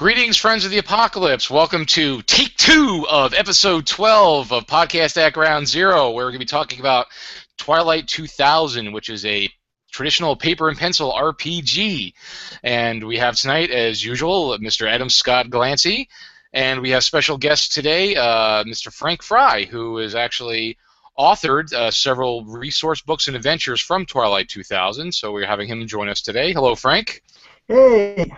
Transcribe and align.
Greetings, 0.00 0.38
friends 0.38 0.64
of 0.64 0.70
the 0.70 0.78
apocalypse. 0.78 1.50
Welcome 1.50 1.84
to 1.84 2.22
take 2.22 2.56
two 2.56 3.06
of 3.10 3.34
episode 3.34 3.86
12 3.86 4.50
of 4.50 4.66
Podcast 4.66 5.18
at 5.18 5.34
Ground 5.34 5.68
Zero, 5.68 6.08
where 6.12 6.24
we're 6.24 6.30
going 6.30 6.40
to 6.40 6.46
be 6.46 6.46
talking 6.46 6.80
about 6.80 7.08
Twilight 7.58 8.08
2000, 8.08 8.92
which 8.92 9.10
is 9.10 9.26
a 9.26 9.50
traditional 9.92 10.36
paper 10.36 10.70
and 10.70 10.78
pencil 10.78 11.12
RPG. 11.12 12.14
And 12.62 13.06
we 13.06 13.18
have 13.18 13.36
tonight, 13.36 13.70
as 13.70 14.02
usual, 14.02 14.56
Mr. 14.56 14.88
Adam 14.90 15.10
Scott 15.10 15.50
Glancy. 15.50 16.06
And 16.54 16.80
we 16.80 16.88
have 16.92 17.04
special 17.04 17.36
guest 17.36 17.74
today, 17.74 18.16
uh, 18.16 18.64
Mr. 18.64 18.90
Frank 18.90 19.22
Frey, 19.22 19.66
who 19.66 19.98
has 19.98 20.14
actually 20.14 20.78
authored 21.18 21.74
uh, 21.74 21.90
several 21.90 22.46
resource 22.46 23.02
books 23.02 23.28
and 23.28 23.36
adventures 23.36 23.82
from 23.82 24.06
Twilight 24.06 24.48
2000. 24.48 25.12
So 25.12 25.30
we're 25.30 25.46
having 25.46 25.68
him 25.68 25.86
join 25.86 26.08
us 26.08 26.22
today. 26.22 26.54
Hello, 26.54 26.74
Frank. 26.74 27.22
Hey. 27.68 28.32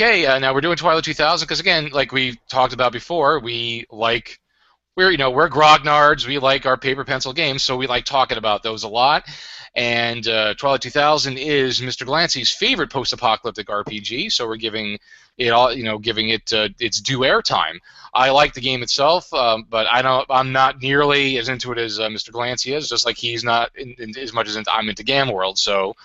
Okay, 0.00 0.26
uh, 0.26 0.38
now 0.38 0.54
we're 0.54 0.60
doing 0.60 0.76
Twilight 0.76 1.02
2000 1.02 1.44
because 1.44 1.58
again, 1.58 1.90
like 1.90 2.12
we 2.12 2.38
talked 2.48 2.72
about 2.72 2.92
before, 2.92 3.40
we 3.40 3.84
like 3.90 4.38
we're 4.96 5.10
you 5.10 5.16
know 5.16 5.32
we're 5.32 5.48
grognards. 5.48 6.24
We 6.24 6.38
like 6.38 6.66
our 6.66 6.76
paper 6.76 7.04
pencil 7.04 7.32
games, 7.32 7.64
so 7.64 7.76
we 7.76 7.88
like 7.88 8.04
talking 8.04 8.38
about 8.38 8.62
those 8.62 8.84
a 8.84 8.88
lot. 8.88 9.24
And 9.74 10.24
uh, 10.28 10.54
Twilight 10.54 10.82
2000 10.82 11.36
is 11.36 11.80
Mr. 11.80 12.06
Glancy's 12.06 12.48
favorite 12.48 12.92
post-apocalyptic 12.92 13.66
RPG, 13.66 14.30
so 14.30 14.46
we're 14.46 14.54
giving 14.54 15.00
it 15.36 15.48
all 15.48 15.72
you 15.72 15.82
know 15.82 15.98
giving 15.98 16.28
it 16.28 16.52
uh, 16.52 16.68
its 16.78 17.00
due 17.00 17.20
airtime. 17.22 17.80
I 18.14 18.30
like 18.30 18.54
the 18.54 18.60
game 18.60 18.84
itself, 18.84 19.34
um, 19.34 19.66
but 19.68 19.88
I 19.88 20.02
don't 20.02 20.24
I'm 20.30 20.52
not 20.52 20.80
nearly 20.80 21.38
as 21.38 21.48
into 21.48 21.72
it 21.72 21.78
as 21.78 21.98
uh, 21.98 22.06
Mr. 22.06 22.30
Glancy 22.30 22.76
is. 22.76 22.88
Just 22.88 23.04
like 23.04 23.16
he's 23.16 23.42
not 23.42 23.72
in, 23.74 23.96
in, 23.98 24.16
as 24.16 24.32
much 24.32 24.46
as 24.46 24.56
I'm 24.72 24.88
into 24.88 25.02
Gamma 25.02 25.32
World, 25.32 25.58
so 25.58 25.96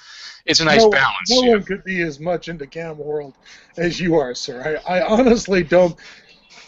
it's 0.45 0.59
a 0.59 0.65
nice 0.65 0.81
no, 0.81 0.89
balance. 0.89 1.29
No 1.29 1.51
one 1.51 1.63
could 1.63 1.83
be 1.83 2.01
as 2.01 2.19
much 2.19 2.49
into 2.49 2.65
Gamma 2.65 3.01
World 3.01 3.33
as 3.77 3.99
you 3.99 4.15
are, 4.15 4.35
sir. 4.35 4.81
I, 4.87 4.99
I 4.99 5.07
honestly 5.07 5.63
don't. 5.63 5.95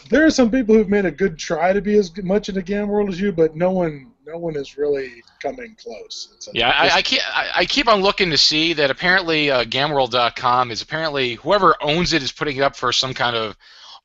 There 0.08 0.24
are 0.24 0.30
some 0.30 0.50
people 0.50 0.74
who've 0.74 0.88
made 0.88 1.04
a 1.04 1.10
good 1.10 1.38
try 1.38 1.72
to 1.72 1.80
be 1.80 1.96
as 1.98 2.16
much 2.22 2.48
into 2.48 2.62
Gamma 2.62 2.90
World 2.90 3.10
as 3.10 3.20
you, 3.20 3.32
but 3.32 3.56
no 3.56 3.72
one, 3.72 4.12
no 4.24 4.38
one 4.38 4.56
is 4.56 4.78
really 4.78 5.22
coming 5.42 5.76
close. 5.82 6.32
It's 6.34 6.48
Yeah, 6.52 6.70
I, 6.70 6.96
I 6.96 7.02
keep 7.02 7.20
I, 7.26 7.50
I 7.56 7.64
keep 7.66 7.88
on 7.88 8.00
looking 8.00 8.30
to 8.30 8.38
see 8.38 8.72
that 8.74 8.90
apparently 8.90 9.50
uh, 9.50 9.64
GamWorld.com 9.64 10.70
is 10.70 10.80
apparently 10.80 11.34
whoever 11.34 11.74
owns 11.82 12.12
it 12.12 12.22
is 12.22 12.32
putting 12.32 12.56
it 12.56 12.62
up 12.62 12.76
for 12.76 12.92
some 12.92 13.14
kind 13.14 13.36
of 13.36 13.56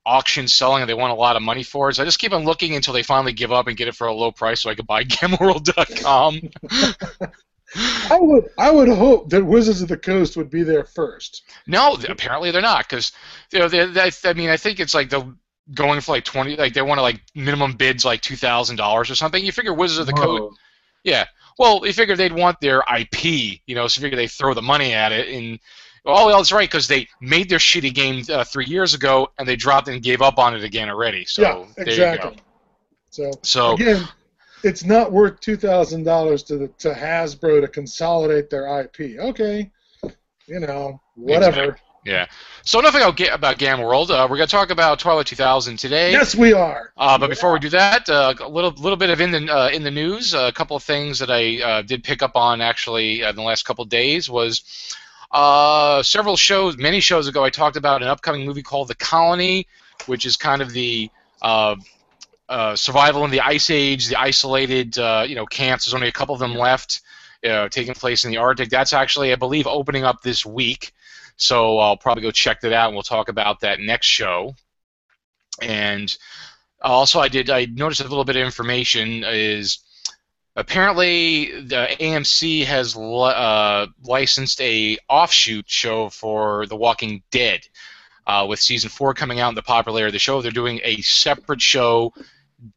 auction 0.06 0.48
selling 0.48 0.82
and 0.82 0.90
they 0.90 0.96
want 0.96 1.12
a 1.12 1.16
lot 1.16 1.36
of 1.36 1.44
money 1.44 1.64
for 1.64 1.90
it. 1.90 1.96
So 1.96 2.02
I 2.02 2.06
just 2.06 2.20
keep 2.20 2.34
on 2.34 2.44
looking 2.44 2.76
until 2.76 2.94
they 2.94 3.04
finally 3.04 3.34
give 3.34 3.52
up 3.52 3.68
and 3.68 3.78
get 3.78 3.88
it 3.88 3.96
for 3.96 4.08
a 4.08 4.14
low 4.14 4.32
price 4.32 4.62
so 4.62 4.70
I 4.70 4.76
could 4.76 4.88
buy 4.88 5.04
GamWorld.com. 5.06 6.42
I 7.76 8.18
would, 8.20 8.50
I 8.58 8.70
would 8.72 8.90
hope 8.90 9.30
that 9.30 9.46
Wizards 9.46 9.82
of 9.82 9.88
the 9.88 9.98
Coast 9.98 10.36
would 10.36 10.50
be 10.50 10.64
there 10.64 10.84
first. 10.84 11.44
no, 11.68 11.98
apparently 12.10 12.52
they're 12.52 12.62
not 12.62 12.90
because 12.90 13.12
you 13.52 13.60
know 13.60 13.68
they, 13.68 13.86
they, 13.86 14.12
I 14.26 14.34
mean 14.34 14.50
I 14.50 14.58
think 14.58 14.80
it's 14.80 14.94
like 14.94 15.10
the 15.10 15.36
going 15.74 16.02
for 16.02 16.12
like 16.12 16.26
twenty 16.26 16.56
like 16.56 16.74
they 16.74 16.82
want 16.82 16.98
to 16.98 17.04
like 17.04 17.22
minimum 17.36 17.74
bids 17.74 18.04
like 18.04 18.22
two 18.22 18.36
thousand 18.36 18.76
dollars 18.76 19.10
or 19.10 19.16
something. 19.16 19.44
You 19.44 19.52
figure 19.52 19.74
Wizards 19.74 20.00
of 20.00 20.08
the 20.08 20.14
Coast 20.14 20.58
Yeah. 21.04 21.26
Well, 21.58 21.86
you 21.86 21.94
figure 21.94 22.16
they'd 22.16 22.34
want 22.34 22.60
their 22.60 22.84
IP, 22.98 23.60
you 23.66 23.76
know, 23.76 23.88
so 23.88 24.00
you 24.00 24.06
figure 24.06 24.16
they 24.16 24.28
throw 24.28 24.54
the 24.54 24.62
money 24.62 24.94
at 24.94 25.12
it. 25.12 25.28
And 25.30 25.60
oh, 26.06 26.28
well, 26.28 26.38
that's 26.38 26.52
right, 26.52 26.70
because 26.70 26.88
they 26.88 27.08
made 27.20 27.50
their 27.50 27.60
shitty 27.60 27.94
game 27.94 28.24
uh, 28.30 28.44
three 28.44 28.66
years 28.66 28.94
ago, 28.94 29.28
and 29.38 29.48
they 29.48 29.56
dropped 29.56 29.88
and 29.88 30.02
gave 30.02 30.22
up 30.22 30.40
on 30.40 30.56
it 30.56 30.64
again 30.64 30.90
already. 30.90 31.26
So 31.26 31.42
yeah, 31.42 31.66
there 31.78 31.88
exactly. 31.88 32.32
you 32.32 32.36
go. 32.36 32.42
So 33.12 33.32
So 33.44 33.74
again, 33.74 34.08
it's 34.64 34.84
not 34.84 35.12
worth 35.12 35.40
two 35.40 35.58
thousand 35.58 36.04
dollars 36.04 36.44
to 36.44 36.58
the, 36.58 36.68
to 36.80 36.94
Hasbro 36.94 37.62
to 37.62 37.68
consolidate 37.68 38.50
their 38.50 38.82
IP. 38.82 39.20
Okay, 39.20 39.72
you 40.48 40.60
know, 40.60 41.00
whatever. 41.16 41.78
yeah. 42.06 42.26
So 42.64 42.80
enough 42.80 42.96
about, 42.96 43.18
Ga- 43.18 43.30
about 43.30 43.58
Gamma 43.58 43.84
World. 43.84 44.12
Uh, 44.12 44.28
we're 44.30 44.38
gonna 44.38 44.48
talk 44.48 44.70
about 44.70 45.00
Twilight 45.00 45.26
2000 45.28 45.78
today. 45.78 46.12
Yes, 46.12 46.36
we 46.36 46.54
are. 46.54 46.94
Uh, 46.98 47.18
but 47.18 47.30
before 47.30 47.52
we 47.54 47.60
do 47.60 47.70
that, 47.70 48.10
uh, 48.10 48.34
a 48.40 48.48
little 48.48 48.72
little 48.72 48.98
bit 48.98 49.10
of 49.10 49.22
in 49.22 49.32
the 49.32 49.52
uh, 49.54 49.70
in 49.70 49.84
the 49.84 49.92
news. 49.92 50.34
a 50.34 50.52
couple 50.52 50.76
of 50.76 50.84
things 50.84 51.20
that 51.20 51.32
I 51.32 51.62
uh, 51.62 51.82
did 51.82 52.04
pick 52.04 52.22
up 52.22 52.36
on 52.36 52.62
actually 52.62 53.24
uh, 53.24 53.30
in 53.30 53.36
the 53.36 53.42
last 53.42 53.64
couple 53.64 53.84
of 53.84 53.90
days 53.90 54.30
was 54.30 54.64
uh, 55.32 56.04
several 56.04 56.36
shows, 56.36 56.78
many 56.78 57.00
shows 57.00 57.28
ago. 57.28 57.44
I 57.44 57.50
talked 57.50 57.78
about 57.78 58.02
an 58.02 58.10
upcoming 58.10 58.46
movie 58.46 58.64
called 58.64 58.90
The 58.90 58.96
Colony, 58.96 59.66
which 60.06 60.26
is 60.26 60.36
kind 60.36 60.62
of 60.62 60.72
the 60.72 61.10
uh, 61.42 61.76
uh, 62.52 62.76
survival 62.76 63.24
in 63.24 63.32
the 63.32 63.40
ice 63.40 63.70
age, 63.70 64.08
the 64.08 64.20
isolated 64.20 64.98
uh, 64.98 65.24
you 65.26 65.36
know 65.36 65.46
camps. 65.46 65.86
There's 65.86 65.96
only 65.96 66.10
a 66.10 66.12
couple 66.12 66.36
of 66.36 66.40
them 66.40 66.54
left, 66.54 67.02
uh, 67.48 67.70
taking 67.70 67.94
place 67.94 68.26
in 68.26 68.32
the 68.32 68.38
Arctic. 68.38 68.70
That's 68.70 68.92
actually, 68.92 69.32
I 69.32 69.36
believe, 69.36 69.68
opening 69.68 70.04
up 70.04 70.22
this 70.22 70.46
week. 70.46 70.92
So 71.38 71.80
I'll 71.80 71.96
probably 71.96 72.24
go 72.24 72.32
check 72.32 72.60
that 72.62 72.74
out, 72.74 72.88
and 72.88 72.96
we'll 72.96 73.04
talk 73.04 73.30
about 73.30 73.62
that 73.62 73.80
next 73.80 74.08
show. 74.08 74.56
And 75.62 76.16
also, 76.82 77.22
I 77.22 77.30
did. 77.30 77.50
I 77.50 77.66
noticed 77.66 78.02
a 78.02 78.04
little 78.04 78.26
bit 78.26 78.36
of 78.36 78.44
information 78.44 79.24
is 79.26 79.80
apparently 80.58 81.62
the 81.62 81.88
AMC 82.02 82.66
has 82.66 82.98
uh, 82.98 83.88
licensed 84.04 84.60
a 84.60 84.98
offshoot 85.10 85.70
show 85.70 86.10
for 86.10 86.66
The 86.66 86.76
Walking 86.76 87.24
Dead. 87.32 87.62
Uh, 88.28 88.46
with 88.48 88.60
season 88.60 88.90
four 88.90 89.16
coming 89.16 89.40
out 89.40 89.48
and 89.48 89.58
the 89.58 89.64
popularity 89.64 90.10
of 90.10 90.14
the 90.14 90.20
show, 90.20 90.42
they're 90.42 90.52
doing 90.52 90.80
a 90.84 91.02
separate 91.02 91.62
show, 91.62 92.14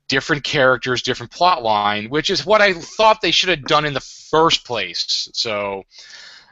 different 0.09 0.45
characters, 0.45 1.03
different 1.03 1.33
plot 1.33 1.63
line, 1.63 2.09
which 2.11 2.31
is 2.31 2.45
what 2.47 2.61
I 2.61 2.73
thought 2.75 3.21
they 3.21 3.31
should 3.31 3.51
have 3.51 3.65
done 3.65 3.85
in 3.85 3.95
the 3.95 4.01
first 4.01 4.65
place. 4.65 5.29
So 5.35 5.83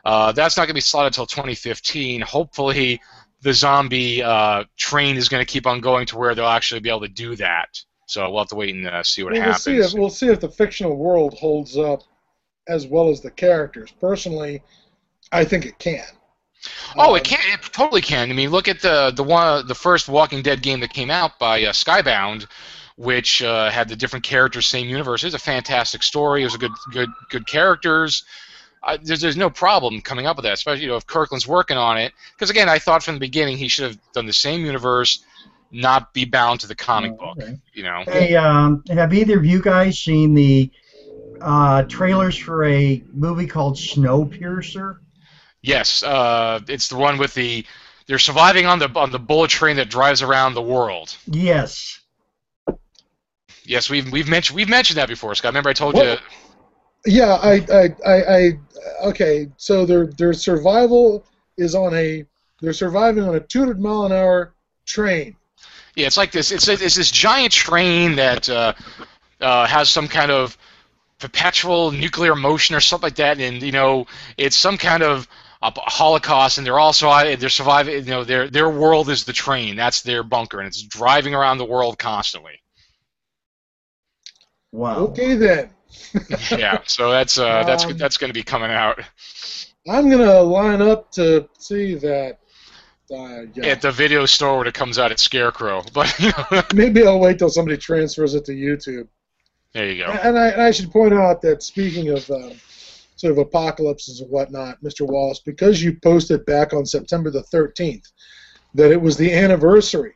uh, 0.05 0.33
that's 0.33 0.57
not 0.57 0.63
going 0.63 0.69
to 0.71 0.75
be 0.75 0.81
slotted 0.81 1.09
until 1.13 1.27
2015. 1.27 2.21
Hopefully, 2.23 3.01
the 3.43 3.53
zombie 3.53 4.23
uh, 4.23 4.65
train 4.77 5.17
is 5.17 5.29
going 5.29 5.41
to 5.45 5.51
keep 5.51 5.67
on 5.67 5.81
going 5.81 6.07
to 6.07 6.19
where 6.19 6.35
they'll 6.35 6.47
actually 6.47 6.81
be 6.81 6.89
able 6.89 7.01
to 7.01 7.09
do 7.09 7.37
that. 7.37 7.69
So 8.07 8.29
we'll 8.31 8.41
have 8.41 8.49
to 8.49 8.57
wait 8.57 8.75
and 8.75 8.87
uh, 8.87 9.03
see 9.03 9.23
what 9.23 9.33
Well, 9.33 9.43
happens. 9.43 9.63
see 9.65 9.77
if 9.79 9.93
we'll 9.95 10.11
see 10.11 10.29
if 10.29 10.41
the 10.41 10.49
fictional 10.49 10.97
world 10.97 11.35
holds 11.39 11.77
up 11.79 12.03
as 12.69 12.87
well 12.87 13.09
as 13.11 13.21
the 13.21 13.31
characters. 13.31 13.91
Personally, 14.01 14.63
I 15.33 15.45
think 15.45 15.65
it 15.67 15.79
can. 15.79 16.05
Oh, 16.97 17.11
Um, 17.11 17.17
it 17.17 17.25
can. 17.25 17.41
It 17.55 17.63
totally 17.73 18.03
can. 18.03 18.31
I 18.31 18.35
mean, 18.35 18.51
look 18.51 18.69
at 18.69 18.81
the 18.81 19.13
the 19.15 19.25
one 19.25 19.67
the 19.67 19.75
first 19.75 20.09
Walking 20.09 20.43
Dead 20.43 20.63
game 20.63 20.81
that 20.81 20.93
came 20.93 21.11
out 21.11 21.39
by 21.39 21.65
uh, 21.65 21.73
Skybound, 21.73 22.47
which 22.97 23.43
uh, 23.43 23.71
had 23.71 23.89
the 23.89 23.97
different 23.97 24.25
characters, 24.25 24.67
same 24.67 24.89
universe. 24.89 25.23
It 25.23 25.27
was 25.27 25.35
a 25.35 25.39
fantastic 25.39 26.03
story. 26.03 26.43
It 26.43 26.45
was 26.45 26.55
a 26.55 26.59
good 26.59 26.73
good 26.91 27.11
good 27.31 27.47
characters. 27.47 28.25
Uh, 28.85 28.99
there's, 29.01 29.21
there's 29.21 29.37
no 29.37 29.49
problem 29.49 30.01
coming 30.01 30.27
up 30.27 30.37
with 30.37 30.45
that, 30.45 30.55
especially 30.55 30.83
you 30.83 30.89
know 30.89 30.97
if 30.97 31.07
Kirkman's 31.07 31.47
working 31.47 31.77
on 31.77 31.99
it. 31.99 32.13
Because 32.35 32.51
again, 32.51 32.69
I 32.69 32.79
thought 32.79 33.03
from 33.03 33.15
the 33.15 33.21
beginning 33.21 33.57
he 33.57 33.69
should 33.69 33.85
have 33.85 33.99
done 34.13 34.27
the 34.27 34.33
same 34.33 34.65
universe, 34.65 35.25
not 35.71 36.13
be 36.13 36.25
bound 36.25 36.61
to 36.61 36.67
the 36.67 36.75
comic 36.75 37.13
Oh, 37.21 37.35
book. 37.35 37.49
You 37.73 37.85
know. 37.85 38.03
Hey, 38.07 38.35
um, 38.35 38.83
have 38.89 39.15
either 39.15 39.39
of 39.39 39.45
you 39.45 39.63
guys 39.63 39.99
seen 39.99 40.35
the 40.35 40.71
uh, 41.41 41.85
trailers 41.85 42.37
for 42.37 42.65
a 42.65 43.03
movie 43.13 43.47
called 43.47 43.77
Snowpiercer? 43.77 44.99
Yes, 45.63 46.03
uh, 46.03 46.61
it's 46.69 46.89
the 46.89 46.97
one 46.97 47.19
with 47.19 47.35
the 47.35 47.65
they're 48.07 48.19
surviving 48.19 48.67
on 48.67 48.81
the 48.81 48.91
on 48.97 49.13
the 49.13 49.19
bullet 49.19 49.51
train 49.51 49.77
that 49.77 49.89
drives 49.89 50.23
around 50.23 50.55
the 50.55 50.63
world. 50.63 51.17
Yes. 51.27 52.01
Yes, 53.65 53.89
we've 53.89 54.11
we've 54.11 54.29
mentioned 54.29 54.57
we've 54.57 54.69
mentioned 54.69 54.99
that 54.99 55.09
before, 55.09 55.35
Scott. 55.35 55.51
Remember 55.51 55.71
I 55.71 55.75
told 55.75 55.97
you. 55.97 56.17
Yeah, 57.05 57.35
I, 57.35 57.55
I, 57.73 57.97
I, 58.07 58.37
I, 58.37 58.51
okay. 59.07 59.49
So 59.57 59.85
their 59.85 60.07
their 60.07 60.33
survival 60.33 61.27
is 61.57 61.75
on 61.75 61.95
a 61.95 62.25
they're 62.61 62.73
surviving 62.73 63.25
on 63.25 63.35
a 63.35 63.41
200 63.41 63.81
mile 63.81 64.07
an 64.07 64.13
hour 64.13 64.55
train. 64.87 65.37
Yeah, 65.95 66.07
it's 66.07 66.17
like 66.17 66.33
this. 66.33 66.53
It's 66.53 66.69
it's 66.69 66.95
this 66.95 67.11
giant 67.11 67.53
train 67.53 68.17
that 68.17 68.49
uh, 68.49 68.73
uh, 69.41 69.67
has 69.67 69.91
some 69.91 70.09
kind 70.09 70.31
of 70.31 70.57
perpetual 71.19 71.91
nuclear 71.93 72.35
motion 72.35 72.75
or 72.75 72.81
something 72.81 73.07
like 73.07 73.17
that, 73.17 73.41
and 73.41 73.63
you 73.63 73.73
know 73.73 74.07
it's 74.39 74.57
some 74.57 74.79
kind 74.79 75.03
of 75.03 75.29
a 75.61 75.71
holocaust, 75.77 76.59
and 76.59 76.67
they're 76.67 76.79
also 76.79 77.11
they're 77.37 77.49
surviving. 77.49 77.95
You 77.95 78.11
know, 78.11 78.25
their 78.25 78.49
their 78.49 78.71
world 78.71 79.11
is 79.11 79.25
the 79.25 79.33
train. 79.33 79.77
That's 79.77 80.03
their 80.03 80.23
bunker, 80.23 80.61
and 80.61 80.67
it's 80.67 80.83
driving 80.83 81.35
around 81.35 81.59
the 81.59 81.65
world 81.65 81.99
constantly. 81.99 82.62
Wow. 84.73 84.97
Okay 85.09 85.35
then, 85.35 85.71
yeah, 86.51 86.81
so 86.87 87.11
that's 87.11 87.39
uh, 87.39 87.63
that's 87.65 87.85
Um, 87.85 87.97
that's 87.99 88.17
going 88.17 88.31
to 88.31 88.35
be 88.35 88.43
coming 88.43 88.71
out 88.71 89.01
I'm 89.89 90.09
gonna 90.11 90.41
line 90.41 90.81
up 90.81 91.11
to 91.13 91.49
see 91.59 91.95
that. 91.97 92.39
Uh, 93.13 93.43
yeah. 93.55 93.67
at 93.67 93.83
the 93.83 93.91
video 93.91 94.25
store 94.25 94.57
when 94.57 94.67
it 94.67 94.73
comes 94.73 94.99
out 94.99 95.11
at 95.11 95.19
Scarecrow. 95.19 95.83
But 95.93 96.19
you 96.19 96.31
know, 96.31 96.63
Maybe 96.75 97.07
I'll 97.07 97.21
wait 97.21 97.39
till 97.39 97.51
somebody 97.51 97.77
transfers 97.77 98.35
it 98.35 98.47
to 98.47 98.53
YouTube. 98.53 99.07
there 99.75 99.91
you 99.91 100.03
go. 100.03 100.11
And 100.11 100.39
I, 100.39 100.49
and 100.49 100.63
I 100.63 100.71
should 100.71 100.91
point 100.91 101.13
out 101.13 101.43
that 101.43 101.63
speaking 101.63 102.09
of 102.09 102.31
um, 102.31 102.53
sort 103.17 103.33
of 103.33 103.39
apocalypses 103.39 104.21
and 104.21 104.31
whatnot, 104.31 104.83
Mr. 104.83 105.07
Wallace, 105.07 105.41
because 105.41 105.83
you 105.83 105.99
posted 106.03 106.47
back 106.47 106.73
on 106.73 106.87
September 106.87 107.31
the 107.31 107.43
13th 107.53 108.11
that 108.75 108.91
it 108.91 109.01
was 109.01 109.19
the 109.19 109.31
anniversary 109.31 110.15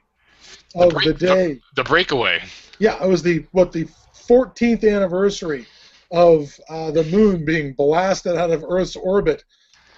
of 0.74 0.90
break- 0.92 1.04
the 1.04 1.14
day. 1.14 1.60
The 1.74 1.84
breakaway. 1.84 2.42
Yeah, 2.78 3.02
it 3.02 3.08
was 3.08 3.22
the 3.22 3.44
what 3.52 3.72
the 3.72 3.86
14th 4.28 4.84
anniversary 4.90 5.66
of 6.10 6.54
uh, 6.68 6.90
the 6.90 7.04
moon 7.04 7.44
being 7.44 7.72
blasted 7.72 8.36
out 8.36 8.50
of 8.50 8.64
Earth's 8.68 8.96
orbit 8.96 9.44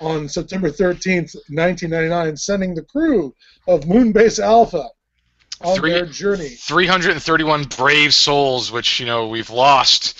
on 0.00 0.28
September 0.28 0.70
13th, 0.70 1.34
1999, 1.50 2.36
sending 2.36 2.75
the 2.75 2.82
crew 2.82 3.34
of 3.66 3.80
Moonbase 3.82 4.38
Alpha 4.38 4.88
on 5.60 5.76
Three- 5.76 5.90
their 5.92 6.06
journey. 6.06 6.48
331 6.50 7.64
brave 7.64 8.14
souls, 8.14 8.70
which 8.70 9.00
you 9.00 9.06
know 9.06 9.26
we've 9.28 9.50
lost 9.50 10.19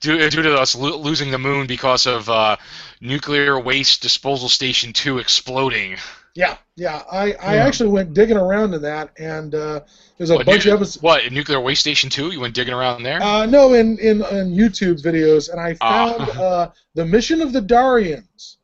due, 0.00 0.28
due 0.30 0.42
to 0.42 0.54
us 0.58 0.74
lo- 0.74 0.96
losing 0.96 1.30
the 1.30 1.38
moon 1.38 1.66
because 1.66 2.06
of 2.06 2.28
uh, 2.28 2.56
nuclear 3.00 3.58
waste 3.58 4.02
disposal 4.02 4.48
station 4.48 4.92
two 4.92 5.18
exploding. 5.18 5.96
Yeah, 6.40 6.56
yeah. 6.76 7.02
I, 7.12 7.32
I 7.34 7.54
Yeah. 7.56 7.66
actually 7.66 7.90
went 7.90 8.14
digging 8.14 8.36
around 8.36 8.72
in 8.74 8.82
that, 8.82 9.10
and 9.18 9.54
uh, 9.54 9.80
there's 10.16 10.30
a 10.30 10.36
What, 10.36 10.46
bunch 10.46 10.64
nu- 10.66 10.72
of 10.72 10.80
episodes. 10.80 11.02
What 11.02 11.24
in 11.24 11.34
nuclear 11.34 11.60
waste 11.60 11.80
station 11.82 12.08
two? 12.10 12.30
You 12.30 12.40
went 12.40 12.54
digging 12.54 12.74
around 12.74 13.02
there? 13.02 13.22
Uh, 13.22 13.46
no, 13.46 13.74
in, 13.74 13.98
in, 13.98 14.24
in 14.24 14.54
YouTube 14.56 15.02
videos, 15.02 15.50
and 15.50 15.60
I 15.60 15.76
Ah. 15.80 16.14
found 16.16 16.30
uh, 16.38 16.70
the 16.94 17.04
Mission 17.04 17.42
of 17.42 17.52
the 17.52 17.60
Darians, 17.60 18.56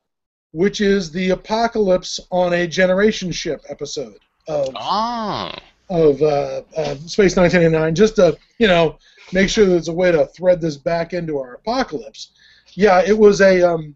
which 0.53 0.81
is 0.81 1.11
the 1.11 1.31
apocalypse 1.31 2.19
on 2.31 2.53
a 2.55 2.67
generation 2.67 3.31
ship 3.33 3.61
episode 3.69 4.19
of 4.49 4.69
oh, 4.75 5.53
of 5.91 6.23
uh, 6.23 6.63
uh, 6.77 6.95
Space 7.07 7.37
1999, 7.37 7.95
just 7.95 8.17
to 8.17 8.37
you 8.59 8.69
know 8.69 8.99
make 9.33 9.49
sure 9.51 9.67
there's 9.67 9.89
a 9.89 9.93
way 9.93 10.11
to 10.13 10.25
thread 10.27 10.61
this 10.61 10.77
back 10.77 11.13
into 11.13 11.37
our 11.39 11.55
apocalypse. 11.55 12.31
Yeah, 12.75 13.03
it 13.07 13.17
was 13.19 13.41
a 13.41 13.63
um, 13.63 13.95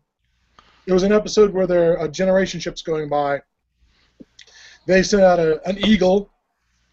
it 0.86 0.92
was 0.92 1.02
an 1.04 1.12
episode 1.12 1.52
where 1.54 1.66
there 1.66 1.94
a 1.96 2.08
generation 2.08 2.60
ship's 2.60 2.82
going 2.82 3.08
by. 3.08 3.40
They 4.90 5.02
sent 5.02 5.22
out 5.22 5.38
a, 5.38 5.66
an 5.68 5.78
eagle 5.78 6.30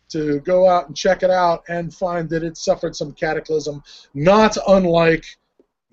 to 0.10 0.40
go 0.42 0.68
out 0.68 0.88
and 0.88 0.96
check 0.96 1.24
it 1.24 1.30
out 1.30 1.64
and 1.68 1.94
find 1.94 2.30
that 2.30 2.44
it 2.44 2.56
suffered 2.58 2.96
some 2.96 3.12
cataclysm, 3.14 3.84
not 4.14 4.58
unlike 4.68 5.26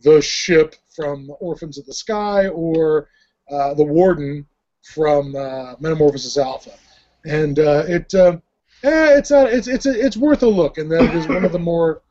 the 0.03 0.23
ship 0.23 0.77
from 0.95 1.31
Orphans 1.41 1.79
of 1.79 1.87
the 1.87 1.95
Sky 1.95 2.49
or 2.49 3.09
uh, 3.51 3.75
the 3.75 3.85
Warden 3.85 4.47
from 4.83 5.35
uh, 5.35 5.75
Metamorphosis 5.81 6.39
Alpha, 6.39 6.73
and 7.25 7.59
uh, 7.59 7.85
it. 7.87 8.15
Uh, 8.15 8.39
Eh, 8.85 9.17
it's 9.17 9.31
not. 9.31 9.51
It's 9.51 9.67
it's 9.67 9.87
a, 9.87 9.99
it's 9.99 10.17
worth 10.17 10.43
a 10.43 10.47
look, 10.47 10.77
and 10.77 10.93
that 10.93 11.15
is 11.15 11.27
one 11.27 11.45
of 11.45 11.53
the 11.53 11.59
more 11.59 12.03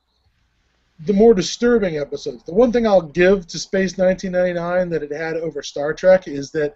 the 1.06 1.14
more 1.14 1.36
disturbing 1.36 1.98
episodes. 1.98 2.44
The 2.44 2.54
one 2.54 2.72
thing 2.72 2.88
I'll 2.88 3.02
give 3.02 3.46
to 3.48 3.60
Space 3.60 3.98
1999 3.98 4.90
that 4.90 5.04
it 5.04 5.16
had 5.16 5.38
over 5.38 5.62
Star 5.62 5.94
Trek 5.94 6.28
is 6.28 6.50
that 6.52 6.74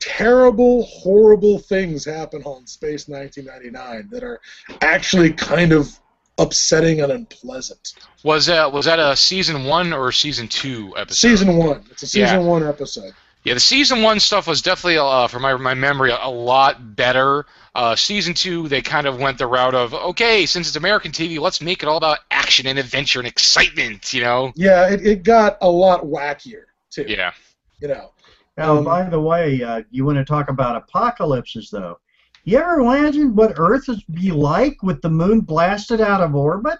terrible, 0.00 0.84
horrible 0.84 1.58
things 1.58 2.04
happen 2.04 2.42
on 2.44 2.66
Space 2.66 3.08
1999 3.08 4.08
that 4.10 4.22
are 4.22 4.40
actually 4.82 5.32
kind 5.32 5.72
of 5.72 5.98
upsetting 6.38 7.00
and 7.00 7.10
unpleasant. 7.12 7.94
was 8.22 8.46
that 8.46 8.70
was 8.70 8.84
that 8.84 8.98
a 8.98 9.16
season 9.16 9.64
one 9.64 9.92
or 9.92 10.12
season 10.12 10.46
two 10.48 10.92
episode? 10.96 11.28
Season 11.28 11.56
one. 11.56 11.84
It's 11.90 12.02
a 12.02 12.06
season 12.06 12.40
Yeah. 12.40 12.46
one 12.46 12.62
episode. 12.66 13.12
Yeah, 13.44 13.54
the 13.54 13.60
season 13.60 14.02
one 14.02 14.18
stuff 14.18 14.48
was 14.48 14.60
definitely, 14.60 14.98
uh, 14.98 15.28
from 15.28 15.42
my 15.42 15.54
my 15.56 15.72
memory, 15.74 16.10
a, 16.10 16.18
a 16.20 16.28
lot 16.28 16.96
better. 16.96 17.46
Uh, 17.76 17.94
season 17.94 18.34
two, 18.34 18.66
they 18.68 18.82
kind 18.82 19.06
of 19.06 19.18
went 19.20 19.38
the 19.38 19.46
route 19.46 19.74
of, 19.74 19.94
okay, 19.94 20.46
since 20.46 20.66
it's 20.66 20.76
American 20.76 21.12
TV, 21.12 21.38
let's 21.38 21.60
make 21.60 21.82
it 21.82 21.88
all 21.88 21.96
about 21.98 22.18
action 22.30 22.66
and 22.66 22.78
adventure 22.78 23.20
and 23.20 23.28
excitement. 23.28 24.12
You 24.12 24.22
know? 24.22 24.52
Yeah, 24.56 24.88
it, 24.90 25.06
it 25.06 25.22
got 25.22 25.58
a 25.60 25.70
lot 25.70 26.02
wackier 26.04 26.64
too. 26.90 27.04
Yeah. 27.06 27.32
You 27.80 27.88
know. 27.88 28.10
Now, 28.56 28.78
Um, 28.78 28.84
by 28.84 29.08
the 29.08 29.20
way, 29.20 29.62
uh, 29.62 29.82
you 29.90 30.04
want 30.04 30.18
to 30.18 30.24
talk 30.24 30.48
about 30.48 30.76
apocalypses, 30.76 31.68
though. 31.70 31.98
You 32.44 32.58
ever 32.58 32.80
imagine 32.80 33.34
what 33.34 33.54
Earth 33.58 33.88
would 33.88 34.02
be 34.12 34.30
like 34.30 34.82
with 34.82 35.02
the 35.02 35.10
moon 35.10 35.40
blasted 35.40 36.00
out 36.00 36.20
of 36.20 36.34
orbit? 36.34 36.78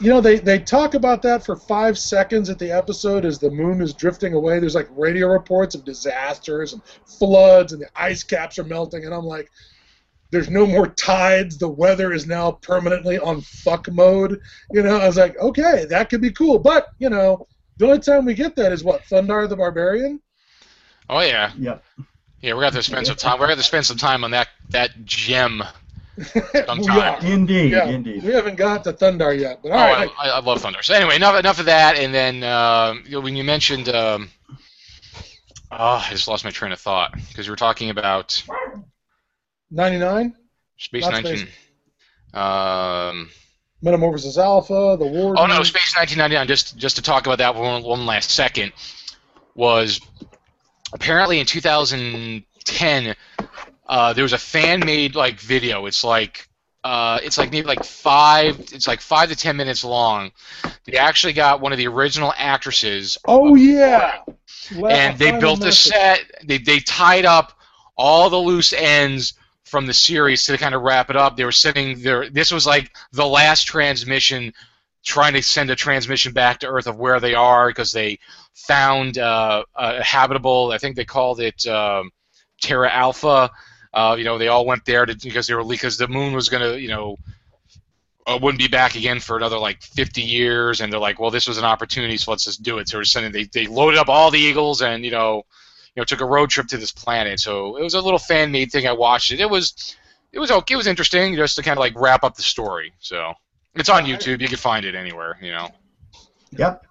You 0.00 0.10
know, 0.10 0.20
they, 0.20 0.38
they 0.38 0.58
talk 0.58 0.94
about 0.94 1.22
that 1.22 1.44
for 1.44 1.56
five 1.56 1.98
seconds 1.98 2.50
at 2.50 2.58
the 2.58 2.70
episode 2.70 3.24
as 3.24 3.38
the 3.38 3.50
moon 3.50 3.80
is 3.80 3.94
drifting 3.94 4.34
away. 4.34 4.58
There's 4.58 4.74
like 4.74 4.88
radio 4.90 5.28
reports 5.28 5.74
of 5.74 5.84
disasters 5.84 6.72
and 6.72 6.82
floods, 7.06 7.72
and 7.72 7.80
the 7.80 7.88
ice 7.94 8.22
caps 8.22 8.58
are 8.58 8.64
melting. 8.64 9.04
And 9.04 9.14
I'm 9.14 9.24
like, 9.24 9.50
there's 10.30 10.50
no 10.50 10.66
more 10.66 10.88
tides. 10.88 11.56
The 11.56 11.68
weather 11.68 12.12
is 12.12 12.26
now 12.26 12.52
permanently 12.52 13.18
on 13.18 13.40
fuck 13.40 13.90
mode. 13.92 14.40
You 14.72 14.82
know, 14.82 14.98
I 14.98 15.06
was 15.06 15.16
like, 15.16 15.38
okay, 15.38 15.86
that 15.88 16.10
could 16.10 16.20
be 16.20 16.32
cool. 16.32 16.58
But, 16.58 16.88
you 16.98 17.08
know, 17.08 17.46
the 17.76 17.86
only 17.86 18.00
time 18.00 18.24
we 18.24 18.34
get 18.34 18.56
that 18.56 18.72
is 18.72 18.84
what? 18.84 19.02
Thundarr 19.04 19.48
the 19.48 19.56
Barbarian? 19.56 20.20
Oh 21.08 21.20
yeah. 21.20 21.52
Yep. 21.58 21.84
Yeah, 22.40 22.52
we're 22.52 22.60
gonna 22.60 22.66
have 22.66 22.74
to 22.74 22.82
spend 22.82 23.06
some 23.06 23.16
time. 23.16 23.34
We're 23.34 23.46
gonna 23.46 23.56
have 23.56 23.58
to 23.58 23.64
spend 23.64 23.86
some 23.86 23.96
time 23.96 24.24
on 24.24 24.32
that 24.32 24.48
that 24.70 25.04
gem. 25.04 25.62
we 26.16 26.24
Sometime. 26.66 26.98
are. 26.98 27.26
Indeed, 27.26 27.72
Yeah, 27.72 27.86
indeed. 27.86 28.22
we 28.22 28.32
haven't 28.32 28.56
got 28.56 28.84
to 28.84 28.92
Thundarr 28.92 29.38
yet. 29.38 29.60
But 29.62 29.72
all 29.72 29.78
oh, 29.78 29.92
right. 29.92 30.10
I, 30.18 30.28
I 30.30 30.40
love 30.40 30.62
Thundarr. 30.62 30.82
So 30.82 30.94
anyway, 30.94 31.16
enough 31.16 31.38
enough 31.38 31.60
of 31.60 31.66
that. 31.66 31.96
And 31.96 32.14
then 32.14 32.42
uh, 32.42 32.94
you 33.04 33.12
know, 33.12 33.20
when 33.20 33.36
you 33.36 33.44
mentioned, 33.44 33.88
um, 33.90 34.30
oh, 35.70 36.04
I 36.06 36.08
just 36.10 36.28
lost 36.28 36.44
my 36.44 36.50
train 36.50 36.72
of 36.72 36.80
thought 36.80 37.12
because 37.12 37.46
you 37.46 37.52
were 37.52 37.56
talking 37.56 37.90
about 37.90 38.42
99? 39.70 40.34
Space 40.78 41.02
Not 41.02 41.22
19. 41.24 41.36
Space. 41.36 41.48
Um, 42.34 43.30
Metamorphosis 43.82 44.38
Alpha, 44.38 44.96
The 44.98 45.06
Warden. 45.06 45.36
Oh 45.38 45.46
no, 45.46 45.62
Space 45.62 45.94
1999. 45.96 46.46
Just 46.48 46.76
just 46.78 46.96
to 46.96 47.02
talk 47.02 47.26
about 47.26 47.38
that 47.38 47.54
one, 47.54 47.82
one 47.82 48.06
last 48.06 48.30
second 48.30 48.72
was 49.54 50.00
apparently 50.92 51.40
in 51.40 51.46
2010 51.46 53.14
uh, 53.88 54.12
there 54.12 54.24
was 54.24 54.32
a 54.32 54.38
fan 54.38 54.80
made 54.80 55.14
like 55.14 55.40
video. 55.40 55.86
It's 55.86 56.02
like 56.02 56.48
uh, 56.84 57.18
it's 57.22 57.38
like 57.38 57.50
maybe 57.50 57.66
like 57.66 57.84
five. 57.84 58.58
It's 58.72 58.86
like 58.86 59.00
five 59.00 59.28
to 59.30 59.36
ten 59.36 59.56
minutes 59.56 59.84
long. 59.84 60.32
They 60.84 60.96
actually 60.96 61.32
got 61.32 61.60
one 61.60 61.72
of 61.72 61.78
the 61.78 61.86
original 61.86 62.32
actresses 62.36 63.18
Oh, 63.26 63.54
yeah. 63.54 64.22
And 64.70 65.18
they 65.18 65.38
built 65.38 65.64
a 65.64 65.72
set. 65.72 66.20
They 66.44 66.58
they 66.58 66.80
tied 66.80 67.24
up 67.24 67.58
all 67.96 68.30
the 68.30 68.36
loose 68.36 68.72
ends 68.72 69.34
from 69.64 69.86
the 69.86 69.94
series 69.94 70.44
to 70.44 70.56
kind 70.58 70.74
of 70.74 70.82
wrap 70.82 71.10
it 71.10 71.16
up. 71.16 71.36
They 71.36 71.44
were 71.44 71.52
sending 71.52 72.00
their. 72.02 72.28
This 72.28 72.52
was 72.52 72.66
like 72.66 72.96
the 73.12 73.26
last 73.26 73.64
transmission, 73.64 74.52
trying 75.04 75.34
to 75.34 75.42
send 75.42 75.70
a 75.70 75.76
transmission 75.76 76.32
back 76.32 76.60
to 76.60 76.68
Earth 76.68 76.86
of 76.86 76.96
where 76.96 77.20
they 77.20 77.34
are 77.34 77.68
because 77.68 77.92
they 77.92 78.18
found 78.56 79.18
uh, 79.18 79.64
a 79.74 80.02
habitable. 80.02 80.72
I 80.72 80.78
think 80.78 80.96
they 80.96 81.04
called 81.04 81.40
it 81.40 81.66
um, 81.66 82.10
Terra 82.60 82.90
Alpha. 82.90 83.50
Uh, 83.92 84.16
you 84.18 84.24
know, 84.24 84.38
they 84.38 84.48
all 84.48 84.66
went 84.66 84.84
there 84.84 85.06
to, 85.06 85.14
because 85.14 85.46
they 85.46 85.54
were 85.54 85.64
because 85.64 85.98
the 85.98 86.08
moon 86.08 86.32
was 86.32 86.48
gonna, 86.48 86.74
you 86.74 86.88
know, 86.88 87.16
uh, 88.26 88.38
wouldn't 88.40 88.58
be 88.58 88.68
back 88.68 88.96
again 88.96 89.20
for 89.20 89.36
another 89.36 89.58
like 89.58 89.82
50 89.82 90.20
years, 90.20 90.80
and 90.80 90.92
they're 90.92 91.00
like, 91.00 91.20
well, 91.20 91.30
this 91.30 91.46
was 91.46 91.58
an 91.58 91.64
opportunity, 91.64 92.16
so 92.16 92.32
let's 92.32 92.44
just 92.44 92.62
do 92.62 92.78
it. 92.78 92.88
So 92.88 92.98
we're 92.98 93.04
sending 93.04 93.32
they 93.32 93.44
they 93.44 93.66
loaded 93.66 93.98
up 93.98 94.08
all 94.08 94.30
the 94.30 94.38
Eagles 94.38 94.82
and 94.82 95.04
you 95.04 95.10
know, 95.10 95.42
you 95.94 96.00
know, 96.00 96.04
took 96.04 96.20
a 96.20 96.26
road 96.26 96.50
trip 96.50 96.66
to 96.68 96.76
this 96.76 96.92
planet. 96.92 97.40
So 97.40 97.76
it 97.76 97.82
was 97.82 97.94
a 97.94 98.00
little 98.00 98.18
fan 98.18 98.50
made 98.50 98.72
thing. 98.72 98.86
I 98.86 98.92
watched 98.92 99.32
it. 99.32 99.40
It 99.40 99.48
was 99.48 99.96
it 100.32 100.38
was 100.38 100.50
okay. 100.50 100.74
It 100.74 100.76
was 100.76 100.86
interesting 100.86 101.36
just 101.36 101.56
to 101.56 101.62
kind 101.62 101.78
of 101.78 101.80
like 101.80 101.94
wrap 101.96 102.24
up 102.24 102.36
the 102.36 102.42
story. 102.42 102.92
So 103.00 103.34
it's 103.74 103.88
on 103.88 104.04
YouTube. 104.04 104.40
You 104.40 104.48
can 104.48 104.58
find 104.58 104.84
it 104.84 104.94
anywhere. 104.94 105.38
You 105.40 105.52
know. 105.52 105.68
Yep. 106.50 106.84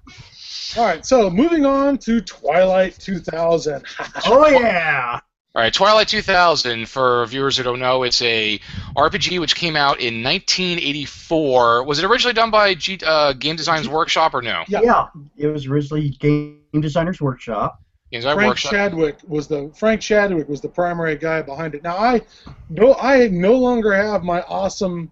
All 0.77 0.83
right, 0.85 1.05
so 1.05 1.29
moving 1.29 1.65
on 1.65 1.97
to 1.99 2.21
Twilight 2.21 2.97
2000. 2.99 3.83
Oh 4.25 4.47
yeah. 4.47 5.19
All 5.55 5.61
right, 5.61 5.73
Twilight 5.73 6.09
2000. 6.09 6.87
For 6.89 7.25
viewers 7.27 7.55
who 7.55 7.63
don't 7.63 7.79
know, 7.79 8.03
it's 8.03 8.21
a 8.21 8.59
RPG 8.97 9.39
which 9.39 9.55
came 9.55 9.77
out 9.77 9.99
in 10.01 10.21
1984. 10.21 11.83
Was 11.85 11.99
it 11.99 12.05
originally 12.05 12.33
done 12.33 12.51
by 12.51 12.75
G, 12.75 12.99
uh, 13.05 13.31
Game 13.33 13.55
Design's 13.55 13.87
Workshop 13.87 14.33
or 14.33 14.41
no? 14.41 14.63
Yeah. 14.67 14.81
Yeah. 14.83 15.07
It 15.37 15.47
was 15.47 15.65
originally 15.65 16.09
Game 16.09 16.61
Designers 16.73 17.21
Workshop. 17.21 17.81
Game 18.11 18.19
Design 18.19 18.35
Frank 18.35 18.49
Workshop. 18.49 18.71
Chadwick 18.71 19.17
was 19.27 19.47
the 19.47 19.71
Frank 19.77 20.01
Chadwick 20.01 20.49
was 20.49 20.59
the 20.59 20.69
primary 20.69 21.15
guy 21.15 21.41
behind 21.41 21.73
it. 21.73 21.83
Now 21.83 21.97
I 21.97 22.21
no 22.69 22.95
I 22.95 23.29
no 23.29 23.53
longer 23.53 23.93
have 23.93 24.23
my 24.23 24.41
awesome 24.41 25.11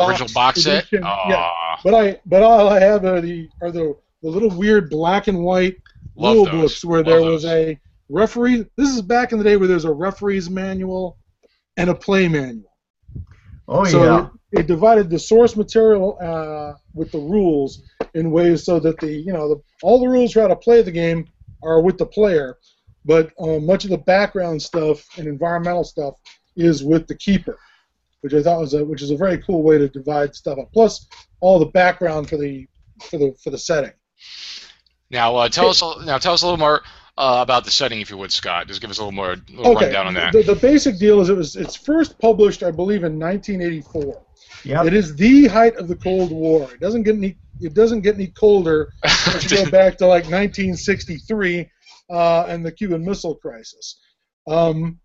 original 0.00 0.28
box 0.34 0.62
set. 0.62 0.84
edition. 0.84 1.02
Yeah, 1.02 1.50
but 1.84 1.94
I 1.94 2.20
but 2.24 2.42
all 2.42 2.68
I 2.68 2.80
have 2.80 3.04
are 3.04 3.20
the 3.20 3.48
are 3.60 3.70
the 3.70 3.96
the 4.24 4.30
little 4.30 4.50
weird 4.50 4.88
black 4.88 5.28
and 5.28 5.44
white 5.44 5.76
love 6.16 6.34
rule 6.34 6.44
those. 6.46 6.54
books 6.54 6.84
where 6.84 7.00
Love 7.00 7.06
there 7.06 7.20
those. 7.20 7.44
was 7.44 7.44
a 7.44 7.78
referee. 8.08 8.64
This 8.76 8.88
is 8.88 9.02
back 9.02 9.32
in 9.32 9.38
the 9.38 9.44
day 9.44 9.58
where 9.58 9.68
there's 9.68 9.84
a 9.84 9.92
referee's 9.92 10.48
manual 10.48 11.18
and 11.76 11.90
a 11.90 11.94
play 11.94 12.26
manual. 12.26 12.72
Oh 13.68 13.84
so 13.84 14.02
yeah. 14.02 14.28
it, 14.52 14.60
it 14.60 14.66
divided 14.66 15.10
the 15.10 15.18
source 15.18 15.56
material 15.56 16.16
uh, 16.22 16.72
with 16.94 17.12
the 17.12 17.18
rules 17.18 17.82
in 18.14 18.30
ways 18.30 18.64
so 18.64 18.80
that 18.80 18.98
the 18.98 19.12
you 19.12 19.32
know 19.32 19.46
the, 19.48 19.62
all 19.82 20.00
the 20.00 20.08
rules 20.08 20.32
for 20.32 20.40
how 20.40 20.48
to 20.48 20.56
play 20.56 20.80
the 20.80 20.90
game 20.90 21.26
are 21.62 21.82
with 21.82 21.98
the 21.98 22.06
player, 22.06 22.56
but 23.04 23.30
uh, 23.38 23.58
much 23.58 23.84
of 23.84 23.90
the 23.90 23.98
background 23.98 24.60
stuff 24.60 25.06
and 25.18 25.28
environmental 25.28 25.84
stuff 25.84 26.14
is 26.56 26.82
with 26.82 27.06
the 27.08 27.16
keeper, 27.16 27.58
which 28.22 28.32
I 28.32 28.42
thought 28.42 28.60
was 28.60 28.72
a 28.72 28.82
which 28.82 29.02
is 29.02 29.10
a 29.10 29.18
very 29.18 29.36
cool 29.42 29.62
way 29.62 29.76
to 29.76 29.88
divide 29.88 30.34
stuff 30.34 30.58
up. 30.58 30.72
Plus 30.72 31.06
all 31.40 31.58
the 31.58 31.66
background 31.66 32.30
for 32.30 32.38
the 32.38 32.66
for 33.10 33.18
the 33.18 33.34
for 33.42 33.50
the 33.50 33.58
setting. 33.58 33.92
Now, 35.10 35.36
uh, 35.36 35.48
tell 35.48 35.68
us 35.68 35.82
a- 35.82 36.04
now. 36.04 36.18
Tell 36.18 36.32
us 36.34 36.42
a 36.42 36.46
little 36.46 36.58
more 36.58 36.82
uh, 37.16 37.38
about 37.42 37.64
the 37.64 37.70
setting, 37.70 38.00
if 38.00 38.10
you 38.10 38.16
would, 38.16 38.32
Scott. 38.32 38.66
Just 38.66 38.80
give 38.80 38.90
us 38.90 38.98
a 38.98 39.02
little 39.02 39.12
more 39.12 39.36
little 39.50 39.76
Okay, 39.76 39.86
rundown 39.86 40.06
on 40.08 40.14
that. 40.14 40.32
the, 40.32 40.42
the 40.42 40.54
basic 40.56 40.98
deal 40.98 41.20
is 41.20 41.28
it 41.28 41.36
was 41.36 41.56
it's 41.56 41.76
first 41.76 42.18
published 42.18 42.62
I 42.62 42.70
believe 42.70 43.04
in 43.04 43.18
1984. 43.18 44.22
Yep. 44.64 44.86
It 44.86 44.94
is 44.94 45.14
the 45.14 45.46
height 45.46 45.76
of 45.76 45.88
the 45.88 45.96
Cold 45.96 46.32
War. 46.32 46.70
It 46.72 46.80
doesn't 46.80 47.02
get 47.02 47.16
any. 47.16 47.36
It 47.60 47.74
doesn't 47.74 48.00
get 48.00 48.16
any 48.16 48.28
colder. 48.28 48.90
Once 49.26 49.50
you 49.50 49.64
go 49.64 49.70
back 49.70 49.96
to 49.98 50.06
like 50.06 50.24
1963, 50.24 51.70
uh, 52.10 52.44
and 52.48 52.64
the 52.64 52.72
Cuban 52.72 53.04
Missile 53.04 53.36
Crisis. 53.36 54.00
Um, 54.46 54.98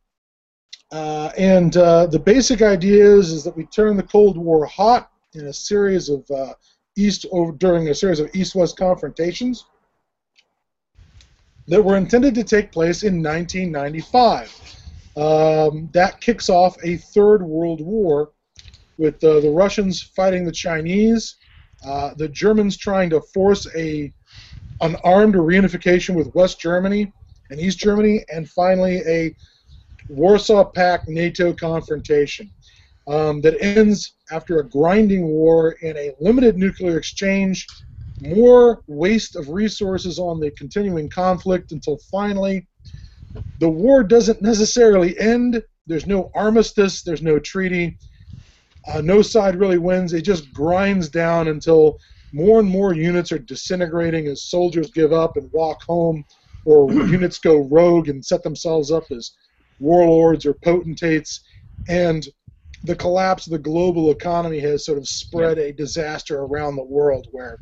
uh, 0.92 1.32
and 1.38 1.76
uh, 1.78 2.08
the 2.08 2.18
basic 2.20 2.62
idea 2.62 3.06
is, 3.06 3.32
is 3.32 3.44
that 3.44 3.56
we 3.56 3.66
turn 3.66 3.96
the 3.96 4.04
Cold 4.04 4.38
War 4.38 4.66
hot 4.66 5.12
in 5.34 5.46
a 5.48 5.54
series 5.54 6.10
of 6.10 6.26
uh, 6.32 6.54
east 7.00 7.26
during 7.58 7.88
a 7.90 7.96
series 7.96 8.20
of 8.20 8.30
east-west 8.34 8.78
confrontations 8.78 9.66
that 11.68 11.84
were 11.84 11.98
intended 11.98 12.36
to 12.36 12.44
take 12.44 12.72
place 12.72 13.04
in 13.04 13.24
1995. 13.24 14.78
Um, 15.16 15.90
that 15.94 16.20
kicks 16.22 16.50
off 16.50 16.76
a 16.84 16.98
third 16.98 17.44
world 17.44 17.82
war 17.82 18.32
with 18.98 19.24
uh, 19.24 19.40
the 19.40 19.50
Russians 19.50 20.02
fighting 20.02 20.46
the 20.46 20.52
Chinese, 20.52 21.36
uh, 21.86 22.14
the 22.16 22.28
Germans 22.28 22.78
trying 22.78 23.10
to 23.12 23.22
force 23.34 23.68
a 23.76 24.14
an 24.82 24.96
armed 25.04 25.36
reunification 25.36 26.16
with 26.16 26.34
West 26.34 26.60
Germany 26.60 27.12
and 27.50 27.60
East 27.60 27.80
Germany, 27.80 28.24
and 28.34 28.50
finally 28.50 29.02
a 29.06 29.36
Warsaw 30.08 30.64
Pact 30.64 31.10
NATO 31.10 31.54
confrontation 31.54 32.50
um, 33.10 33.42
that 33.42 33.62
ends 33.62 34.14
after 34.32 34.60
a 34.60 34.70
grinding 34.70 35.26
war 35.28 35.76
and 35.82 35.98
a 35.98 36.14
limited 36.22 36.58
nuclear 36.58 36.98
exchange, 36.98 37.66
more 38.22 38.84
waste 38.88 39.36
of 39.36 39.50
resources 39.50 40.20
on 40.20 40.40
the 40.40 40.52
continuing 40.52 41.10
conflict 41.10 41.72
until 41.72 41.98
finally 42.12 42.68
the 43.60 43.70
war 43.70 44.04
doesn't 44.04 44.42
necessarily 44.42 45.18
end. 45.20 45.62
There's 45.88 46.06
no 46.06 46.30
armistice, 46.36 47.02
there's 47.02 47.24
no 47.24 47.40
treaty. 47.40 47.98
Uh, 48.88 49.02
no 49.02 49.22
side 49.22 49.56
really 49.56 49.78
wins. 49.78 50.14
It 50.14 50.22
just 50.22 50.54
grinds 50.54 51.10
down 51.10 51.48
until 51.48 51.98
more 52.32 52.60
and 52.60 52.70
more 52.70 52.94
units 52.94 53.32
are 53.32 53.40
disintegrating 53.40 54.28
as 54.28 54.44
soldiers 54.44 54.92
give 54.92 55.14
up 55.14 55.36
and 55.36 55.50
walk 55.52 55.82
home, 55.88 56.24
or 56.66 56.92
units 57.08 57.40
go 57.40 57.68
rogue 57.70 58.08
and 58.08 58.24
set 58.24 58.44
themselves 58.44 58.92
up 58.92 59.06
as 59.12 59.32
warlords 59.80 60.46
or 60.46 60.54
potentates, 60.54 61.42
and 61.88 62.28
the 62.84 62.96
collapse 62.96 63.46
of 63.46 63.52
the 63.52 63.60
global 63.60 64.12
economy 64.12 64.60
has 64.60 64.86
sort 64.86 64.98
of 64.98 65.08
spread 65.08 65.58
a 65.58 65.74
disaster 65.74 66.42
around 66.42 66.76
the 66.76 66.84
world 66.84 67.28
where 67.32 67.60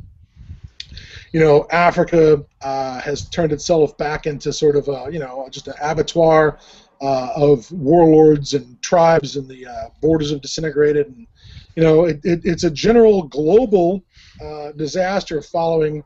you 1.34 1.40
know 1.40 1.66
Africa 1.72 2.44
uh, 2.62 3.00
has 3.02 3.30
turned 3.30 3.52
itself 3.52 3.98
back 3.98 4.28
into 4.28 4.54
sort 4.54 4.76
of 4.76 4.88
a 4.88 5.10
you 5.12 5.20
know 5.20 5.48
just 5.52 5.68
an 5.68 5.76
abattoir 5.82 6.60
uh, 7.02 7.30
of 7.36 7.72
warlords 7.72 8.54
and 8.54 8.82
tribes 8.82 9.36
and 9.36 9.48
the 9.48 9.66
uh, 9.66 9.90
borders 10.02 10.32
have 10.32 10.42
disintegrated 10.42 11.08
and 11.08 11.28
you 11.76 11.84
know 11.84 12.06
it, 12.06 12.20
it, 12.24 12.42
it's 12.44 12.64
a 12.64 12.72
general 12.72 13.24
global 13.24 14.04
uh, 14.44 14.72
disaster 14.74 15.42
following 15.42 16.04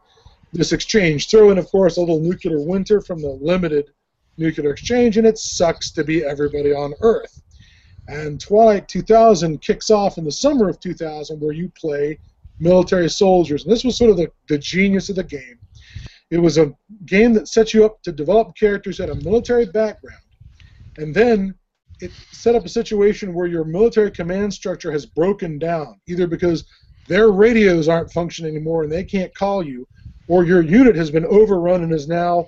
this 0.54 0.74
exchange 0.74 1.30
throw 1.30 1.52
in 1.52 1.58
of 1.58 1.70
course 1.70 1.98
a 1.98 2.00
little 2.00 2.20
nuclear 2.20 2.62
winter 2.62 3.02
from 3.02 3.22
the 3.22 3.38
limited 3.42 3.92
nuclear 4.38 4.72
exchange, 4.72 5.18
and 5.18 5.28
it 5.28 5.38
sucks 5.38 5.92
to 5.92 6.04
be 6.04 6.24
everybody 6.24 6.74
on 6.74 6.94
Earth. 7.02 7.42
And 8.12 8.42
Twilight 8.42 8.90
2000 8.90 9.62
kicks 9.62 9.90
off 9.90 10.18
in 10.18 10.26
the 10.26 10.32
summer 10.32 10.68
of 10.68 10.82
2000, 10.82 11.40
where 11.40 11.54
you 11.54 11.72
play 11.80 12.20
military 12.60 13.10
soldiers. 13.10 13.64
And 13.64 13.72
this 13.72 13.86
was 13.86 13.98
sort 13.98 14.12
of 14.12 14.18
the, 14.18 14.30
the 14.50 14.58
genius 14.58 15.08
of 15.08 15.16
the 15.16 15.24
game. 15.24 15.58
It 16.30 16.38
was 16.38 16.58
a 16.58 16.74
game 17.06 17.34
that 17.34 17.48
set 17.48 17.74
you 17.74 17.86
up 17.86 18.04
to 18.04 18.12
develop 18.12 18.54
characters 18.58 18.98
that 18.98 19.08
had 19.08 19.18
a 19.18 19.24
military 19.24 19.66
background. 19.66 20.22
And 20.98 21.16
then 21.16 21.56
it 22.02 22.12
set 22.34 22.54
up 22.54 22.66
a 22.66 22.70
situation 22.70 23.34
where 23.34 23.48
your 23.48 23.64
military 23.64 24.12
command 24.12 24.54
structure 24.54 24.92
has 24.92 25.06
broken 25.06 25.58
down, 25.58 26.02
either 26.08 26.28
because 26.28 26.66
their 27.08 27.32
radios 27.32 27.88
aren't 27.88 28.12
functioning 28.12 28.54
anymore 28.54 28.84
and 28.84 28.92
they 28.92 29.06
can't 29.06 29.34
call 29.36 29.64
you, 29.66 29.88
or 30.28 30.44
your 30.44 30.62
unit 30.62 30.98
has 30.98 31.12
been 31.12 31.26
overrun 31.28 31.84
and 31.84 31.94
is 31.94 32.10
now 32.10 32.46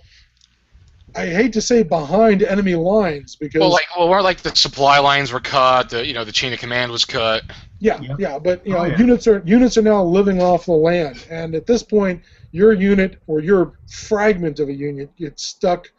I 1.15 1.27
hate 1.27 1.53
to 1.53 1.61
say 1.61 1.83
behind 1.83 2.41
enemy 2.41 2.75
lines 2.75 3.35
because 3.35 3.59
well, 3.59 3.69
like 3.69 3.85
well, 3.95 4.09
we're 4.09 4.21
like 4.21 4.41
the 4.41 4.55
supply 4.55 4.99
lines 4.99 5.31
were 5.31 5.39
cut, 5.39 5.89
the 5.89 6.05
you 6.05 6.13
know 6.13 6.23
the 6.23 6.31
chain 6.31 6.53
of 6.53 6.59
command 6.59 6.91
was 6.91 7.05
cut. 7.05 7.43
Yeah, 7.79 7.99
yeah, 8.01 8.15
yeah 8.17 8.39
but 8.39 8.65
you 8.65 8.73
oh, 8.73 8.77
know 8.77 8.83
oh, 8.83 8.87
yeah. 8.87 8.97
units 8.97 9.27
are 9.27 9.43
units 9.45 9.77
are 9.77 9.83
now 9.83 10.03
living 10.03 10.41
off 10.41 10.65
the 10.65 10.71
land, 10.71 11.25
and 11.29 11.55
at 11.55 11.67
this 11.67 11.83
point, 11.83 12.21
your 12.51 12.73
unit 12.73 13.21
or 13.27 13.41
your 13.41 13.79
fragment 13.87 14.59
of 14.59 14.69
a 14.69 14.73
unit 14.73 15.15
gets 15.15 15.45
stuck 15.45 15.91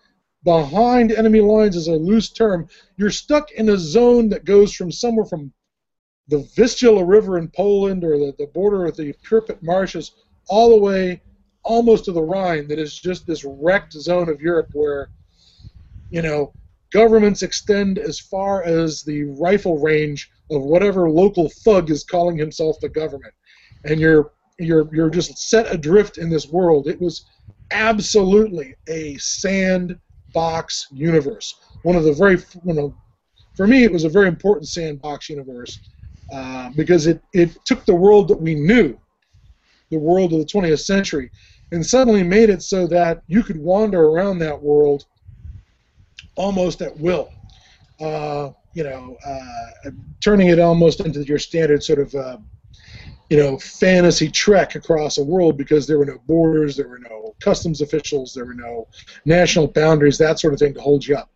behind 0.42 1.12
enemy 1.12 1.40
lines 1.40 1.76
is 1.76 1.88
a 1.88 1.92
loose 1.92 2.30
term. 2.30 2.68
You're 2.96 3.10
stuck 3.10 3.50
in 3.52 3.68
a 3.68 3.78
zone 3.78 4.28
that 4.30 4.44
goes 4.44 4.74
from 4.74 4.90
somewhere 4.92 5.24
from 5.24 5.52
the 6.28 6.48
Vistula 6.54 7.04
River 7.04 7.38
in 7.38 7.48
Poland 7.48 8.04
or 8.04 8.18
the, 8.18 8.34
the 8.38 8.46
border 8.46 8.86
of 8.86 8.96
the 8.96 9.14
Pripyat 9.22 9.62
marshes 9.62 10.12
all 10.48 10.70
the 10.70 10.82
way 10.82 11.22
almost 11.64 12.04
to 12.04 12.12
the 12.12 12.22
Rhine 12.22 12.68
that 12.68 12.78
is 12.78 12.98
just 12.98 13.26
this 13.26 13.44
wrecked 13.44 13.92
zone 13.92 14.28
of 14.28 14.40
Europe 14.40 14.68
where, 14.72 15.08
you 16.10 16.22
know, 16.22 16.52
governments 16.92 17.42
extend 17.42 17.98
as 17.98 18.20
far 18.20 18.62
as 18.62 19.02
the 19.02 19.24
rifle 19.40 19.78
range 19.78 20.30
of 20.50 20.62
whatever 20.62 21.10
local 21.10 21.50
thug 21.64 21.90
is 21.90 22.04
calling 22.04 22.36
himself 22.36 22.78
the 22.80 22.88
government, 22.88 23.34
and 23.84 23.98
you're 23.98 24.32
you're 24.58 24.88
you're 24.94 25.10
just 25.10 25.36
set 25.36 25.72
adrift 25.72 26.18
in 26.18 26.30
this 26.30 26.48
world. 26.48 26.86
It 26.86 27.00
was 27.00 27.26
absolutely 27.72 28.74
a 28.88 29.16
sandbox 29.16 30.86
universe. 30.92 31.56
One 31.82 31.96
of 31.96 32.04
the 32.04 32.12
very 32.12 32.38
you 32.64 32.74
know, 32.74 32.96
for 33.56 33.66
me, 33.66 33.84
it 33.84 33.92
was 33.92 34.04
a 34.04 34.08
very 34.08 34.28
important 34.28 34.68
sandbox 34.68 35.28
universe 35.28 35.80
uh, 36.32 36.70
because 36.76 37.06
it 37.06 37.20
it 37.32 37.56
took 37.64 37.84
the 37.84 37.94
world 37.94 38.28
that 38.28 38.40
we 38.40 38.54
knew, 38.54 38.96
the 39.90 39.98
world 39.98 40.32
of 40.32 40.38
the 40.38 40.46
20th 40.46 40.84
century, 40.84 41.30
and 41.72 41.84
suddenly 41.84 42.22
made 42.22 42.50
it 42.50 42.62
so 42.62 42.86
that 42.86 43.22
you 43.26 43.42
could 43.42 43.56
wander 43.56 44.02
around 44.02 44.38
that 44.38 44.60
world 44.60 45.06
almost 46.36 46.82
at 46.82 46.96
will. 46.98 47.30
Uh, 48.00 48.50
you 48.74 48.82
know, 48.82 49.16
uh, 49.24 49.90
turning 50.20 50.48
it 50.48 50.58
almost 50.58 51.00
into 51.00 51.22
your 51.22 51.38
standard 51.38 51.82
sort 51.82 52.00
of, 52.00 52.14
uh, 52.14 52.38
you 53.30 53.36
know, 53.36 53.56
fantasy 53.58 54.28
trek 54.28 54.74
across 54.74 55.18
a 55.18 55.22
world 55.22 55.56
because 55.56 55.86
there 55.86 55.98
were 55.98 56.04
no 56.04 56.18
borders, 56.26 56.76
there 56.76 56.88
were 56.88 56.98
no 56.98 57.34
customs 57.40 57.80
officials, 57.80 58.34
there 58.34 58.44
were 58.44 58.54
no 58.54 58.88
national 59.24 59.68
boundaries, 59.68 60.18
that 60.18 60.40
sort 60.40 60.52
of 60.52 60.58
thing 60.58 60.74
to 60.74 60.80
hold 60.80 61.06
you 61.06 61.16
up. 61.16 61.30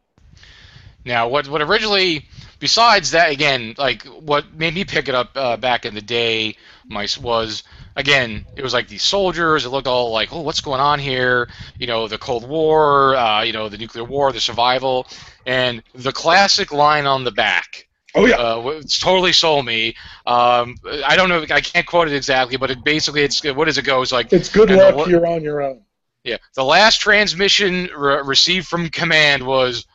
Now, 1.05 1.29
what 1.29 1.49
what 1.49 1.63
originally, 1.63 2.29
besides 2.59 3.13
that, 3.13 3.31
again, 3.31 3.75
like 3.79 4.03
what 4.05 4.53
made 4.55 4.75
me 4.75 4.85
pick 4.85 5.09
it 5.09 5.15
up 5.15 5.31
uh, 5.37 5.57
back 5.57 5.87
in 5.87 5.95
the 5.95 6.03
day, 6.03 6.57
mice 6.87 7.17
was 7.17 7.63
again, 7.99 8.47
it 8.57 8.63
was 8.63 8.73
like 8.73 8.89
these 8.89 9.03
soldiers. 9.03 9.67
It 9.67 9.71
looked 9.71 9.89
all 9.89 10.11
like, 10.13 10.33
oh, 10.33 10.41
what's 10.41 10.61
going 10.61 10.81
on 10.81 10.99
here? 10.99 11.51
You 11.79 11.87
know, 11.87 12.09
the 12.09 12.17
Cold 12.17 12.49
War, 12.49 13.17
uh, 13.17 13.43
you 13.43 13.53
know, 13.53 13.69
the 13.69 13.77
nuclear 13.77 14.05
war, 14.05 14.33
the 14.33 14.41
survival, 14.41 15.07
and 15.45 15.83
the 15.95 16.13
classic 16.13 16.73
line 16.73 17.05
on 17.05 17.25
the 17.25 17.33
back. 17.33 17.89
Oh 18.15 18.25
yeah, 18.25 18.37
uh, 18.37 18.63
it's 18.77 18.99
totally 18.99 19.33
sold 19.33 19.67
me. 19.67 19.95
Um, 20.27 20.77
I 21.05 21.15
don't 21.15 21.29
know, 21.29 21.45
I 21.51 21.61
can't 21.61 21.87
quote 21.87 22.09
it 22.09 22.15
exactly, 22.15 22.57
but 22.57 22.71
it 22.71 22.83
basically, 22.83 23.23
it's 23.23 23.45
what 23.45 23.67
does 23.67 23.77
it 23.77 23.85
go? 23.85 24.01
It's 24.01 24.13
like 24.13 24.33
it's 24.33 24.49
good 24.49 24.71
luck. 24.71 25.05
The, 25.05 25.11
you're 25.11 25.27
on 25.27 25.43
your 25.43 25.61
own. 25.61 25.83
Yeah, 26.25 26.39
the 26.55 26.65
last 26.65 27.01
transmission 27.01 27.91
re- 27.95 28.23
received 28.25 28.67
from 28.67 28.89
command 28.89 29.47
was, 29.47 29.87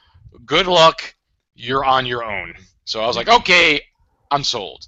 "Good 0.45 0.67
luck, 0.67 1.15
you're 1.55 1.83
on 1.83 2.05
your 2.05 2.23
own." 2.23 2.53
So 2.85 3.01
I 3.01 3.07
was 3.07 3.15
like, 3.15 3.29
okay, 3.29 3.81
I'm 4.29 4.43
sold. 4.43 4.85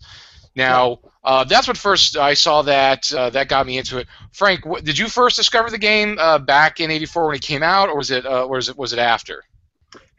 Now, 0.56 1.00
uh, 1.26 1.44
that's 1.44 1.68
what 1.68 1.76
first 1.76 2.18
I 2.18 2.36
saw 2.36 2.62
that 2.62 3.12
uh, 3.12 3.32
that 3.32 3.50
got 3.50 3.66
me 3.66 3.80
into 3.80 3.98
it. 3.98 4.08
Frank, 4.32 4.62
did 4.84 4.98
you 4.98 5.08
first 5.08 5.36
discover 5.36 5.72
the 5.72 5.78
game 5.78 6.18
uh, 6.20 6.38
back 6.38 6.80
in 6.80 6.92
'84 6.92 7.28
when 7.28 7.36
it 7.36 7.42
came 7.42 7.64
out, 7.64 7.90
or 7.90 7.98
was 7.98 8.12
it 8.12 8.26
uh, 8.26 8.46
or 8.46 8.58
was 8.58 8.70
it 8.70 8.78
was 8.78 8.94
it 8.94 9.00
after? 9.00 9.44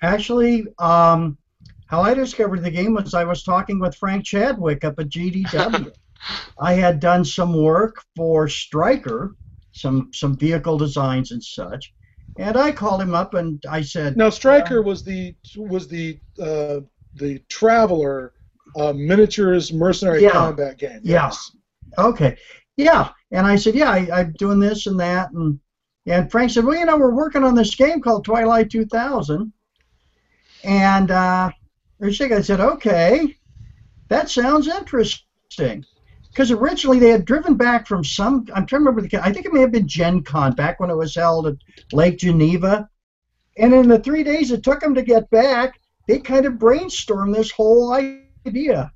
Actually, 0.03 0.67
um, 0.79 1.39
how 1.87 2.03
I 2.03 2.13
discovered 2.13 2.65
the 2.65 2.71
game 2.71 2.95
was 2.95 3.15
I 3.15 3.25
was 3.25 3.45
talking 3.45 3.79
with 3.79 3.95
Frank 3.95 4.25
Chadwick 4.25 4.85
up 4.85 4.99
at 4.99 5.09
GDW. 5.09 5.93
I 6.59 6.73
had 6.73 6.99
done 6.99 7.25
some 7.25 7.63
work 7.63 8.03
for 8.17 8.49
Striker, 8.49 9.37
some 9.73 10.11
some 10.13 10.37
vehicle 10.37 10.77
designs 10.77 11.31
and 11.31 11.43
such, 11.43 11.95
and 12.37 12.57
I 12.57 12.73
called 12.73 13.01
him 13.01 13.15
up 13.15 13.35
and 13.35 13.63
I 13.71 13.83
said, 13.83 14.17
"Now 14.17 14.31
Striker 14.31 14.83
was 14.83 15.05
the 15.05 15.37
was 15.57 15.87
the 15.87 16.19
uh, 16.41 16.81
the 17.15 17.39
Traveller." 17.49 18.33
Uh, 18.77 18.93
miniatures 18.93 19.73
mercenary 19.73 20.23
yeah. 20.23 20.31
combat 20.31 20.79
game. 20.79 21.01
Yes. 21.03 21.53
Yeah. 21.97 22.05
Okay. 22.05 22.37
Yeah. 22.77 23.11
And 23.31 23.47
I 23.47 23.57
said, 23.57 23.75
yeah, 23.75 23.91
I, 23.91 24.21
am 24.21 24.33
doing 24.35 24.61
this 24.61 24.87
and 24.87 25.01
that, 25.01 25.33
and 25.33 25.59
and 26.07 26.31
Frank 26.31 26.53
said, 26.53 26.65
well, 26.65 26.79
you 26.79 26.85
know, 26.85 26.97
we're 26.97 27.15
working 27.15 27.43
on 27.43 27.57
this 27.57 27.75
game 27.75 28.01
called 28.01 28.25
Twilight 28.25 28.71
2000, 28.71 29.53
and 30.63 31.11
uh, 31.11 31.51
I 32.01 32.11
said, 32.13 32.61
okay, 32.61 33.35
that 34.09 34.31
sounds 34.31 34.69
interesting. 34.69 35.85
Because 36.31 36.53
originally 36.53 37.01
they 37.01 37.09
had 37.09 37.25
driven 37.25 37.55
back 37.55 37.89
from 37.89 38.05
some, 38.05 38.47
I'm 38.55 38.67
trying 38.67 38.85
to 38.85 38.91
remember 38.91 39.01
the, 39.01 39.25
I 39.25 39.33
think 39.33 39.47
it 39.47 39.53
may 39.53 39.63
have 39.63 39.73
been 39.73 39.89
Gen 39.89 40.23
Con 40.23 40.53
back 40.53 40.79
when 40.79 40.91
it 40.91 40.97
was 40.97 41.15
held 41.15 41.47
at 41.47 41.57
Lake 41.93 42.19
Geneva. 42.19 42.89
And 43.57 43.73
in 43.73 43.89
the 43.89 43.99
three 43.99 44.23
days 44.23 44.51
it 44.51 44.63
took 44.63 44.81
them 44.81 44.95
to 44.95 45.03
get 45.03 45.31
back, 45.31 45.81
they 46.07 46.19
kind 46.19 46.45
of 46.45 46.55
brainstormed 46.55 47.35
this 47.35 47.51
whole 47.51 47.93
idea 47.95 48.26
idea, 48.47 48.93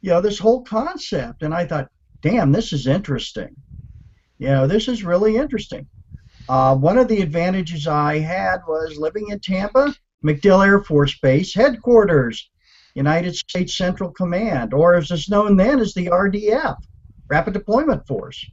you 0.00 0.10
know, 0.10 0.20
this 0.20 0.38
whole 0.38 0.62
concept. 0.62 1.42
And 1.42 1.54
I 1.54 1.66
thought, 1.66 1.88
damn, 2.20 2.52
this 2.52 2.72
is 2.72 2.86
interesting. 2.86 3.54
You 4.38 4.48
know, 4.48 4.66
this 4.66 4.88
is 4.88 5.04
really 5.04 5.36
interesting. 5.36 5.86
Uh, 6.48 6.76
one 6.76 6.98
of 6.98 7.08
the 7.08 7.22
advantages 7.22 7.86
I 7.86 8.18
had 8.18 8.58
was 8.66 8.96
living 8.98 9.28
in 9.28 9.40
Tampa, 9.40 9.94
MacDill 10.24 10.66
Air 10.66 10.82
Force 10.82 11.18
Base 11.20 11.54
headquarters, 11.54 12.50
United 12.94 13.36
States 13.36 13.76
Central 13.76 14.10
Command, 14.10 14.74
or 14.74 14.94
as 14.94 15.10
it's 15.10 15.30
known 15.30 15.56
then 15.56 15.78
as 15.78 15.94
the 15.94 16.06
RDF, 16.06 16.76
Rapid 17.28 17.54
Deployment 17.54 18.06
Force. 18.06 18.44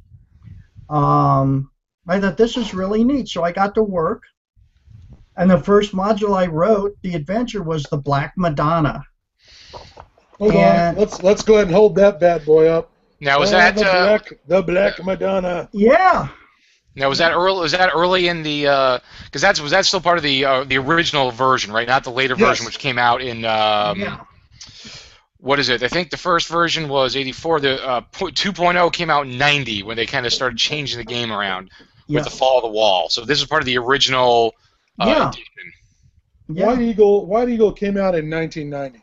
Um, 0.90 1.72
I 2.08 2.20
thought 2.20 2.38
this 2.38 2.58
is 2.58 2.74
really 2.74 3.04
neat, 3.04 3.28
so 3.28 3.44
I 3.44 3.52
got 3.52 3.76
to 3.76 3.84
work. 3.84 4.24
And 5.38 5.50
the 5.50 5.60
first 5.60 5.94
module 5.94 6.36
I 6.36 6.48
wrote, 6.48 6.98
the 7.02 7.16
adventure, 7.16 7.64
was 7.64 7.84
the 7.84 7.98
Black 7.98 8.34
Madonna. 8.36 9.04
Hold 10.40 10.54
And- 10.56 10.98
on. 10.98 11.02
Let's 11.02 11.22
let's 11.24 11.44
go 11.44 11.56
ahead 11.56 11.68
and 11.68 11.76
hold 11.76 11.96
that 11.96 12.20
bad 12.20 12.46
boy 12.46 12.68
up. 12.68 12.92
Now 13.20 13.40
was 13.40 13.52
Uh, 13.54 13.58
that 13.58 13.76
the 13.76 13.86
uh, 13.86 14.06
black 14.18 14.34
the 14.48 14.62
Black 14.62 15.04
Madonna? 15.04 15.68
Yeah, 15.74 16.30
now 16.96 17.10
was 17.10 17.18
that 17.18 17.34
early? 17.34 17.60
Was 17.60 17.74
that 17.74 17.92
early 17.94 18.28
in 18.30 18.44
the? 18.44 19.02
Because 19.26 19.42
that's 19.42 19.60
was 19.60 19.72
that 19.72 19.86
still 19.86 20.00
part 20.02 20.18
of 20.18 20.24
the 20.24 20.46
uh, 20.46 20.64
the 20.64 20.78
original 20.78 21.30
version, 21.32 21.72
right? 21.74 21.88
Not 21.88 22.04
the 22.06 22.12
later 22.12 22.36
Yes. 22.38 22.48
version, 22.48 22.66
which 22.66 22.80
came 22.80 22.98
out 22.98 23.22
in 23.22 23.44
um, 23.44 24.00
yeah, 24.00 24.20
what 25.42 25.60
is 25.60 25.68
it? 25.68 25.84
I 25.84 25.90
think 25.90 26.10
the 26.12 26.18
first 26.18 26.48
version 26.48 26.88
was 26.88 27.18
84. 27.18 27.60
The 27.60 27.86
uh, 27.86 28.02
2.0 28.14 28.94
came 28.94 29.10
out 29.10 29.26
in 29.28 29.38
90 29.38 29.84
when 29.84 29.98
they 29.98 30.06
kind 30.06 30.26
of 30.26 30.32
started 30.34 30.58
changing 30.58 30.98
the 30.98 31.04
game 31.06 31.32
around 31.34 31.70
yeah, 32.08 32.16
with 32.20 32.24
the 32.24 32.30
fall 32.32 32.58
of 32.60 32.64
the 32.64 32.70
wall. 32.70 33.10
So 33.10 33.26
this 33.26 33.40
is 33.42 33.46
part 33.48 33.62
of 33.62 33.66
the 33.66 33.78
original 33.78 34.56
uh, 35.00 35.06
Yeah. 35.08 35.28
edition. 35.30 35.44
yeah. 36.50 36.66
White 36.68 36.80
Eagle 36.82 37.26
White 37.26 37.50
Eagle 37.50 37.74
came 37.74 37.98
out 37.98 38.16
in 38.16 38.30
1990. 38.30 39.02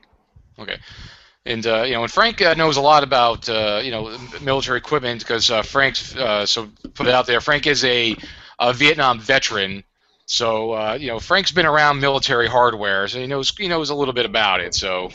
And 1.46 1.64
uh, 1.66 1.82
you 1.82 1.94
know, 1.94 2.02
and 2.02 2.12
Frank 2.12 2.42
uh, 2.42 2.54
knows 2.54 2.76
a 2.76 2.80
lot 2.80 3.04
about 3.04 3.48
uh, 3.48 3.80
you 3.84 3.90
know 3.92 4.18
military 4.42 4.78
equipment 4.78 5.20
because 5.20 5.50
uh, 5.50 5.62
Frank's 5.62 6.14
uh, 6.16 6.44
so 6.44 6.68
put 6.94 7.06
it 7.06 7.14
out 7.14 7.26
there. 7.26 7.40
Frank 7.40 7.66
is 7.68 7.84
a, 7.84 8.16
a 8.58 8.72
Vietnam 8.72 9.20
veteran, 9.20 9.84
so 10.26 10.72
uh, 10.72 10.98
you 11.00 11.06
know 11.06 11.20
Frank's 11.20 11.52
been 11.52 11.66
around 11.66 12.00
military 12.00 12.48
hardware, 12.48 13.06
so 13.06 13.20
he 13.20 13.26
knows 13.28 13.56
he 13.56 13.68
knows 13.68 13.90
a 13.90 13.94
little 13.94 14.12
bit 14.14 14.26
about 14.26 14.60
it. 14.60 14.74
So 14.74 15.10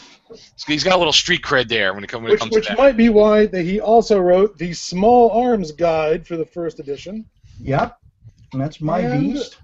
he's 0.65 0.85
got 0.85 0.95
a 0.95 0.97
little 0.97 1.11
street 1.11 1.41
cred 1.41 1.67
there 1.67 1.93
when 1.93 2.05
it, 2.05 2.07
come, 2.07 2.23
when 2.23 2.31
it 2.31 2.35
Which, 2.35 2.39
comes 2.39 2.51
which 2.53 2.67
to 2.67 2.71
that. 2.73 2.77
might 2.77 2.95
be 2.95 3.09
why 3.09 3.47
that 3.47 3.63
he 3.63 3.81
also 3.81 4.17
wrote 4.17 4.57
the 4.57 4.71
Small 4.71 5.31
Arms 5.31 5.73
Guide 5.73 6.25
for 6.25 6.37
the 6.37 6.45
first 6.45 6.79
edition, 6.79 7.25
Yep. 7.59 7.97
And 8.53 8.61
that's 8.61 8.79
my 8.79 8.99
And- 8.99 9.33
beast. 9.33 9.57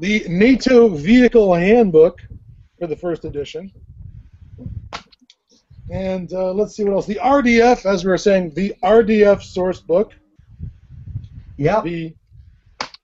the 0.00 0.24
NATO 0.28 0.88
Vehicle 0.88 1.52
Handbook 1.54 2.20
for 2.78 2.86
the 2.86 2.96
first 2.96 3.24
edition, 3.26 3.70
and 5.90 6.32
uh, 6.32 6.52
let's 6.52 6.74
see 6.76 6.84
what 6.84 6.92
else. 6.94 7.06
The 7.06 7.20
RDF, 7.22 7.86
as 7.86 8.04
we 8.04 8.10
were 8.10 8.18
saying, 8.18 8.50
the 8.54 8.74
RDF 8.82 9.42
source 9.42 9.80
book, 9.80 10.12
Yep. 11.56 11.84
the 11.84 12.14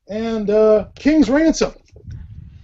and 0.08 0.50
uh, 0.50 0.86
King's 0.96 1.30
Ransom. 1.30 1.72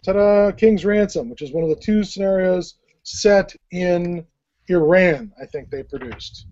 Ta-da! 0.04 0.52
King's 0.52 0.84
Ransom, 0.84 1.28
which 1.30 1.42
is 1.42 1.52
one 1.52 1.64
of 1.64 1.70
the 1.70 1.76
two 1.76 2.04
scenarios 2.04 2.74
set 3.02 3.54
in 3.70 4.24
Iran. 4.68 5.32
I 5.40 5.46
think 5.46 5.70
they 5.70 5.82
produced. 5.82 6.46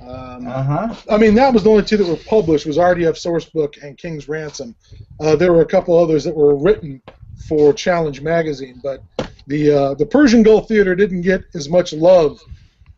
Um, 0.00 0.46
Uh 0.46 0.62
huh. 0.62 0.94
I 1.10 1.16
mean, 1.16 1.34
that 1.36 1.54
was 1.54 1.62
the 1.64 1.70
only 1.70 1.84
two 1.84 1.96
that 1.96 2.06
were 2.06 2.16
published 2.28 2.66
was 2.66 2.76
RDF 2.76 3.14
Sourcebook 3.16 3.82
and 3.82 3.96
King's 3.96 4.28
Ransom. 4.28 4.74
Uh, 5.20 5.36
there 5.36 5.52
were 5.52 5.62
a 5.62 5.66
couple 5.66 5.96
others 5.96 6.22
that 6.24 6.36
were 6.36 6.54
written 6.56 7.00
for 7.48 7.72
Challenge 7.72 8.20
magazine, 8.20 8.80
but 8.82 9.02
the 9.46 9.72
uh, 9.72 9.94
the 9.94 10.06
Persian 10.06 10.42
Gulf 10.42 10.68
theater 10.68 10.94
didn't 10.94 11.22
get 11.22 11.44
as 11.54 11.68
much 11.68 11.92
love 11.92 12.40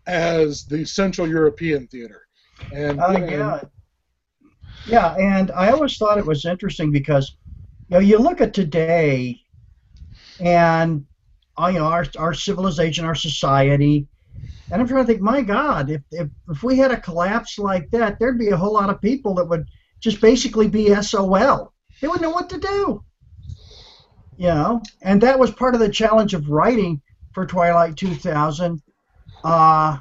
as 0.09 0.65
the 0.65 0.85
Central 0.85 1.29
European 1.29 1.87
theater. 1.87 2.23
And, 2.73 2.99
Oh 3.01 3.17
yeah. 3.17 3.61
Yeah, 4.87 5.15
and 5.17 5.51
I 5.51 5.71
always 5.71 5.99
thought 5.99 6.17
it 6.17 6.27
was 6.27 6.47
interesting 6.47 6.91
because, 6.91 7.37
you 7.89 7.95
know, 7.95 8.01
you 8.01 8.19
look 8.19 8.41
at 8.41 8.55
today, 8.55 9.39
and 10.41 11.05
uh, 11.61 11.67
you 11.67 11.79
know 11.79 11.87
our 11.87 12.07
our 12.17 12.33
civilization, 12.33 13.05
our 13.05 13.15
society, 13.15 14.07
and 14.71 14.81
I'm 14.81 14.89
trying 14.89 15.03
to 15.03 15.07
think, 15.07 15.21
my 15.21 15.43
God, 15.43 15.91
if 15.91 16.03
if 16.11 16.29
if 16.49 16.63
we 16.63 16.79
had 16.79 16.91
a 16.91 17.01
collapse 17.01 17.59
like 17.59 17.91
that, 17.91 18.19
there'd 18.19 18.39
be 18.39 18.49
a 18.49 18.57
whole 18.57 18.73
lot 18.73 18.89
of 18.89 19.01
people 19.03 19.35
that 19.35 19.49
would 19.49 19.67
just 20.01 20.23
basically 20.23 20.69
be 20.69 20.95
SOL. 21.03 21.75
They 22.01 22.09
wouldn't 22.09 22.23
know 22.23 22.31
what 22.31 22.49
to 22.51 22.59
do. 22.59 23.05
You 24.39 24.49
know, 24.49 24.83
and 25.03 25.21
that 25.21 25.39
was 25.39 25.51
part 25.51 25.75
of 25.75 25.81
the 25.81 25.89
challenge 25.91 26.33
of 26.33 26.49
writing 26.49 27.03
for 27.33 27.45
Twilight 27.45 27.97
2000. 27.97 28.81
Uh, 29.45 29.99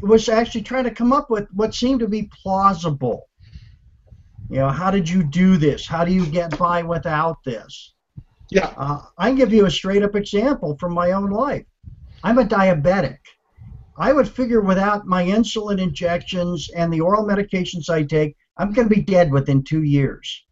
was 0.00 0.28
actually 0.28 0.62
trying 0.62 0.84
to 0.84 0.90
come 0.90 1.12
up 1.12 1.28
with 1.28 1.48
what 1.52 1.74
seemed 1.74 2.00
to 2.00 2.08
be 2.08 2.30
plausible. 2.42 3.28
You 4.48 4.58
know, 4.58 4.68
how 4.70 4.90
did 4.90 5.08
you 5.08 5.22
do 5.24 5.56
this? 5.56 5.86
How 5.86 6.04
do 6.04 6.12
you 6.12 6.24
get 6.24 6.56
by 6.58 6.82
without 6.82 7.36
this? 7.44 7.94
yeah, 8.50 8.72
Uh, 8.78 9.00
I 9.18 9.32
give 9.32 9.52
you 9.52 9.66
a 9.66 9.70
straight 9.70 10.02
up 10.02 10.14
example 10.16 10.76
from 10.78 10.94
my 10.94 11.12
own 11.12 11.30
life. 11.30 11.66
I'm 12.24 12.38
a 12.38 12.44
diabetic. 12.44 13.18
I 13.98 14.12
would 14.12 14.28
figure 14.28 14.60
without 14.60 15.06
my 15.06 15.24
insulin 15.24 15.78
injections 15.80 16.70
and 16.74 16.90
the 16.92 17.00
oral 17.00 17.24
medications 17.26 17.90
I 17.90 18.04
take, 18.04 18.36
I'm 18.56 18.72
going 18.72 18.88
to 18.88 18.94
be 18.94 19.02
dead 19.02 19.30
within 19.30 19.62
two 19.62 19.82
years. 19.82 20.44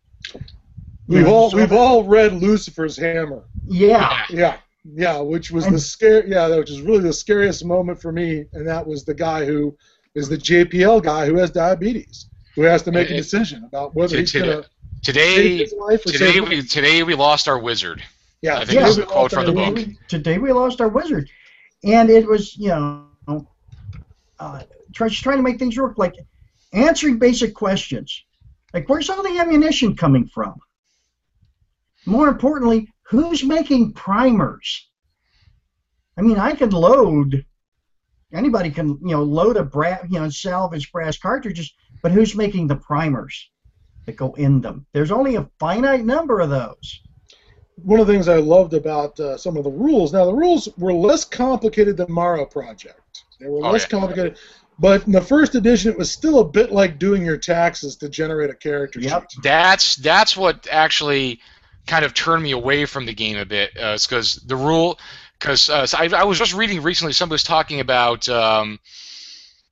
We've 1.06 1.28
all 1.28 1.50
so- 1.50 1.56
we've 1.56 1.72
all 1.72 2.04
read 2.04 2.32
Lucifer's 2.34 2.96
Hammer. 2.98 3.44
Yeah. 3.66 4.24
Yeah, 4.28 4.56
yeah, 4.94 5.18
which 5.20 5.50
was 5.50 5.66
And- 5.66 5.74
the 5.74 5.80
scare. 5.80 6.26
Yeah, 6.26 6.56
which 6.56 6.70
is 6.70 6.80
really 6.80 7.00
the 7.02 7.12
scariest 7.12 7.64
moment 7.64 8.00
for 8.00 8.12
me, 8.12 8.44
and 8.52 8.66
that 8.66 8.86
was 8.86 9.04
the 9.04 9.14
guy 9.14 9.44
who 9.44 9.76
is 10.14 10.28
the 10.28 10.38
JPL 10.38 11.02
guy 11.02 11.26
who 11.26 11.36
has 11.36 11.50
diabetes, 11.50 12.28
who 12.54 12.62
has 12.62 12.82
to 12.82 12.92
make 12.92 13.08
a 13.10 13.12
It- 13.14 13.16
it- 13.18 13.22
decision 13.22 13.64
about 13.64 13.94
whether 13.94 14.14
to- 14.16 14.20
he's 14.20 14.32
going 14.32 14.62
to 14.62 14.68
Today, 15.02 15.58
his 15.58 15.74
life 15.78 16.04
or 16.06 16.10
today 16.12 16.40
we 16.40 16.62
today 16.62 17.02
we 17.02 17.14
lost 17.14 17.48
our 17.48 17.58
wizard. 17.58 18.02
Yeah, 18.42 18.58
I 18.58 18.64
think 18.64 18.80
that's 18.80 18.94
today 18.94 19.02
the 19.02 19.06
we 19.06 19.12
quote 19.12 19.32
lost 19.32 19.34
from 19.34 19.54
the 19.54 19.60
our 19.60 19.66
book. 19.70 19.76
leader. 19.76 19.92
Today 20.08 20.38
we 20.38 20.52
lost 20.52 20.80
our 20.80 20.88
wizard, 20.88 21.28
and 21.84 22.10
it 22.10 22.26
was 22.26 22.56
you 22.56 22.68
know, 22.68 23.46
uh, 24.40 24.62
try, 24.94 25.08
just 25.08 25.22
trying 25.22 25.36
to 25.36 25.42
make 25.42 25.58
things 25.58 25.76
work, 25.76 25.96
like 25.98 26.14
answering 26.72 27.18
basic 27.18 27.54
questions, 27.54 28.24
like 28.74 28.88
where's 28.88 29.08
all 29.10 29.22
the 29.22 29.38
ammunition 29.38 29.94
coming 29.94 30.26
from? 30.26 30.54
More 32.06 32.28
importantly, 32.28 32.88
who's 33.08 33.44
making 33.44 33.92
primers? 33.92 34.88
I 36.18 36.22
mean, 36.22 36.38
I 36.38 36.52
can 36.52 36.70
load. 36.70 37.44
Anybody 38.32 38.70
can, 38.70 38.98
you 39.02 39.14
know, 39.16 39.22
load 39.22 39.56
a 39.56 39.62
brass, 39.62 40.04
you 40.10 40.18
know, 40.18 40.28
salvage 40.28 40.90
brass 40.92 41.16
cartridges, 41.18 41.72
but 42.02 42.12
who's 42.12 42.34
making 42.34 42.66
the 42.66 42.76
primers 42.76 43.50
that 44.06 44.16
go 44.16 44.32
in 44.34 44.60
them? 44.60 44.86
There's 44.92 45.12
only 45.12 45.36
a 45.36 45.48
finite 45.58 46.04
number 46.04 46.40
of 46.40 46.50
those. 46.50 47.00
One 47.76 48.00
of 48.00 48.06
the 48.06 48.12
things 48.12 48.28
I 48.28 48.38
loved 48.38 48.74
about 48.74 49.18
uh, 49.20 49.36
some 49.36 49.56
of 49.56 49.64
the 49.64 49.70
rules. 49.70 50.12
Now 50.12 50.24
the 50.24 50.34
rules 50.34 50.68
were 50.78 50.92
less 50.92 51.24
complicated 51.24 51.96
than 51.96 52.10
Morrow 52.10 52.46
Project. 52.46 53.22
They 53.38 53.46
were 53.48 53.58
Oh, 53.64 53.70
less 53.72 53.82
yeah. 53.82 53.88
complicated, 53.88 54.38
but 54.78 55.06
in 55.06 55.12
the 55.12 55.20
first 55.20 55.54
edition, 55.54 55.92
it 55.92 55.98
was 55.98 56.10
still 56.10 56.40
a 56.40 56.44
bit 56.44 56.72
like 56.72 56.98
doing 56.98 57.24
your 57.24 57.36
taxes 57.36 57.96
to 57.96 58.08
generate 58.08 58.50
a 58.50 58.54
character 58.54 58.98
Yep. 59.00 59.30
sheet. 59.30 59.42
That's 59.42 59.96
that's 59.96 60.36
what 60.36 60.66
actually 60.70 61.40
kind 61.86 62.04
of 62.04 62.14
turned 62.14 62.42
me 62.42 62.52
away 62.52 62.84
from 62.86 63.06
the 63.06 63.14
game 63.14 63.36
a 63.36 63.44
bit. 63.44 63.70
Uh, 63.76 63.94
it's 63.94 64.06
because 64.06 64.34
the 64.36 64.56
rule, 64.56 64.98
because 65.38 65.68
uh, 65.68 65.86
so 65.86 65.98
I, 65.98 66.08
I 66.08 66.24
was 66.24 66.38
just 66.38 66.54
reading 66.54 66.82
recently. 66.82 67.12
Somebody 67.12 67.34
was 67.34 67.44
talking 67.44 67.80
about 67.80 68.28
um, 68.28 68.78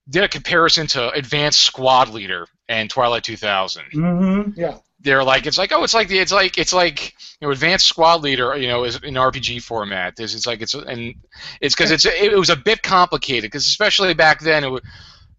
did 0.08 0.24
a 0.24 0.28
comparison 0.28 0.86
to 0.88 1.10
Advanced 1.10 1.60
Squad 1.60 2.10
Leader 2.10 2.46
and 2.68 2.88
Twilight 2.90 3.24
2000. 3.24 3.84
Mm-hmm. 3.92 4.50
Yeah, 4.58 4.78
They're 5.00 5.24
like 5.24 5.46
it's 5.46 5.58
like 5.58 5.72
oh 5.72 5.84
it's 5.84 5.94
like 5.94 6.08
the 6.08 6.18
it's 6.18 6.32
like 6.32 6.58
it's 6.58 6.72
like 6.72 7.14
you 7.40 7.46
know 7.46 7.52
Advanced 7.52 7.86
Squad 7.86 8.22
Leader 8.22 8.56
you 8.56 8.68
know 8.68 8.84
is 8.84 8.96
in 8.96 9.14
RPG 9.14 9.62
format. 9.62 10.18
It's, 10.18 10.34
it's 10.34 10.46
like 10.46 10.62
it's 10.62 10.74
and 10.74 11.14
it's 11.60 11.74
because 11.74 11.90
it's 11.90 12.04
it, 12.04 12.36
was 12.36 12.50
a 12.50 12.56
bit 12.56 12.82
complicated 12.82 13.44
because 13.50 13.66
especially 13.66 14.14
back 14.14 14.40
then 14.40 14.64
it 14.64 14.70
was. 14.70 14.82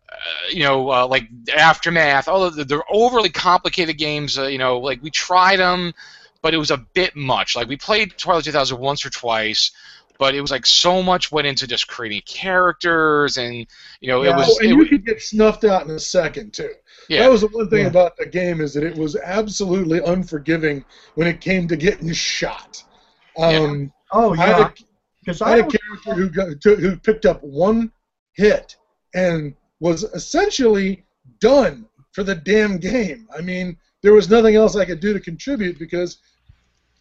Uh, 0.08 0.48
you 0.50 0.64
know, 0.64 0.90
uh, 0.90 1.06
like 1.06 1.28
aftermath, 1.56 2.30
all 2.30 2.44
of 2.46 2.56
the, 2.56 2.64
the 2.64 2.82
overly 2.90 3.30
complicated 3.30 3.98
games. 3.98 4.40
Uh, 4.40 4.44
you 4.44 4.58
know, 4.58 4.80
like 4.80 5.04
we 5.04 5.12
tried 5.12 5.58
them, 5.58 5.94
but 6.46 6.54
it 6.54 6.58
was 6.60 6.70
a 6.70 6.78
bit 6.94 7.16
much. 7.16 7.56
Like 7.56 7.68
we 7.68 7.76
played 7.76 8.16
Twilight 8.20 8.44
2000 8.44 8.78
once 8.78 9.04
or 9.04 9.10
twice, 9.10 9.72
but 10.20 10.36
it 10.36 10.42
was 10.42 10.52
like 10.52 10.64
so 10.68 11.02
much 11.02 11.32
went 11.32 11.48
into 11.48 11.66
just 11.66 11.88
creating 11.88 12.22
characters, 12.28 13.38
and 13.38 13.66
you 14.00 14.08
know, 14.08 14.22
Yeah. 14.22 14.30
it 14.30 14.36
was. 14.36 14.50
Oh, 14.50 14.58
and 14.60 14.66
it, 14.68 14.70
you 14.70 14.78
wa- 14.78 14.86
could 14.88 15.06
get 15.08 15.20
snuffed 15.24 15.64
out 15.64 15.86
in 15.88 15.90
a 15.90 16.00
second 16.00 16.54
too. 16.54 16.70
yeah, 17.10 17.24
That 17.24 17.32
was 17.32 17.42
the 17.42 17.48
one 17.48 17.68
thing 17.72 17.80
Yeah. 17.82 17.88
about 17.88 18.16
the 18.18 18.28
game 18.28 18.62
is 18.62 18.76
that 18.76 18.84
it 18.84 18.96
was 18.96 19.16
absolutely 19.16 20.02
unforgiving 20.06 20.86
when 21.16 21.26
it 21.26 21.42
came 21.42 21.68
to 21.68 21.76
getting 21.76 22.14
shot. 22.14 22.84
Um, 23.40 23.92
Oh 24.12 24.36
yeah, 24.36 24.70
because 25.22 25.42
I 25.42 25.48
I 25.48 25.50
had 25.58 25.60
a 25.62 25.78
character 25.80 26.14
who 26.14 26.30
got 26.30 26.62
to, 26.62 26.76
who 26.76 26.96
picked 26.96 27.26
up 27.26 27.42
one 27.44 27.92
hit 28.34 28.76
and 29.16 29.56
was 29.80 30.04
essentially 30.04 31.04
done 31.40 31.88
for 32.12 32.24
the 32.24 32.36
damn 32.36 32.78
game. 32.78 33.28
I 33.36 33.42
mean, 33.42 33.78
there 34.04 34.14
was 34.14 34.30
nothing 34.30 34.56
else 34.56 34.76
I 34.76 34.86
could 34.86 35.00
do 35.00 35.14
to 35.14 35.20
contribute 35.20 35.80
because, 35.80 36.20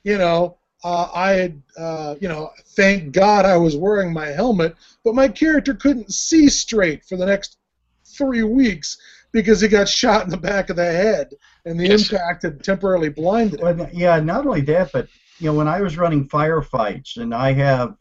you 0.04 0.18
know, 0.18 0.58
uh, 0.84 1.08
I 1.14 1.30
had, 1.32 1.62
uh, 1.78 2.14
you 2.20 2.28
know, 2.28 2.50
thank 2.76 3.12
God 3.12 3.46
I 3.46 3.56
was 3.56 3.74
wearing 3.76 4.12
my 4.12 4.26
helmet, 4.26 4.76
but 5.02 5.14
my 5.14 5.28
character 5.28 5.74
couldn't 5.74 6.12
see 6.12 6.48
straight 6.48 7.04
for 7.04 7.16
the 7.16 7.24
next 7.26 7.56
three 8.04 8.42
weeks 8.42 8.98
because 9.32 9.60
he 9.62 9.66
got 9.68 9.88
shot 9.88 10.24
in 10.24 10.30
the 10.30 10.36
back 10.36 10.68
of 10.70 10.76
the 10.76 10.84
head, 10.84 11.30
and 11.64 11.80
the 11.80 11.88
Yes. 11.88 12.12
impact 12.12 12.42
had 12.42 12.62
temporarily 12.62 13.08
blinded 13.08 13.60
him. 13.60 13.78
Well, 13.78 13.88
yeah, 13.92 14.20
not 14.20 14.46
only 14.46 14.60
that, 14.62 14.92
but 14.92 15.08
you 15.38 15.46
know, 15.46 15.54
when 15.54 15.66
I 15.66 15.80
was 15.80 15.96
running 15.98 16.28
firefights, 16.28 17.16
and 17.16 17.34
I 17.34 17.52
have, 17.54 17.96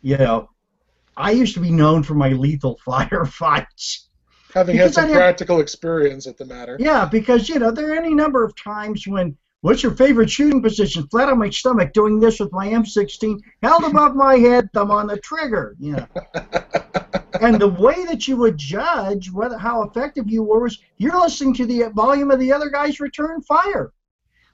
you 0.00 0.16
know, 0.16 0.48
I 1.16 1.32
used 1.32 1.54
to 1.54 1.60
be 1.60 1.70
known 1.70 2.02
for 2.04 2.14
my 2.14 2.30
lethal 2.30 2.78
firefights. 2.86 4.04
Having 4.54 4.76
had 4.76 4.82
because 4.84 4.94
some 4.94 5.04
I 5.04 5.08
had- 5.08 5.16
practical 5.16 5.60
experience 5.60 6.26
at 6.26 6.38
the 6.38 6.46
matter. 6.46 6.76
Yeah, 6.80 7.04
because 7.06 7.48
you 7.48 7.58
know 7.58 7.70
there 7.72 7.90
are 7.92 7.96
any 7.96 8.14
number 8.14 8.44
of 8.44 8.54
times 8.56 9.06
when 9.06 9.36
what's 9.60 9.82
your 9.82 9.94
favorite 9.94 10.30
shooting 10.30 10.62
position? 10.62 11.06
Flat 11.08 11.28
on 11.28 11.38
my 11.38 11.50
stomach, 11.50 11.92
doing 11.92 12.20
this 12.20 12.40
with 12.40 12.52
my 12.52 12.68
M16 12.68 13.40
held 13.62 13.84
above 13.84 14.14
my 14.14 14.36
head, 14.36 14.68
thumb 14.72 14.90
on 14.90 15.06
the 15.06 15.18
trigger. 15.18 15.76
You 15.78 15.92
know. 15.92 16.06
and 17.40 17.60
the 17.60 17.74
way 17.78 18.04
that 18.04 18.28
you 18.28 18.36
would 18.36 18.56
judge 18.56 19.30
whether 19.30 19.58
how 19.58 19.82
effective 19.82 20.30
you 20.30 20.42
were 20.42 20.60
was 20.60 20.78
you're 20.96 21.20
listening 21.20 21.54
to 21.54 21.66
the 21.66 21.90
volume 21.94 22.30
of 22.30 22.40
the 22.40 22.52
other 22.52 22.70
guy's 22.70 23.00
return 23.00 23.42
fire. 23.42 23.92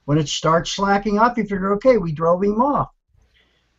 When 0.05 0.17
it 0.17 0.29
starts 0.29 0.71
slacking 0.71 1.17
off, 1.17 1.37
you 1.37 1.43
figure, 1.43 1.73
okay, 1.75 1.97
we 1.97 2.11
drove 2.11 2.43
him 2.43 2.61
off. 2.61 2.89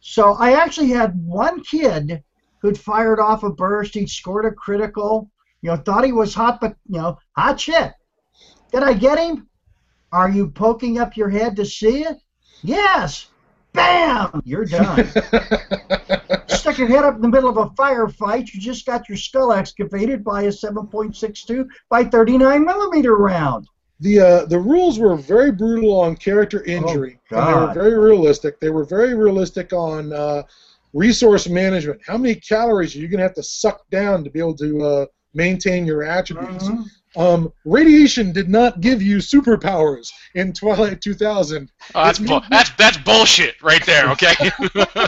So 0.00 0.34
I 0.34 0.52
actually 0.52 0.90
had 0.90 1.20
one 1.24 1.62
kid 1.62 2.22
who'd 2.60 2.78
fired 2.78 3.20
off 3.20 3.44
a 3.44 3.50
burst. 3.50 3.94
He'd 3.94 4.10
scored 4.10 4.44
a 4.44 4.52
critical. 4.52 5.30
You 5.62 5.70
know, 5.70 5.76
thought 5.76 6.04
he 6.04 6.12
was 6.12 6.34
hot, 6.34 6.60
but 6.60 6.76
you 6.88 7.00
know, 7.00 7.18
hot 7.36 7.60
shit. 7.60 7.92
Did 8.72 8.82
I 8.82 8.92
get 8.92 9.18
him? 9.18 9.48
Are 10.16 10.31
you 10.31 10.48
poking 10.48 10.98
up 10.98 11.14
your 11.14 11.29
head 11.29 11.57
to 11.57 11.66
see 11.66 12.02
it? 12.02 12.16
Yes. 12.62 13.26
Bam! 13.74 14.40
You're 14.46 14.64
done. 14.64 15.07
Stick 16.48 16.79
your 16.79 16.88
head 16.88 17.05
up 17.05 17.16
in 17.16 17.20
the 17.20 17.29
middle 17.29 17.50
of 17.50 17.59
a 17.59 17.66
firefight. 17.74 18.50
You 18.55 18.59
just 18.59 18.87
got 18.87 19.11
your 19.11 19.18
skull 19.18 19.52
excavated 19.52 20.24
by 20.24 20.44
a 20.44 20.48
7.62 20.48 21.66
by 21.90 22.02
39 22.05 22.64
millimeter 22.64 23.14
round. 23.16 23.68
the 24.00 24.18
uh, 24.20 24.44
the 24.46 24.59
rules 24.59 24.98
were 24.98 25.14
very 25.16 25.52
brutal 25.52 26.00
on 26.00 26.16
character 26.16 26.64
injury. 26.64 27.18
Oh, 27.33 27.37
and 27.37 27.46
they 27.48 27.52
were 27.61 27.74
very 27.74 27.98
realistic. 27.98 28.59
They 28.59 28.70
were 28.70 28.85
very 28.85 29.12
realistic 29.14 29.74
on 29.74 30.14
uh, 30.14 30.44
resource 30.94 31.46
management. 31.46 32.00
How 32.07 32.16
many 32.16 32.37
calories 32.37 32.96
are 32.96 33.00
you 33.00 33.09
going 33.09 33.18
to 33.18 33.24
have 33.24 33.35
to 33.35 33.42
suck 33.42 33.83
down 33.90 34.24
to 34.24 34.31
be 34.31 34.38
able 34.38 34.57
to 34.57 34.83
uh, 34.83 35.07
maintain 35.35 35.85
your 35.85 36.05
attributes? 36.05 36.68
Mhm. 36.68 36.85
Um, 37.16 37.52
radiation 37.64 38.33
did 38.33 38.48
not 38.48 38.81
give 38.81 39.00
you 39.02 39.18
superpowers 39.18 40.11
in 40.35 40.52
Twilight 40.52 41.00
2000. 41.00 41.70
Oh, 41.94 42.05
that's, 42.05 42.18
bu- 42.18 42.40
that's 42.50 42.70
that's 42.76 42.98
bullshit 42.98 43.55
right 43.62 43.85
there. 43.87 44.11
Okay. 44.11 44.35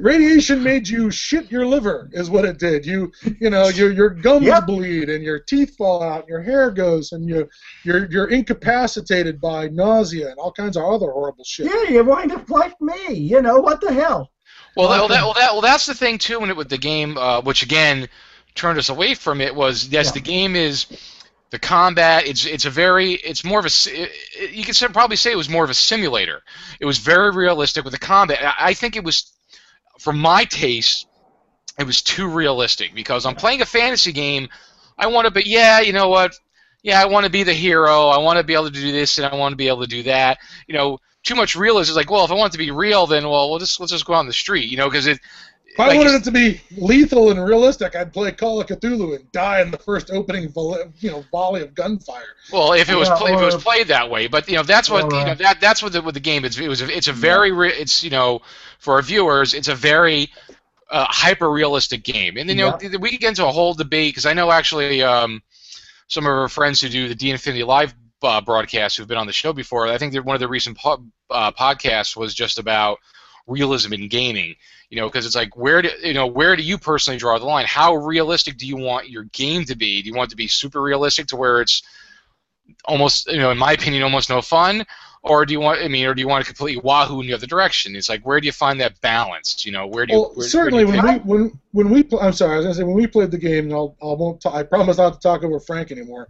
Radiation 0.00 0.62
made 0.62 0.86
you 0.88 1.10
shit 1.10 1.50
your 1.50 1.66
liver, 1.66 2.08
is 2.12 2.30
what 2.30 2.44
it 2.44 2.58
did. 2.60 2.86
You, 2.86 3.10
you 3.40 3.50
know, 3.50 3.66
your 3.66 3.90
your 3.90 4.10
gums 4.10 4.46
Yep. 4.46 4.66
bleed 4.66 5.08
and 5.08 5.24
your 5.24 5.40
teeth 5.40 5.76
fall 5.76 6.04
out, 6.04 6.20
and 6.20 6.28
your 6.28 6.40
hair 6.40 6.70
goes, 6.70 7.10
and 7.10 7.28
you 7.28 7.48
you're 7.82 8.08
you're 8.08 8.28
incapacitated 8.30 9.40
by 9.40 9.66
nausea 9.68 10.28
and 10.30 10.38
all 10.38 10.52
kinds 10.52 10.76
of 10.76 10.84
other 10.84 11.10
horrible 11.10 11.42
shit. 11.42 11.66
Yeah, 11.66 11.90
you 11.94 12.04
wind 12.04 12.30
up 12.30 12.48
like 12.48 12.80
me. 12.80 13.14
You 13.14 13.42
know, 13.42 13.58
what 13.58 13.80
the 13.80 13.92
hell? 13.92 14.30
Well, 14.76 14.88
that, 14.90 14.98
well, 15.00 15.08
that, 15.08 15.22
well, 15.24 15.34
that, 15.34 15.52
well, 15.54 15.62
that's 15.62 15.86
the 15.86 15.94
thing 15.94 16.18
too. 16.18 16.38
When 16.38 16.50
it 16.50 16.56
with 16.56 16.68
the 16.68 16.78
game, 16.78 17.18
uh, 17.18 17.40
which 17.40 17.64
again 17.64 18.08
turned 18.54 18.78
us 18.78 18.90
away 18.90 19.14
from 19.14 19.40
it, 19.40 19.52
was 19.52 19.88
yes, 19.88 20.06
Yeah. 20.06 20.12
the 20.12 20.20
game 20.20 20.54
is 20.54 20.86
the 21.50 21.58
combat. 21.58 22.26
It's 22.26 22.44
it's 22.44 22.64
a 22.64 22.70
very 22.70 23.12
it's 23.12 23.44
more 23.44 23.60
of 23.60 23.66
a 23.66 23.70
it, 23.86 24.50
you 24.52 24.64
could 24.64 24.76
probably 24.92 25.16
say 25.16 25.32
it 25.32 25.36
was 25.36 25.48
more 25.48 25.64
of 25.64 25.70
a 25.70 25.74
simulator. 25.74 26.42
It 26.80 26.86
was 26.86 26.98
very 26.98 27.30
realistic 27.30 27.84
with 27.84 27.92
the 27.92 27.98
combat. 27.98 28.38
I, 28.42 28.70
I 28.70 28.74
think 28.74 28.96
it 28.96 29.04
was, 29.04 29.32
for 29.98 30.12
my 30.12 30.44
taste, 30.44 31.06
it 31.78 31.86
was 31.86 32.02
too 32.02 32.28
realistic 32.28 32.94
because 32.94 33.24
I'm 33.24 33.34
playing 33.34 33.62
a 33.62 33.66
fantasy 33.66 34.12
game. 34.12 34.48
I 34.98 35.06
want 35.06 35.26
to, 35.26 35.30
but 35.30 35.46
yeah, 35.46 35.80
you 35.80 35.92
know 35.92 36.08
what? 36.08 36.34
Yeah, 36.82 37.00
I 37.00 37.06
want 37.06 37.24
to 37.24 37.30
be 37.30 37.42
the 37.42 37.54
hero. 37.54 38.08
I 38.08 38.18
want 38.18 38.38
to 38.38 38.44
be 38.44 38.54
able 38.54 38.66
to 38.66 38.70
do 38.70 38.92
this 38.92 39.18
and 39.18 39.26
I 39.26 39.34
want 39.34 39.52
to 39.52 39.56
be 39.56 39.68
able 39.68 39.82
to 39.82 39.88
do 39.88 40.02
that. 40.04 40.38
You 40.66 40.74
know, 40.74 40.98
too 41.22 41.34
much 41.34 41.56
realism 41.56 41.92
is 41.92 41.96
like, 41.96 42.10
well, 42.10 42.24
if 42.24 42.30
I 42.30 42.34
want 42.34 42.52
it 42.52 42.58
to 42.58 42.64
be 42.64 42.70
real, 42.70 43.06
then 43.06 43.28
well, 43.28 43.50
we'll 43.50 43.58
just 43.58 43.80
let's 43.80 43.92
just 43.92 44.04
go 44.04 44.14
on 44.14 44.26
the 44.26 44.32
street. 44.32 44.70
You 44.70 44.76
know, 44.76 44.88
because 44.88 45.06
it. 45.06 45.20
If 45.78 45.84
I 45.84 45.88
like 45.88 45.96
wanted 45.98 46.14
it's- 46.14 46.22
it 46.22 46.24
to 46.24 46.30
be 46.32 46.60
lethal 46.76 47.30
and 47.30 47.44
realistic, 47.44 47.94
I'd 47.94 48.12
play 48.12 48.32
Call 48.32 48.60
of 48.60 48.66
Cthulhu 48.66 49.14
and 49.14 49.30
die 49.30 49.60
in 49.60 49.70
the 49.70 49.78
first 49.78 50.10
opening, 50.10 50.48
volley, 50.48 50.82
you 50.98 51.08
know, 51.12 51.24
volley 51.30 51.62
of 51.62 51.72
gunfire. 51.72 52.34
Well, 52.52 52.72
if 52.72 52.90
it 52.90 52.96
was 52.96 53.08
Yeah, 53.08 53.16
play, 53.16 53.32
if 53.34 53.40
it 53.40 53.44
was 53.44 53.62
played 53.62 53.86
that 53.88 54.10
way, 54.10 54.26
but 54.26 54.48
you 54.48 54.56
know 54.56 54.64
that's 54.64 54.90
what 54.90 55.04
you 55.04 55.24
know 55.24 55.34
that 55.36 55.60
that's 55.60 55.80
what 55.80 55.92
the 55.92 56.02
with 56.02 56.14
the 56.14 56.20
game 56.20 56.44
is. 56.44 56.58
It 56.58 56.66
was 56.66 56.80
it's 56.80 57.06
a 57.06 57.12
very 57.12 57.52
re, 57.52 57.68
it's 57.68 58.02
you 58.02 58.10
know 58.10 58.40
for 58.80 58.94
our 58.94 59.02
viewers 59.02 59.54
it's 59.54 59.68
a 59.68 59.74
very 59.76 60.32
uh, 60.90 61.06
hyper 61.08 61.48
realistic 61.48 62.02
game, 62.02 62.36
and 62.38 62.48
then 62.48 62.56
you 62.58 62.64
know 62.64 62.98
we 62.98 63.10
could 63.10 63.20
get 63.20 63.28
into 63.28 63.46
a 63.46 63.52
whole 63.52 63.72
debate 63.74 64.12
because 64.14 64.26
I 64.26 64.32
know 64.32 64.50
actually 64.50 65.00
um, 65.02 65.42
some 66.08 66.24
of 66.26 66.32
our 66.32 66.48
friends 66.48 66.80
who 66.80 66.88
do 66.88 67.06
the 67.06 67.14
D 67.14 67.30
Infinity 67.30 67.62
Live 67.62 67.94
uh, 68.22 68.40
broadcast 68.40 68.96
who've 68.96 69.06
been 69.06 69.16
on 69.18 69.28
the 69.28 69.32
show 69.32 69.52
before. 69.52 69.86
I 69.86 69.98
think 69.98 70.12
that 70.14 70.24
one 70.24 70.34
of 70.34 70.40
the 70.40 70.48
recent 70.48 70.76
po- 70.76 71.04
uh, 71.30 71.52
podcasts 71.52 72.16
was 72.16 72.34
just 72.34 72.58
about 72.58 72.98
realism 73.46 73.92
in 73.92 74.08
gaming. 74.08 74.56
You 74.90 74.98
know, 74.98 75.08
because 75.08 75.26
it's 75.26 75.36
like 75.36 75.54
where 75.56 75.82
do 75.82 75.90
you 76.02 76.14
know 76.14 76.26
where 76.26 76.56
do 76.56 76.62
you 76.62 76.78
personally 76.78 77.18
draw 77.18 77.38
the 77.38 77.44
line? 77.44 77.66
How 77.66 77.94
realistic 77.94 78.56
do 78.56 78.66
you 78.66 78.76
want 78.76 79.10
your 79.10 79.24
game 79.24 79.64
to 79.66 79.76
be? 79.76 80.00
Do 80.00 80.08
you 80.08 80.14
want 80.14 80.28
it 80.28 80.30
to 80.30 80.36
be 80.36 80.48
super 80.48 80.80
realistic 80.80 81.26
to 81.28 81.36
where 81.36 81.60
it's 81.60 81.82
almost, 82.84 83.26
you 83.28 83.38
know, 83.38 83.50
in 83.50 83.58
my 83.58 83.72
opinion, 83.72 84.02
almost 84.02 84.30
no 84.30 84.40
fun, 84.40 84.84
or 85.22 85.44
do 85.44 85.52
you 85.52 85.60
want? 85.60 85.82
I 85.82 85.88
mean, 85.88 86.06
or 86.06 86.14
do 86.14 86.20
you 86.20 86.28
want 86.28 86.44
to 86.44 86.50
completely 86.50 86.80
wahoo 86.82 87.20
in 87.20 87.26
the 87.26 87.34
other 87.34 87.46
direction? 87.46 87.96
It's 87.96 88.08
like 88.08 88.24
where 88.26 88.40
do 88.40 88.46
you 88.46 88.52
find 88.52 88.80
that 88.80 89.00
balance? 89.00 89.64
You 89.66 89.72
know, 89.72 89.86
where 89.86 90.06
do 90.06 90.14
you? 90.14 90.20
Well, 90.20 90.32
where, 90.34 90.48
certainly 90.48 90.84
where 90.84 91.00
do 91.00 91.06
when 91.06 91.14
we 91.14 91.18
when 91.20 91.60
when 91.72 91.90
we 91.90 92.02
pl- 92.02 92.20
I'm 92.20 92.32
sorry, 92.32 92.54
I 92.54 92.56
was 92.56 92.66
gonna 92.66 92.74
say 92.74 92.84
when 92.84 92.94
we 92.94 93.06
played 93.06 93.30
the 93.30 93.38
game, 93.38 93.64
and 93.64 93.72
I'll 93.72 93.96
I 94.02 94.06
won't 94.06 94.40
ta- 94.40 94.54
I 94.54 94.62
promise 94.62 94.98
not 94.98 95.14
to 95.14 95.20
talk 95.20 95.42
over 95.42 95.60
Frank 95.60 95.90
anymore, 95.90 96.28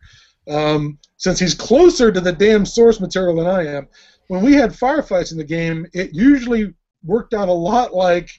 um, 0.48 0.98
since 1.16 1.38
he's 1.38 1.54
closer 1.54 2.10
to 2.10 2.20
the 2.20 2.32
damn 2.32 2.66
source 2.66 3.00
material 3.00 3.36
than 3.36 3.46
I 3.46 3.66
am. 3.66 3.88
When 4.28 4.42
we 4.42 4.54
had 4.54 4.70
firefights 4.70 5.32
in 5.32 5.38
the 5.38 5.44
game, 5.44 5.86
it 5.92 6.14
usually 6.14 6.74
worked 7.04 7.32
out 7.34 7.48
a 7.48 7.52
lot 7.52 7.94
like 7.94 8.30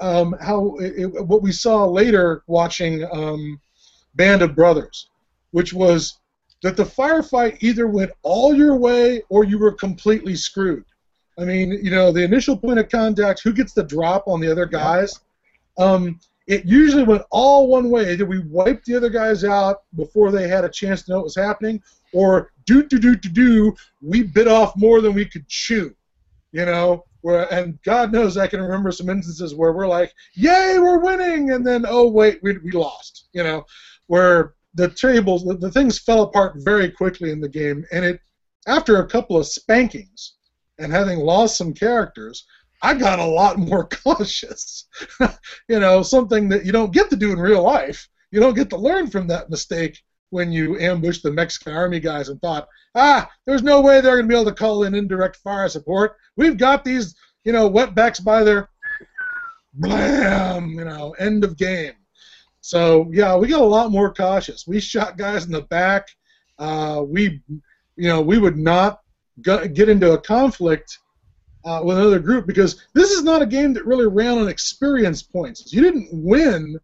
um, 0.00 0.34
how 0.40 0.76
it, 0.78 1.06
what 1.26 1.42
we 1.42 1.52
saw 1.52 1.84
later 1.84 2.42
watching 2.46 3.06
um, 3.12 3.60
Band 4.14 4.42
of 4.42 4.54
Brothers, 4.54 5.08
which 5.52 5.72
was 5.72 6.18
that 6.62 6.76
the 6.76 6.84
firefight 6.84 7.58
either 7.60 7.86
went 7.86 8.12
all 8.22 8.54
your 8.54 8.76
way 8.76 9.22
or 9.28 9.44
you 9.44 9.58
were 9.58 9.72
completely 9.72 10.36
screwed. 10.36 10.84
I 11.38 11.44
mean, 11.44 11.72
you 11.72 11.90
know, 11.90 12.12
the 12.12 12.22
initial 12.22 12.56
point 12.56 12.78
of 12.78 12.88
contact, 12.88 13.42
who 13.42 13.52
gets 13.52 13.72
the 13.72 13.82
drop 13.82 14.28
on 14.28 14.40
the 14.40 14.50
other 14.50 14.66
guys, 14.66 15.18
um, 15.78 16.20
it 16.46 16.64
usually 16.64 17.04
went 17.04 17.22
all 17.30 17.68
one 17.68 17.90
way. 17.90 18.12
Either 18.12 18.26
we 18.26 18.40
wiped 18.40 18.84
the 18.84 18.96
other 18.96 19.08
guys 19.08 19.44
out 19.44 19.82
before 19.96 20.30
they 20.30 20.48
had 20.48 20.64
a 20.64 20.68
chance 20.68 21.02
to 21.02 21.10
know 21.10 21.16
what 21.18 21.24
was 21.24 21.36
happening, 21.36 21.82
or 22.12 22.52
do 22.66 22.82
do 22.82 22.98
do 22.98 23.16
do 23.16 23.28
do, 23.28 23.74
we 24.02 24.22
bit 24.22 24.48
off 24.48 24.76
more 24.76 25.00
than 25.00 25.14
we 25.14 25.24
could 25.24 25.46
chew. 25.48 25.94
You 26.52 26.66
know, 26.66 27.04
where 27.22 27.52
and 27.52 27.80
God 27.82 28.12
knows 28.12 28.36
I 28.36 28.46
can 28.46 28.60
remember 28.60 28.92
some 28.92 29.08
instances 29.08 29.54
where 29.54 29.72
we're 29.72 29.88
like, 29.88 30.12
"Yay, 30.34 30.78
we're 30.78 30.98
winning," 30.98 31.50
and 31.50 31.66
then 31.66 31.86
oh 31.88 32.08
wait, 32.08 32.40
we 32.42 32.58
we 32.58 32.72
lost. 32.72 33.28
You 33.32 33.42
know, 33.42 33.64
where 34.08 34.54
the 34.74 34.88
tables, 34.88 35.44
the, 35.44 35.54
the 35.54 35.70
things 35.70 35.98
fell 35.98 36.22
apart 36.22 36.54
very 36.58 36.90
quickly 36.90 37.30
in 37.30 37.40
the 37.40 37.48
game, 37.48 37.84
and 37.92 38.04
it 38.04 38.20
after 38.66 38.98
a 38.98 39.08
couple 39.08 39.36
of 39.36 39.46
spankings 39.46 40.34
and 40.78 40.92
having 40.92 41.18
lost 41.18 41.56
some 41.56 41.72
characters, 41.72 42.44
I 42.82 42.94
got 42.94 43.18
a 43.18 43.24
lot 43.24 43.58
more 43.58 43.88
cautious. 44.04 44.86
you 45.68 45.80
know, 45.80 46.02
something 46.02 46.48
that 46.50 46.66
you 46.66 46.72
don't 46.72 46.92
get 46.92 47.10
to 47.10 47.16
do 47.16 47.32
in 47.32 47.38
real 47.38 47.62
life. 47.62 48.08
You 48.30 48.40
don't 48.40 48.54
get 48.54 48.70
to 48.70 48.76
learn 48.76 49.10
from 49.10 49.26
that 49.28 49.50
mistake 49.50 50.02
when 50.32 50.50
you 50.50 50.78
ambushed 50.78 51.22
the 51.22 51.30
Mexican 51.30 51.74
army 51.74 52.00
guys 52.00 52.30
and 52.30 52.40
thought, 52.40 52.66
ah, 52.94 53.30
there's 53.46 53.62
no 53.62 53.82
way 53.82 54.00
they're 54.00 54.16
going 54.16 54.26
to 54.26 54.28
be 54.28 54.34
able 54.34 54.50
to 54.50 54.56
call 54.56 54.84
in 54.84 54.94
indirect 54.94 55.36
fire 55.36 55.68
support. 55.68 56.16
We've 56.36 56.56
got 56.56 56.84
these, 56.84 57.14
you 57.44 57.52
know, 57.52 57.68
wetbacks 57.68 58.22
by 58.24 58.42
their 58.42 58.70
blam, 59.74 60.70
you 60.70 60.84
know, 60.84 61.14
end 61.18 61.44
of 61.44 61.58
game. 61.58 61.92
So 62.62 63.10
yeah, 63.12 63.36
we 63.36 63.46
got 63.46 63.60
a 63.60 63.64
lot 63.64 63.90
more 63.90 64.12
cautious. 64.12 64.66
We 64.66 64.80
shot 64.80 65.18
guys 65.18 65.44
in 65.44 65.52
the 65.52 65.62
back. 65.62 66.08
Uh, 66.58 67.02
we, 67.06 67.42
you 67.96 68.08
know, 68.08 68.22
we 68.22 68.38
would 68.38 68.56
not 68.56 69.00
get 69.42 69.88
into 69.88 70.12
a 70.12 70.18
conflict 70.18 70.98
uh, 71.64 71.82
with 71.84 71.98
another 71.98 72.18
group 72.18 72.46
because 72.46 72.86
this 72.94 73.10
is 73.10 73.22
not 73.22 73.42
a 73.42 73.46
game 73.46 73.74
that 73.74 73.84
really 73.84 74.06
ran 74.06 74.38
on 74.38 74.48
experience 74.48 75.22
points. 75.22 75.72
You 75.72 75.82
didn't 75.82 76.08
win 76.10 76.78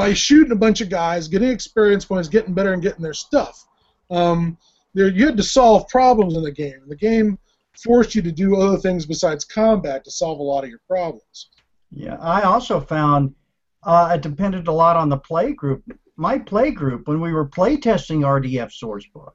by 0.00 0.14
shooting 0.14 0.52
a 0.52 0.56
bunch 0.56 0.80
of 0.80 0.88
guys, 0.88 1.28
getting 1.28 1.50
experience 1.50 2.06
points, 2.06 2.26
getting 2.26 2.54
better, 2.54 2.72
and 2.72 2.80
getting 2.80 3.02
their 3.02 3.12
stuff. 3.12 3.66
Um, 4.10 4.56
there, 4.94 5.08
you 5.08 5.26
had 5.26 5.36
to 5.36 5.42
solve 5.42 5.86
problems 5.88 6.38
in 6.38 6.42
the 6.42 6.50
game. 6.50 6.80
The 6.88 6.96
game 6.96 7.38
forced 7.76 8.14
you 8.14 8.22
to 8.22 8.32
do 8.32 8.56
other 8.56 8.78
things 8.78 9.04
besides 9.04 9.44
combat 9.44 10.02
to 10.04 10.10
solve 10.10 10.38
a 10.38 10.42
lot 10.42 10.64
of 10.64 10.70
your 10.70 10.80
problems. 10.88 11.50
Yeah, 11.90 12.16
I 12.18 12.42
also 12.42 12.80
found 12.80 13.34
uh, 13.82 14.12
it 14.14 14.22
depended 14.22 14.68
a 14.68 14.72
lot 14.72 14.96
on 14.96 15.10
the 15.10 15.18
play 15.18 15.52
group. 15.52 15.84
My 16.16 16.38
play 16.38 16.70
group, 16.70 17.06
when 17.06 17.20
we 17.20 17.34
were 17.34 17.44
play 17.44 17.76
testing 17.76 18.22
RDF 18.22 18.72
Sourcebook, 18.82 19.32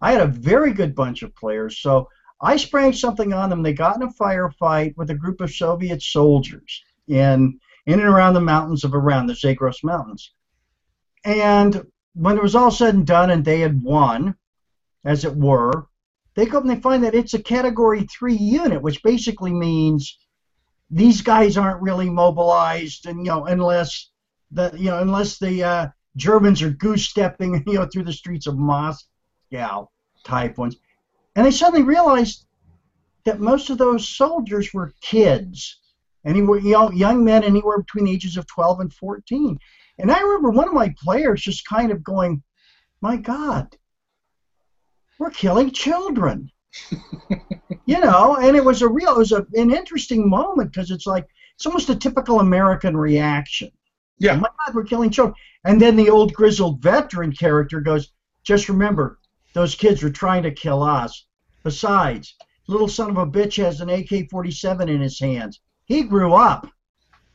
I 0.00 0.12
had 0.12 0.22
a 0.22 0.26
very 0.26 0.72
good 0.72 0.94
bunch 0.94 1.22
of 1.22 1.36
players. 1.36 1.80
So 1.80 2.08
I 2.40 2.56
sprang 2.56 2.94
something 2.94 3.34
on 3.34 3.50
them. 3.50 3.62
They 3.62 3.74
got 3.74 3.96
in 3.96 4.02
a 4.02 4.08
firefight 4.08 4.96
with 4.96 5.10
a 5.10 5.14
group 5.14 5.42
of 5.42 5.50
Soviet 5.50 6.00
soldiers 6.00 6.82
in 7.06 7.60
in 7.86 8.00
and 8.00 8.08
around 8.08 8.34
the 8.34 8.40
mountains 8.40 8.84
of 8.84 8.94
around 8.94 9.26
the 9.26 9.34
Zagros 9.34 9.82
Mountains. 9.82 10.32
And 11.24 11.86
when 12.14 12.36
it 12.36 12.42
was 12.42 12.54
all 12.54 12.70
said 12.70 12.94
and 12.94 13.06
done 13.06 13.30
and 13.30 13.44
they 13.44 13.60
had 13.60 13.82
won, 13.82 14.36
as 15.04 15.24
it 15.24 15.36
were, 15.36 15.86
they 16.34 16.46
go 16.46 16.60
and 16.60 16.70
they 16.70 16.80
find 16.80 17.04
that 17.04 17.14
it's 17.14 17.34
a 17.34 17.42
Category 17.42 18.04
3 18.04 18.34
unit, 18.34 18.82
which 18.82 19.02
basically 19.02 19.52
means 19.52 20.18
these 20.90 21.22
guys 21.22 21.56
aren't 21.56 21.82
really 21.82 22.10
mobilized, 22.10 23.06
and 23.06 23.20
you 23.20 23.32
know, 23.32 23.46
unless 23.46 24.10
the 24.50 24.72
you 24.76 24.90
know, 24.90 25.00
unless 25.00 25.38
the 25.38 25.62
uh, 25.62 25.88
Germans 26.16 26.62
are 26.62 26.70
goose 26.70 27.04
stepping, 27.04 27.64
you 27.66 27.74
know, 27.74 27.86
through 27.86 28.04
the 28.04 28.12
streets 28.12 28.46
of 28.46 28.58
Moscow 28.58 29.88
type 30.24 30.58
ones, 30.58 30.76
and 31.36 31.46
they 31.46 31.50
suddenly 31.50 31.82
realized 31.82 32.46
that 33.24 33.40
most 33.40 33.70
of 33.70 33.78
those 33.78 34.08
soldiers 34.08 34.72
were 34.74 34.92
kids, 35.00 35.80
anywhere 36.24 36.58
you 36.58 36.72
know, 36.72 36.90
young 36.90 37.24
men 37.24 37.44
anywhere 37.44 37.78
between 37.78 38.06
the 38.06 38.12
ages 38.12 38.36
of 38.36 38.46
12 38.46 38.80
and 38.80 38.92
14. 38.92 39.58
And 39.98 40.10
I 40.10 40.20
remember 40.20 40.50
one 40.50 40.68
of 40.68 40.74
my 40.74 40.94
players 40.98 41.42
just 41.42 41.68
kind 41.68 41.92
of 41.92 42.02
going, 42.02 42.42
"My 43.00 43.16
God, 43.16 43.76
we're 45.18 45.30
killing 45.30 45.70
children." 45.70 46.50
you 47.86 48.00
know, 48.00 48.36
and 48.36 48.56
it 48.56 48.64
was 48.64 48.82
a 48.82 48.88
real, 48.88 49.14
it 49.14 49.18
was 49.18 49.32
a, 49.32 49.46
an 49.54 49.72
interesting 49.72 50.28
moment 50.28 50.72
because 50.72 50.90
it's 50.90 51.06
like 51.06 51.26
it's 51.54 51.66
almost 51.66 51.88
a 51.88 51.96
typical 51.96 52.40
American 52.40 52.96
reaction. 52.96 53.70
Yeah. 54.18 54.32
Oh 54.32 54.36
my 54.40 54.48
God, 54.66 54.74
we're 54.74 54.84
killing 54.84 55.10
children. 55.10 55.36
And 55.64 55.80
then 55.80 55.96
the 55.96 56.10
old 56.10 56.32
grizzled 56.32 56.82
veteran 56.82 57.32
character 57.32 57.80
goes, 57.80 58.12
just 58.42 58.68
remember, 58.68 59.18
those 59.54 59.74
kids 59.74 60.02
were 60.02 60.10
trying 60.10 60.42
to 60.42 60.50
kill 60.50 60.82
us. 60.82 61.26
Besides, 61.62 62.34
little 62.66 62.88
son 62.88 63.10
of 63.10 63.18
a 63.18 63.26
bitch 63.26 63.62
has 63.62 63.80
an 63.80 63.88
AK-47 63.88 64.88
in 64.88 65.00
his 65.00 65.18
hands. 65.18 65.60
He 65.84 66.02
grew 66.02 66.34
up. 66.34 66.68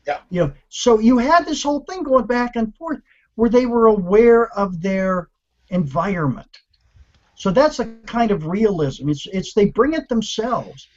Yeah. 0.08 0.20
You 0.30 0.48
know, 0.48 0.54
so 0.70 1.00
you 1.00 1.18
had 1.18 1.46
this 1.46 1.62
whole 1.64 1.82
thing 1.82 2.04
going 2.04 2.26
back 2.26 2.56
and 2.56 2.76
forth 2.76 3.00
where 3.36 3.50
they 3.50 3.66
were 3.66 3.88
aware 3.88 4.50
of 4.58 4.82
their 4.82 5.30
environment. 5.70 6.60
So 7.36 7.52
that's 7.52 7.80
a 7.80 7.86
kind 8.06 8.32
of 8.32 8.48
realism. 8.48 9.10
It's 9.10 9.26
it's 9.32 9.54
they 9.54 9.66
bring 9.66 9.94
it 9.94 10.10
themselves. 10.10 10.88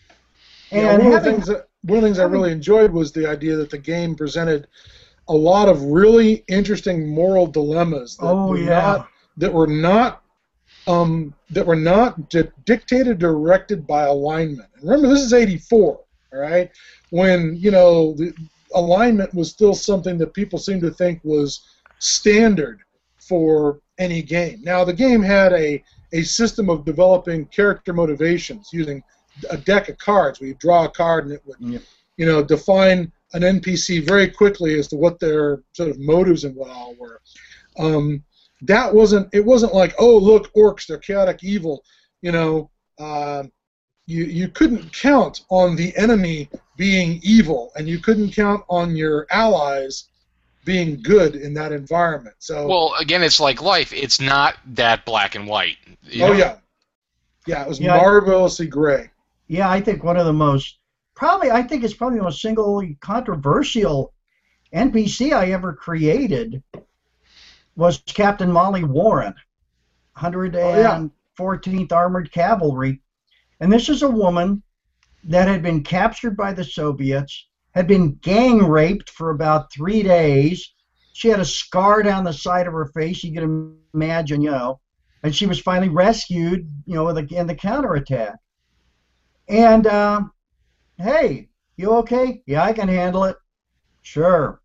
Yeah, 0.71 0.95
And 0.95 1.05
one, 1.05 1.13
of 1.13 1.23
the 1.23 1.31
things 1.31 1.47
that, 1.47 1.69
one 1.83 1.99
of 1.99 2.03
the 2.03 2.09
things 2.09 2.19
I 2.19 2.25
really 2.25 2.51
enjoyed 2.51 2.91
was 2.91 3.13
the 3.13 3.29
idea 3.29 3.57
that 3.57 3.71
the 3.71 3.79
game 3.79 4.17
presented 4.17 4.67
a 5.29 5.35
lot 5.35 5.69
of 5.69 5.83
really 5.83 6.45
interesting 6.49 7.09
moral 7.09 7.47
dilemmas 7.47 8.17
that 8.17 8.27
oh 8.27 8.49
were 8.49 8.59
yeah, 8.59 8.81
not 8.81 9.09
that 9.37 9.53
were 9.53 9.67
not 9.67 10.23
um, 10.87 11.33
that 11.51 11.67
were 11.67 11.77
not 11.77 12.29
di- 12.29 12.51
dictated 12.65 13.19
directed 13.19 13.87
by 13.87 14.05
alignment. 14.05 14.69
And 14.75 14.85
remember, 14.91 15.09
this 15.09 15.21
is 15.21 15.33
'84, 15.33 16.01
all 16.33 16.41
right, 16.41 16.71
when 17.11 17.57
you 17.57 17.71
know 17.71 18.15
the 18.15 18.33
alignment 18.75 19.35
was 19.35 19.51
still 19.51 19.75
something 19.75 20.17
that 20.19 20.35
people 20.35 20.59
seemed 20.59 20.81
to 20.83 20.91
think 20.91 21.21
was 21.25 21.67
standard 21.99 22.81
for 23.19 23.81
any 23.99 24.23
game. 24.23 24.61
Now, 24.63 24.85
the 24.85 24.93
game 24.93 25.23
had 25.23 25.53
a 25.53 25.83
a 26.13 26.23
system 26.23 26.69
of 26.69 26.85
developing 26.85 27.47
character 27.47 27.93
motivations 27.93 28.69
using 28.73 29.03
a 29.51 29.57
deck 29.57 29.89
of 29.89 29.97
cards 29.99 30.41
where 30.41 30.49
you 30.49 30.55
draw 30.55 30.85
a 30.85 30.91
card 30.91 31.25
and 31.25 31.33
it 31.33 31.43
would 31.47 31.57
Yep. 31.61 31.83
you 32.17 32.27
know 32.27 32.43
define 32.43 33.11
an 33.35 33.43
NPC 33.43 34.07
very 34.07 34.29
quickly 34.29 34.79
as 34.79 34.89
to 34.89 34.97
what 34.97 35.19
their 35.19 35.63
sort 35.73 35.89
of 35.89 35.99
motives 35.99 36.45
and 36.45 36.55
what 36.55 36.71
all 36.71 36.95
were. 36.99 37.21
Um, 37.79 38.23
that 38.63 38.93
wasn't 38.95 39.29
it 39.33 39.45
wasn't 39.45 39.75
like 39.75 39.95
oh 39.99 40.17
look 40.17 40.53
orcs 40.55 40.87
they're 40.87 40.99
chaotic 40.99 41.43
evil 41.43 41.83
you 42.21 42.31
know 42.31 42.71
uh, 42.99 43.43
you 44.07 44.25
you 44.25 44.49
couldn't 44.49 44.93
count 44.93 45.43
on 45.51 45.77
the 45.77 45.97
enemy 45.97 46.49
being 46.77 47.21
evil 47.23 47.71
and 47.77 47.89
you 47.89 47.99
couldn't 47.99 48.33
count 48.33 48.65
on 48.69 48.97
your 48.97 49.27
allies 49.31 50.09
being 50.65 51.01
good 51.03 51.35
in 51.37 51.53
that 51.55 51.73
environment 51.73 52.37
so 52.39 52.67
Well, 52.69 52.95
again, 53.01 53.23
it's 53.23 53.41
like 53.41 53.61
life. 53.61 53.93
It's 53.93 54.21
not 54.21 54.57
that 54.75 55.05
black 55.05 55.35
and 55.35 55.47
white. 55.47 55.77
oh 56.21 56.29
know? 56.29 56.33
yeah 56.33 56.57
yeah 57.47 57.63
it 57.63 57.69
was 57.69 57.81
Yeah. 57.81 57.97
marvelously 57.97 58.67
gray 58.67 59.11
yeah. 59.49 59.69
I 59.69 59.81
think 59.81 60.03
one 60.03 60.17
of 60.17 60.25
the 60.27 60.33
most 60.33 60.79
probably 61.15 61.51
I 61.51 61.63
think 61.63 61.85
it's 61.85 61.95
probably 61.95 62.19
the 62.19 62.25
most 62.25 62.41
singly 62.41 62.97
controversial 63.01 64.13
NPC 64.75 65.33
I 65.33 65.51
ever 65.51 65.75
created 65.75 66.63
was 67.77 68.03
Captain 68.07 68.51
Molly 68.51 68.85
Warren, 68.85 69.35
114th 70.17 71.93
Armored 71.93 72.33
Cavalry, 72.33 73.01
and 73.63 73.73
this 73.73 73.89
is 73.89 74.03
a 74.03 74.11
woman 74.11 74.61
that 75.23 75.47
had 75.47 75.63
been 75.63 75.85
captured 75.85 76.37
by 76.37 76.53
the 76.53 76.65
Soviets, 76.65 77.47
had 77.77 77.87
been 77.87 78.17
gang 78.17 78.59
raped 78.59 79.09
for 79.11 79.31
about 79.31 79.73
three 79.73 80.03
days. 80.03 80.75
She 81.13 81.29
had 81.29 81.39
a 81.39 81.45
scar 81.45 82.03
down 82.03 82.25
the 82.25 82.33
side 82.33 82.67
of 82.67 82.73
her 82.73 82.87
face. 82.87 83.23
You 83.23 83.33
can 83.33 83.79
imagine, 83.95 84.43
you 84.43 84.51
know, 84.51 84.81
and 85.23 85.33
she 85.33 85.47
was 85.47 85.61
finally 85.61 85.89
rescued, 85.89 86.69
you 86.87 86.97
know, 86.97 87.09
in 87.09 87.47
the, 87.47 87.55
counterattack. 87.55 88.35
And 89.49 89.87
uh, 89.87 90.23
hey, 90.99 91.49
you 91.77 91.93
okay? 91.99 92.43
Yeah, 92.47 92.65
I 92.65 92.73
can 92.73 92.89
handle 92.89 93.23
it. 93.23 93.37
Sure. 94.03 94.61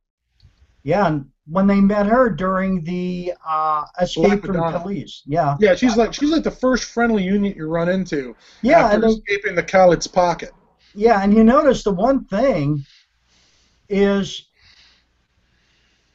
Yeah, 0.82 1.20
when 1.50 1.66
they 1.68 1.80
met 1.80 2.06
her 2.06 2.30
during 2.30 2.84
the 2.84 3.34
uh, 3.48 3.86
escape 4.02 4.46
from 4.46 4.56
Kalisz. 4.56 5.22
Yeah. 5.26 5.56
yeah 5.60 5.76
she's 5.76 5.96
like 5.96 6.14
she's 6.14 6.30
like 6.30 6.44
the 6.44 6.52
first 6.52 6.86
friendly 6.86 7.24
unit 7.24 7.56
you 7.56 7.68
run 7.68 7.90
into 7.90 8.36
Yeah, 8.62 8.82
after 8.82 8.96
and 8.96 9.06
escaping 9.06 9.56
the 9.56 9.64
Kalisz 9.64 10.12
pocket 10.12 10.52
yeah, 10.98 11.22
and 11.22 11.32
you 11.32 11.44
notice 11.44 11.84
the 11.84 11.92
one 11.92 12.26
thing 12.26 12.84
is 13.88 14.48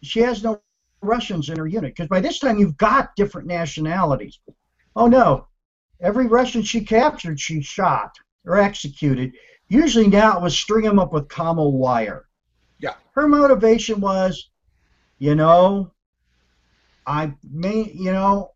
she 0.03 0.18
has 0.21 0.42
no 0.42 0.61
Russians 1.01 1.49
in 1.49 1.57
her 1.57 1.68
unit 1.68 1.95
because 1.95 2.09
by 2.09 2.21
this 2.21 2.40
time 2.40 2.59
you've 2.59 2.77
got 2.77 3.14
different 3.14 3.47
nationalities. 3.47 4.40
Oh 4.97 5.07
no, 5.07 5.47
every 6.01 6.27
Russian 6.27 6.62
she 6.62 6.81
captured, 6.81 7.38
she 7.38 7.62
shot 7.62 8.16
or 8.45 8.59
executed. 8.59 9.33
Usually 9.68 10.09
now 10.09 10.37
it 10.37 10.42
was 10.42 10.59
string 10.59 10.85
them 10.85 10.99
up 10.99 11.12
with 11.12 11.29
commo 11.29 11.71
wire. 11.71 12.27
Yeah. 12.81 12.95
Her 13.12 13.29
motivation 13.29 14.01
was, 14.01 14.51
you 15.22 15.37
know, 15.37 15.92
I 17.06 17.32
may, 17.48 17.92
you 17.94 18.11
know, 18.11 18.50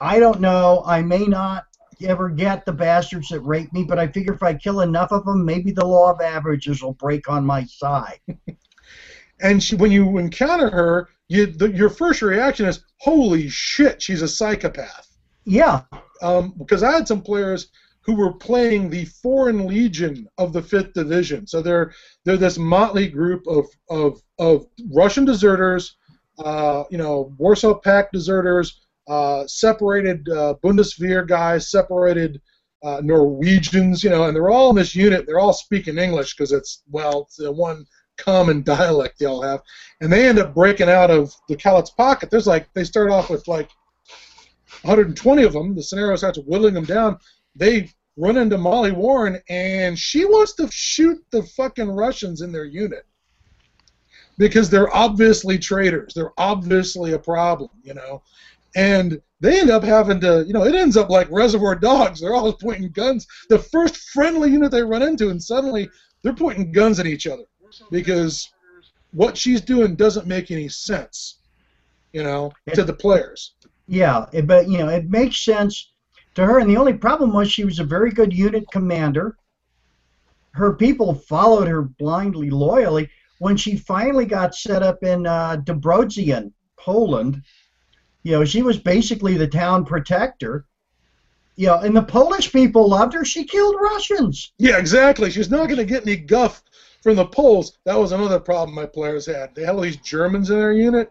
I 0.00 0.18
don't 0.18 0.40
know, 0.40 0.82
I 0.84 1.00
may 1.00 1.26
not 1.26 1.62
ever 2.02 2.28
get 2.28 2.66
the 2.66 2.72
bastards 2.72 3.28
that 3.28 3.38
rape 3.42 3.72
me, 3.72 3.84
but 3.84 3.96
I 3.96 4.08
figure 4.08 4.34
if 4.34 4.42
I 4.42 4.52
kill 4.52 4.80
enough 4.80 5.12
of 5.12 5.24
them, 5.24 5.44
maybe 5.44 5.70
the 5.70 5.86
law 5.86 6.10
of 6.10 6.20
averages 6.20 6.82
will 6.82 6.94
break 6.94 7.30
on 7.30 7.46
my 7.46 7.62
side. 7.66 8.18
and 9.40 9.62
she, 9.62 9.76
when 9.76 9.92
you 9.92 10.18
encounter 10.18 10.68
her, 10.70 11.08
you 11.28 11.46
the, 11.46 11.70
your 11.70 11.88
first 11.88 12.20
reaction 12.20 12.66
is, 12.66 12.80
"Holy 12.98 13.48
shit, 13.48 14.02
she's 14.02 14.22
a 14.22 14.28
psychopath." 14.28 15.16
Yeah, 15.44 15.82
Um, 16.20 16.52
because 16.58 16.82
I 16.82 16.90
had 16.90 17.06
some 17.06 17.20
players 17.20 17.68
who 18.06 18.14
were 18.14 18.32
playing 18.32 18.88
the 18.88 19.04
Foreign 19.04 19.66
Legion 19.66 20.28
of 20.38 20.52
the 20.52 20.62
Fifth 20.62 20.92
Division, 20.94 21.46
so 21.46 21.60
they're 21.60 21.92
they're 22.24 22.36
this 22.36 22.56
motley 22.56 23.08
group 23.08 23.44
of 23.48 23.66
of, 23.90 24.22
of 24.38 24.66
Russian 24.94 25.24
deserters, 25.24 25.96
uh, 26.38 26.84
you 26.88 26.98
know, 26.98 27.34
Warsaw 27.36 27.80
Pact 27.80 28.12
deserters, 28.12 28.80
uh, 29.08 29.44
separated 29.48 30.28
uh, 30.28 30.54
Bundeswehr 30.62 31.26
guys, 31.26 31.70
separated 31.70 32.40
uh, 32.84 33.00
Norwegians, 33.02 34.04
you 34.04 34.10
know, 34.10 34.24
and 34.24 34.36
they're 34.36 34.50
all 34.50 34.70
in 34.70 34.76
this 34.76 34.94
unit. 34.94 35.26
They're 35.26 35.40
all 35.40 35.52
speaking 35.52 35.98
English 35.98 36.36
because 36.36 36.52
it's 36.52 36.84
well, 36.88 37.22
it's 37.22 37.36
the 37.36 37.50
one 37.50 37.86
common 38.18 38.62
dialect 38.64 39.18
they 39.18 39.26
all 39.26 39.42
have, 39.42 39.62
and 40.00 40.12
they 40.12 40.28
end 40.28 40.38
up 40.38 40.54
breaking 40.54 40.88
out 40.88 41.10
of 41.10 41.34
the 41.48 41.56
Kalisz 41.56 41.94
pocket. 41.96 42.30
There's 42.30 42.46
like 42.46 42.72
they 42.72 42.84
start 42.84 43.10
off 43.10 43.30
with 43.30 43.48
like 43.48 43.68
120 44.82 45.42
of 45.42 45.52
them. 45.52 45.74
The 45.74 45.82
scenario 45.82 46.16
starts 46.16 46.38
whittling 46.38 46.74
them 46.74 46.84
down. 46.84 47.18
They 47.56 47.90
run 48.16 48.36
into 48.36 48.58
Molly 48.58 48.92
Warren, 48.92 49.40
and 49.48 49.98
she 49.98 50.24
wants 50.24 50.54
to 50.54 50.68
shoot 50.70 51.24
the 51.30 51.42
fucking 51.42 51.90
Russians 51.90 52.40
in 52.40 52.52
their 52.52 52.64
unit 52.64 53.04
because 54.38 54.68
they're 54.70 54.94
obviously 54.94 55.58
traitors. 55.58 56.14
They're 56.14 56.38
obviously 56.38 57.12
a 57.12 57.18
problem, 57.18 57.70
you 57.82 57.94
know. 57.94 58.22
And 58.74 59.20
they 59.40 59.60
end 59.60 59.70
up 59.70 59.82
having 59.82 60.20
to, 60.20 60.44
you 60.46 60.52
know, 60.52 60.64
it 60.64 60.74
ends 60.74 60.96
up 60.96 61.08
like 61.08 61.30
Reservoir 61.30 61.74
Dogs. 61.74 62.20
They're 62.20 62.34
all 62.34 62.52
pointing 62.62 62.90
guns. 62.90 63.26
The 63.48 63.58
first 63.58 63.96
friendly 64.10 64.50
unit 64.50 64.70
they 64.70 64.82
run 64.82 65.02
into, 65.02 65.30
and 65.30 65.42
suddenly 65.42 65.88
they're 66.22 66.34
pointing 66.34 66.72
guns 66.72 67.00
at 67.00 67.06
each 67.06 67.26
other 67.26 67.44
because 67.90 68.52
what 69.12 69.36
she's 69.36 69.60
doing 69.60 69.94
doesn't 69.94 70.26
make 70.26 70.50
any 70.50 70.68
sense, 70.68 71.38
you 72.12 72.22
know, 72.22 72.52
to 72.74 72.84
the 72.84 72.92
players. 72.92 73.54
yeah, 73.88 74.26
but 74.44 74.68
you 74.68 74.78
know, 74.78 74.88
it 74.88 75.08
makes 75.08 75.44
sense 75.44 75.92
to 76.36 76.46
her. 76.46 76.58
And 76.60 76.70
the 76.70 76.76
only 76.76 76.92
problem 76.94 77.32
was 77.32 77.50
she 77.50 77.64
was 77.64 77.78
a 77.78 77.84
very 77.84 78.12
good 78.12 78.32
unit 78.32 78.64
commander. 78.70 79.36
Her 80.52 80.74
people 80.74 81.14
followed 81.14 81.68
her 81.68 81.82
blindly, 81.82 82.48
loyally. 82.50 83.10
When 83.38 83.56
she 83.56 83.76
finally 83.76 84.24
got 84.24 84.54
set 84.54 84.82
up 84.82 85.02
in 85.02 85.26
uh, 85.26 85.56
Debrodzian, 85.64 86.52
Poland, 86.78 87.42
you 88.22 88.32
know, 88.32 88.44
she 88.44 88.62
was 88.62 88.78
basically 88.78 89.36
the 89.36 89.46
town 89.46 89.84
protector. 89.84 90.64
You 91.56 91.68
know, 91.68 91.78
and 91.80 91.96
the 91.96 92.02
Polish 92.02 92.52
people 92.52 92.88
loved 92.88 93.14
her. 93.14 93.24
She 93.24 93.44
killed 93.44 93.76
Russians. 93.80 94.52
Yeah, 94.58 94.78
exactly. 94.78 95.30
She's 95.30 95.50
not 95.50 95.66
going 95.66 95.78
to 95.78 95.84
get 95.84 96.02
any 96.02 96.16
guff 96.16 96.62
from 97.02 97.16
the 97.16 97.26
Poles. 97.26 97.78
That 97.84 97.98
was 97.98 98.12
another 98.12 98.40
problem 98.40 98.74
my 98.74 98.86
players 98.86 99.26
had. 99.26 99.54
They 99.54 99.64
had 99.64 99.74
all 99.74 99.80
these 99.80 99.96
Germans 99.98 100.50
in 100.50 100.58
their 100.58 100.72
unit, 100.72 101.10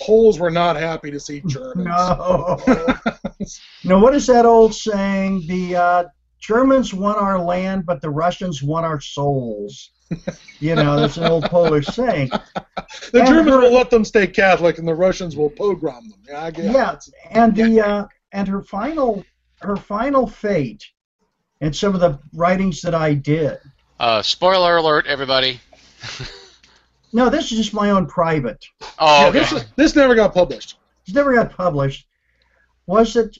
Poles 0.00 0.38
were 0.38 0.50
not 0.50 0.76
happy 0.76 1.10
to 1.10 1.18
see 1.20 1.40
Germans. 1.46 1.86
No. 1.86 2.56
no, 3.84 3.98
what 3.98 4.14
is 4.14 4.26
that 4.26 4.44
old 4.46 4.74
saying? 4.74 5.44
The 5.46 5.76
uh, 5.76 6.04
Germans 6.40 6.92
want 6.94 7.18
our 7.18 7.38
land, 7.38 7.86
but 7.86 8.00
the 8.02 8.10
Russians 8.10 8.62
want 8.62 8.84
our 8.86 9.00
souls. 9.00 9.90
You 10.60 10.74
know, 10.76 11.00
that's 11.00 11.16
an 11.16 11.24
old 11.24 11.44
Polish 11.46 11.86
saying. 11.86 12.28
the 12.30 13.20
And 13.20 13.26
Germans 13.28 13.50
her- 13.50 13.60
will 13.60 13.72
let 13.74 13.90
them 13.90 14.04
stay 14.04 14.26
Catholic, 14.26 14.78
and 14.78 14.86
the 14.86 14.94
Russians 14.94 15.36
will 15.36 15.50
pogrom 15.50 16.08
them. 16.08 16.20
Yeah, 16.28 16.44
I 16.44 16.50
get 16.50 16.64
Yeah, 16.66 16.92
it. 16.92 17.04
and 17.32 17.54
the 17.56 17.80
uh, 17.80 18.04
and 18.32 18.46
her 18.48 18.62
final 18.62 19.24
her 19.62 19.76
final 19.76 20.26
fate, 20.26 20.84
and 21.60 21.74
some 21.74 21.94
of 21.94 22.00
the 22.00 22.18
writings 22.34 22.80
that 22.82 22.94
I 22.94 23.14
did. 23.14 23.58
Uh, 23.98 24.22
spoiler 24.22 24.76
alert, 24.76 25.06
everybody. 25.06 25.58
No, 27.16 27.30
this 27.30 27.50
is 27.50 27.56
just 27.56 27.72
my 27.72 27.90
own 27.92 28.04
private. 28.06 28.62
Oh, 28.98 29.22
Yeah, 29.22 29.28
okay. 29.28 29.38
this, 29.38 29.64
this 29.74 29.96
never 29.96 30.14
got 30.14 30.34
published. 30.34 30.78
It 31.08 31.14
never 31.14 31.32
got 31.34 31.50
published. 31.56 32.06
Was 32.86 33.14
that 33.14 33.34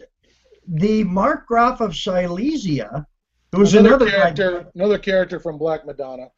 the 0.66 1.04
Mark 1.04 1.46
Graf 1.46 1.82
of 1.82 1.94
Silesia, 1.94 3.06
who 3.52 3.58
was 3.60 3.74
another, 3.74 4.06
another 4.06 4.06
guy- 4.06 4.16
character, 4.32 4.70
another 4.74 4.98
character 4.98 5.38
from 5.38 5.58
Black 5.58 5.84
Madonna. 5.84 6.28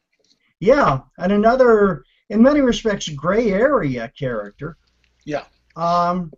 Yeah, 0.59 0.99
and 1.17 1.31
another, 1.31 2.03
in 2.29 2.41
many 2.43 2.59
respects, 2.59 3.07
gray 3.07 3.51
area 3.53 4.11
character. 4.19 4.75
Yeah. 5.23 5.45
Um, 5.77 6.33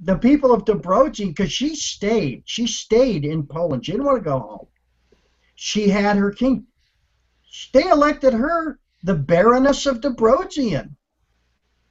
the 0.00 0.16
people 0.16 0.54
of 0.54 0.64
Debrecen, 0.64 1.28
because 1.28 1.52
she 1.52 1.76
stayed, 1.76 2.44
she 2.46 2.66
stayed 2.66 3.26
in 3.26 3.46
Poland. 3.46 3.84
She 3.84 3.92
didn't 3.92 4.06
want 4.06 4.16
to 4.18 4.24
go 4.24 4.38
home. 4.38 4.66
She 5.54 5.90
had 5.90 6.16
her 6.16 6.30
king. 6.30 6.64
They 7.74 7.86
elected 7.86 8.32
her 8.32 8.78
the 9.06 9.14
Baroness 9.14 9.86
of 9.86 10.00
Debrecen. 10.00 10.96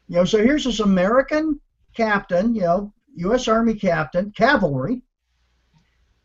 You 0.09 0.15
know, 0.17 0.25
so 0.25 0.37
here's 0.37 0.65
this 0.65 0.81
American 0.81 1.61
captain, 1.95 2.53
you 2.53 2.61
know, 2.61 2.93
U.S. 3.15 3.47
Army 3.47 3.75
captain, 3.75 4.31
cavalry. 4.31 5.01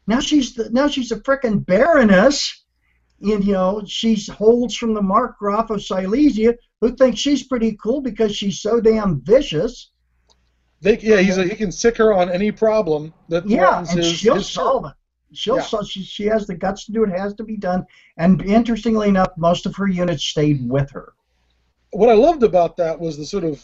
Now 0.09 0.18
she's 0.18 0.55
the, 0.55 0.68
now 0.70 0.88
she's 0.88 1.12
a 1.12 1.20
frickin' 1.20 1.64
Baroness 1.64 2.64
and 3.22 3.44
you 3.44 3.53
know 3.53 3.83
she 3.87 4.16
holds 4.33 4.74
from 4.74 4.94
the 4.94 5.00
Markgraf 5.00 5.70
of 5.70 5.83
Silesia, 5.83 6.57
who 6.81 6.96
thinks 6.96 7.20
she's 7.20 7.46
pretty 7.46 7.79
cool 7.81 8.00
because 8.00 8.35
she's 8.35 8.61
so 8.61 8.81
damn 8.81 9.22
vicious. 9.22 9.92
They, 10.81 10.98
yeah, 10.98 11.18
he's 11.18 11.38
a, 11.38 11.44
he 11.44 11.55
can 11.55 11.70
sick 11.70 11.98
her 11.98 12.12
on 12.12 12.31
any 12.31 12.50
problem 12.50 13.14
that 13.29 13.46
Yeah, 13.46 13.79
and 13.79 13.88
his, 13.88 14.09
she'll 14.09 14.37
his 14.37 14.48
solve 14.48 14.87
it. 14.87 14.92
She'll 15.33 15.57
Yeah. 15.57 15.83
She, 15.85 16.03
she 16.03 16.25
has 16.25 16.47
the 16.47 16.55
guts 16.55 16.87
to 16.87 16.93
do 16.93 17.05
it. 17.05 17.11
Has 17.11 17.35
to 17.35 17.45
be 17.45 17.57
done. 17.57 17.85
And 18.16 18.43
interestingly 18.43 19.09
enough, 19.09 19.31
most 19.37 19.66
of 19.66 19.77
her 19.77 19.87
units 19.87 20.25
stayed 20.25 20.69
with 20.69 20.90
her. 20.90 21.12
what 21.93 22.09
I 22.09 22.14
loved 22.14 22.43
about 22.43 22.77
that 22.77 22.99
was 22.99 23.16
the 23.16 23.27
sort 23.27 23.45
of 23.45 23.62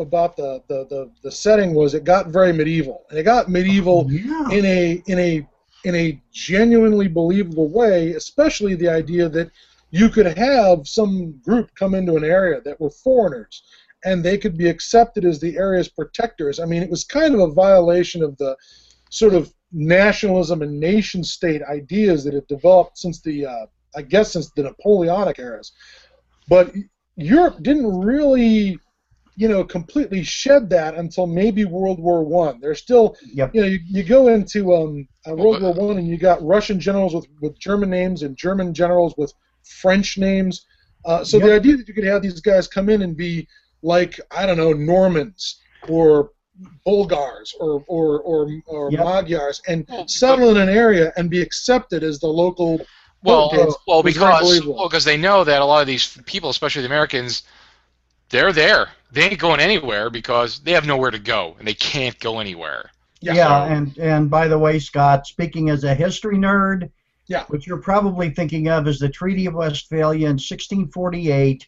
about 0.00 0.36
the, 0.36 0.62
the, 0.68 0.84
the, 0.86 1.10
the 1.22 1.30
setting 1.30 1.74
was 1.74 1.94
it 1.94 2.04
got 2.04 2.26
very 2.28 2.52
medieval 2.52 3.04
and 3.10 3.18
it 3.18 3.22
got 3.22 3.48
medieval 3.48 4.06
oh, 4.06 4.10
Yeah. 4.10 4.48
in 4.50 4.64
a 4.64 5.02
in 5.06 5.18
a 5.18 5.48
in 5.84 5.94
a 5.94 6.20
genuinely 6.32 7.06
believable 7.06 7.68
way, 7.68 8.12
especially 8.12 8.74
the 8.74 8.88
idea 8.88 9.28
that 9.28 9.50
you 9.90 10.08
could 10.08 10.26
have 10.26 10.88
some 10.88 11.32
group 11.44 11.72
come 11.76 11.94
into 11.94 12.16
an 12.16 12.24
area 12.24 12.60
that 12.62 12.80
were 12.80 12.90
foreigners 12.90 13.62
and 14.04 14.24
they 14.24 14.36
could 14.36 14.56
be 14.58 14.68
accepted 14.68 15.24
as 15.24 15.38
the 15.40 15.56
area's 15.56 15.88
protectors. 15.88 16.58
I 16.60 16.64
mean, 16.66 16.82
it 16.82 16.90
was 16.90 17.04
kind 17.04 17.32
of 17.34 17.40
a 17.40 17.52
violation 17.52 18.22
of 18.24 18.36
the 18.38 18.56
sort 19.10 19.34
of 19.34 19.52
nationalism 19.72 20.62
and 20.62 20.80
nation 20.80 21.22
state 21.22 21.62
ideas 21.62 22.24
that 22.24 22.34
have 22.34 22.46
developed 22.46 22.98
since 22.98 23.20
the 23.20 23.46
uh, 23.46 23.66
I 23.96 24.02
guess 24.02 24.32
since 24.32 24.50
the 24.50 24.62
Napoleonic 24.64 25.38
eras. 25.38 25.72
But 26.48 26.74
Europe 27.16 27.62
didn't 27.62 28.00
really 28.00 28.78
you 29.36 29.48
know 29.48 29.62
completely 29.62 30.22
shed 30.24 30.68
that 30.70 30.96
until 30.96 31.26
maybe 31.26 31.64
World 31.64 32.00
War 32.00 32.24
One. 32.24 32.60
There's 32.60 32.80
still 32.80 33.16
Yep. 33.32 33.54
you 33.54 33.60
know 33.60 33.66
you, 33.66 33.78
you 33.84 34.02
go 34.02 34.28
into 34.28 34.74
um, 34.74 35.08
uh, 35.28 35.34
World 35.34 35.62
War 35.62 35.72
One 35.72 35.98
and 35.98 36.08
you 36.08 36.18
got 36.18 36.42
Russian 36.42 36.80
generals 36.80 37.14
with, 37.14 37.26
with 37.40 37.58
German 37.58 37.90
names 37.90 38.22
and 38.22 38.36
German 38.36 38.74
generals 38.74 39.14
with 39.16 39.32
French 39.62 40.18
names. 40.18 40.66
Uh, 41.04 41.22
so 41.22 41.38
the 41.38 41.54
idea 41.54 41.76
that 41.76 41.86
you 41.86 41.94
could 41.94 42.04
have 42.04 42.20
these 42.22 42.40
guys 42.40 42.66
come 42.66 42.88
in 42.88 43.02
and 43.02 43.16
be 43.16 43.46
like 43.82 44.18
I 44.30 44.46
don't 44.46 44.56
know 44.56 44.72
Normans 44.72 45.60
or 45.88 46.32
Bulgars 46.84 47.54
or 47.60 47.84
or 47.86 48.20
or, 48.20 48.48
or 48.66 48.90
Yep. 48.90 49.00
Magyars 49.04 49.62
and 49.68 49.86
settle 50.06 50.50
in 50.50 50.56
an 50.56 50.68
area 50.68 51.12
and 51.16 51.30
be 51.30 51.40
accepted 51.40 52.02
as 52.02 52.18
the 52.18 52.26
local 52.26 52.80
Well, 53.22 53.46
Okay, 53.52 53.62
uh, 53.62 53.72
well, 53.86 54.02
because 54.02 54.64
well, 54.66 54.88
because 54.88 55.04
they 55.04 55.16
know 55.16 55.44
that 55.44 55.60
a 55.60 55.64
lot 55.64 55.80
of 55.80 55.86
these 55.86 56.16
people, 56.26 56.50
especially 56.50 56.82
the 56.82 56.86
Americans, 56.88 57.42
they're 58.30 58.52
there. 58.52 58.90
They 59.10 59.22
ain't 59.22 59.38
going 59.40 59.60
anywhere 59.60 60.10
because 60.10 60.60
they 60.60 60.72
have 60.72 60.86
nowhere 60.86 61.10
to 61.10 61.18
go 61.18 61.56
and 61.58 61.66
they 61.66 61.74
can't 61.74 62.18
go 62.20 62.40
anywhere. 62.40 62.90
Yeah, 63.20 63.34
So- 63.66 63.72
and 63.74 63.98
and 63.98 64.30
by 64.30 64.48
the 64.48 64.58
way, 64.58 64.78
Scott, 64.78 65.26
speaking 65.26 65.70
as 65.70 65.84
a 65.84 65.94
history 65.94 66.36
nerd, 66.36 66.90
Yeah. 67.26 67.44
what 67.48 67.66
you're 67.66 67.82
probably 67.82 68.30
thinking 68.30 68.68
of 68.68 68.86
is 68.86 68.98
the 68.98 69.08
Treaty 69.08 69.46
of 69.46 69.54
Westphalia 69.54 70.28
in 70.28 70.38
1648, 70.38 71.66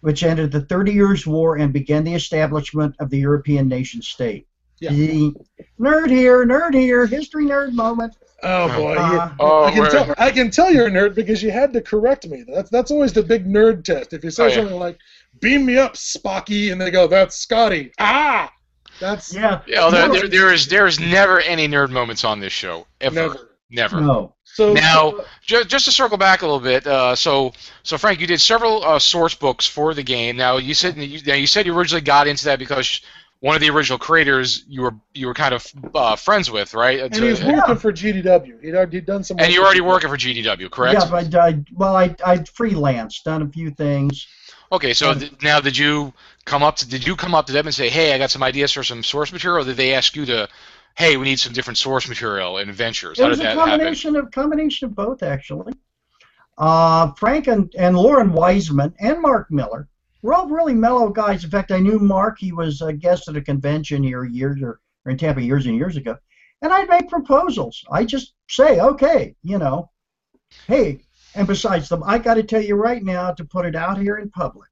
which 0.00 0.22
ended 0.22 0.52
the 0.52 0.60
Thirty 0.62 0.92
Years' 0.92 1.26
War 1.26 1.56
and 1.56 1.72
began 1.72 2.04
the 2.04 2.14
establishment 2.14 2.94
of 3.00 3.10
the 3.10 3.18
European 3.18 3.68
nation 3.68 4.02
state. 4.02 4.46
Yeah. 4.80 4.90
The 4.92 5.34
nerd 5.80 6.08
here, 6.10 6.44
nerd 6.46 6.74
here, 6.74 7.06
history 7.06 7.44
nerd 7.44 7.72
moment. 7.72 8.14
Oh 8.44 8.68
boy, 8.68 8.94
Uh, 8.94 9.32
Oh, 9.40 9.64
I 9.64 9.70
can 9.72 9.90
tell. 9.90 10.14
I 10.18 10.30
can 10.30 10.50
tell 10.52 10.72
you're 10.72 10.86
a 10.86 10.90
nerd 10.90 11.16
because 11.16 11.42
you 11.42 11.50
had 11.50 11.72
to 11.72 11.80
correct 11.80 12.28
me. 12.28 12.44
That's 12.46 12.70
that's 12.70 12.90
always 12.92 13.12
the 13.12 13.22
big 13.24 13.46
nerd 13.46 13.82
test. 13.84 14.12
If 14.12 14.22
you 14.22 14.30
say 14.30 14.44
Oh, 14.44 14.46
yeah. 14.46 14.54
something 14.56 14.78
like 14.78 14.98
"Beam 15.40 15.66
me 15.66 15.76
up, 15.78 15.94
Spocky," 15.94 16.70
and 16.70 16.80
they 16.80 16.92
go, 16.92 17.08
"That's 17.08 17.34
Scotty." 17.34 17.90
Ah, 17.98 18.52
that's 19.00 19.34
Yeah. 19.34 19.62
Yeah, 19.66 19.90
there, 19.90 20.06
No. 20.06 20.14
there, 20.14 20.28
there 20.28 20.52
is 20.52 20.68
there 20.68 20.86
is 20.86 21.00
never 21.00 21.40
any 21.40 21.66
nerd 21.66 21.90
moments 21.90 22.22
on 22.22 22.38
this 22.38 22.52
show 22.52 22.86
ever. 23.00 23.14
never. 23.16 23.48
Never. 23.70 24.00
No. 24.00 24.34
So 24.54 24.72
Now, 24.72 25.20
just, 25.40 25.68
just 25.68 25.84
to 25.84 25.92
circle 25.92 26.16
back 26.16 26.42
a 26.42 26.44
little 26.44 26.60
bit, 26.60 26.86
uh, 26.86 27.14
so 27.14 27.52
so 27.82 27.96
Frank, 27.96 28.20
you 28.20 28.26
did 28.26 28.40
several 28.40 28.82
uh, 28.82 28.98
source 28.98 29.34
books 29.34 29.66
for 29.66 29.94
the 29.94 30.02
game. 30.02 30.36
Now 30.36 30.56
you 30.56 30.74
said 30.74 30.96
you, 30.96 31.20
now 31.26 31.34
you 31.34 31.46
said 31.46 31.66
you 31.66 31.78
originally 31.78 32.00
got 32.00 32.26
into 32.26 32.46
that 32.46 32.58
because 32.58 33.00
one 33.40 33.54
of 33.54 33.60
the 33.60 33.70
original 33.70 33.98
creators 33.98 34.64
you 34.66 34.82
were 34.82 34.94
you 35.14 35.26
were 35.28 35.34
kind 35.34 35.54
of 35.54 35.66
uh, 35.94 36.16
friends 36.16 36.50
with, 36.50 36.74
right? 36.74 37.00
and 37.00 37.14
he 37.14 37.22
was 37.22 37.44
working 37.44 37.76
for 37.76 37.92
GDW. 37.92 38.62
He'd 38.62 38.74
already 38.74 39.00
done 39.00 39.22
some. 39.22 39.38
and 39.38 39.52
you're 39.52 39.64
already 39.64 39.80
GDW. 39.80 39.86
working 39.86 40.10
for 40.10 40.16
GDW, 40.16 40.70
correct? 40.70 41.00
Yeah, 41.00 41.10
but 41.10 41.34
I, 41.34 41.62
well, 41.74 41.94
I 41.94 42.14
I 42.24 42.38
freelanced, 42.38 43.22
done 43.24 43.42
a 43.42 43.48
few 43.48 43.70
things. 43.70 44.26
Okay, 44.70 44.92
so 44.92 45.14
th- 45.14 45.32
now 45.40 45.60
did 45.60 45.78
you 45.78 46.12
come 46.44 46.62
up 46.62 46.76
to 46.76 46.88
did 46.88 47.06
you 47.06 47.16
come 47.16 47.34
up 47.34 47.46
to 47.46 47.52
them 47.52 47.66
and 47.66 47.74
say, 47.74 47.88
"Hey, 47.88 48.12
I 48.12 48.18
got 48.18 48.30
some 48.30 48.42
ideas 48.42 48.72
for 48.72 48.82
some 48.82 49.02
source 49.02 49.32
material," 49.32 49.62
or 49.62 49.66
did 49.66 49.76
they 49.76 49.94
ask 49.94 50.16
you 50.16 50.26
to, 50.26 50.48
"Hey, 50.96 51.16
we 51.16 51.24
need 51.24 51.38
some 51.40 51.52
different 51.52 51.78
source 51.78 52.08
material 52.08 52.58
and 52.58 52.70
adventures"? 52.70 53.18
It 53.18 53.22
How 53.22 53.28
was 53.28 53.40
a 53.40 53.44
happen? 53.44 53.58
combination 53.58 54.16
of 54.16 54.30
combination 54.30 54.88
of 54.88 54.94
both, 54.94 55.22
actually. 55.22 55.74
Uh, 56.56 57.12
Frank 57.12 57.46
and, 57.46 57.72
and 57.78 57.96
Loren 57.96 58.32
Wiseman 58.32 58.94
and 58.98 59.22
Marc 59.22 59.50
Miller 59.50 59.88
were 60.22 60.34
all 60.34 60.48
really 60.48 60.74
mellow 60.74 61.08
guys. 61.08 61.44
In 61.44 61.50
fact, 61.50 61.70
I 61.70 61.78
knew 61.78 61.98
Marc. 61.98 62.38
He 62.38 62.52
was 62.52 62.80
a 62.80 62.92
guest 62.92 63.28
at 63.28 63.36
a 63.36 63.40
convention 63.40 64.02
here 64.02 64.24
years 64.24 64.60
or, 64.60 64.80
or 65.04 65.12
in 65.12 65.18
Tampa 65.18 65.40
years 65.42 65.66
and 65.66 65.76
years 65.76 65.96
ago, 65.96 66.16
and 66.62 66.72
I'd 66.72 66.88
make 66.88 67.08
proposals. 67.08 67.84
I 67.90 68.04
just 68.04 68.34
say, 68.48 68.80
okay, 68.80 69.36
you 69.42 69.58
know, 69.58 69.90
hey. 70.66 71.04
And 71.34 71.46
besides 71.46 71.88
them, 71.88 72.02
I 72.04 72.18
got 72.18 72.34
to 72.34 72.42
tell 72.42 72.62
you 72.62 72.74
right 72.74 73.04
now 73.04 73.32
to 73.32 73.44
put 73.44 73.66
it 73.66 73.76
out 73.76 73.98
here 73.98 74.16
in 74.16 74.30
public. 74.30 74.67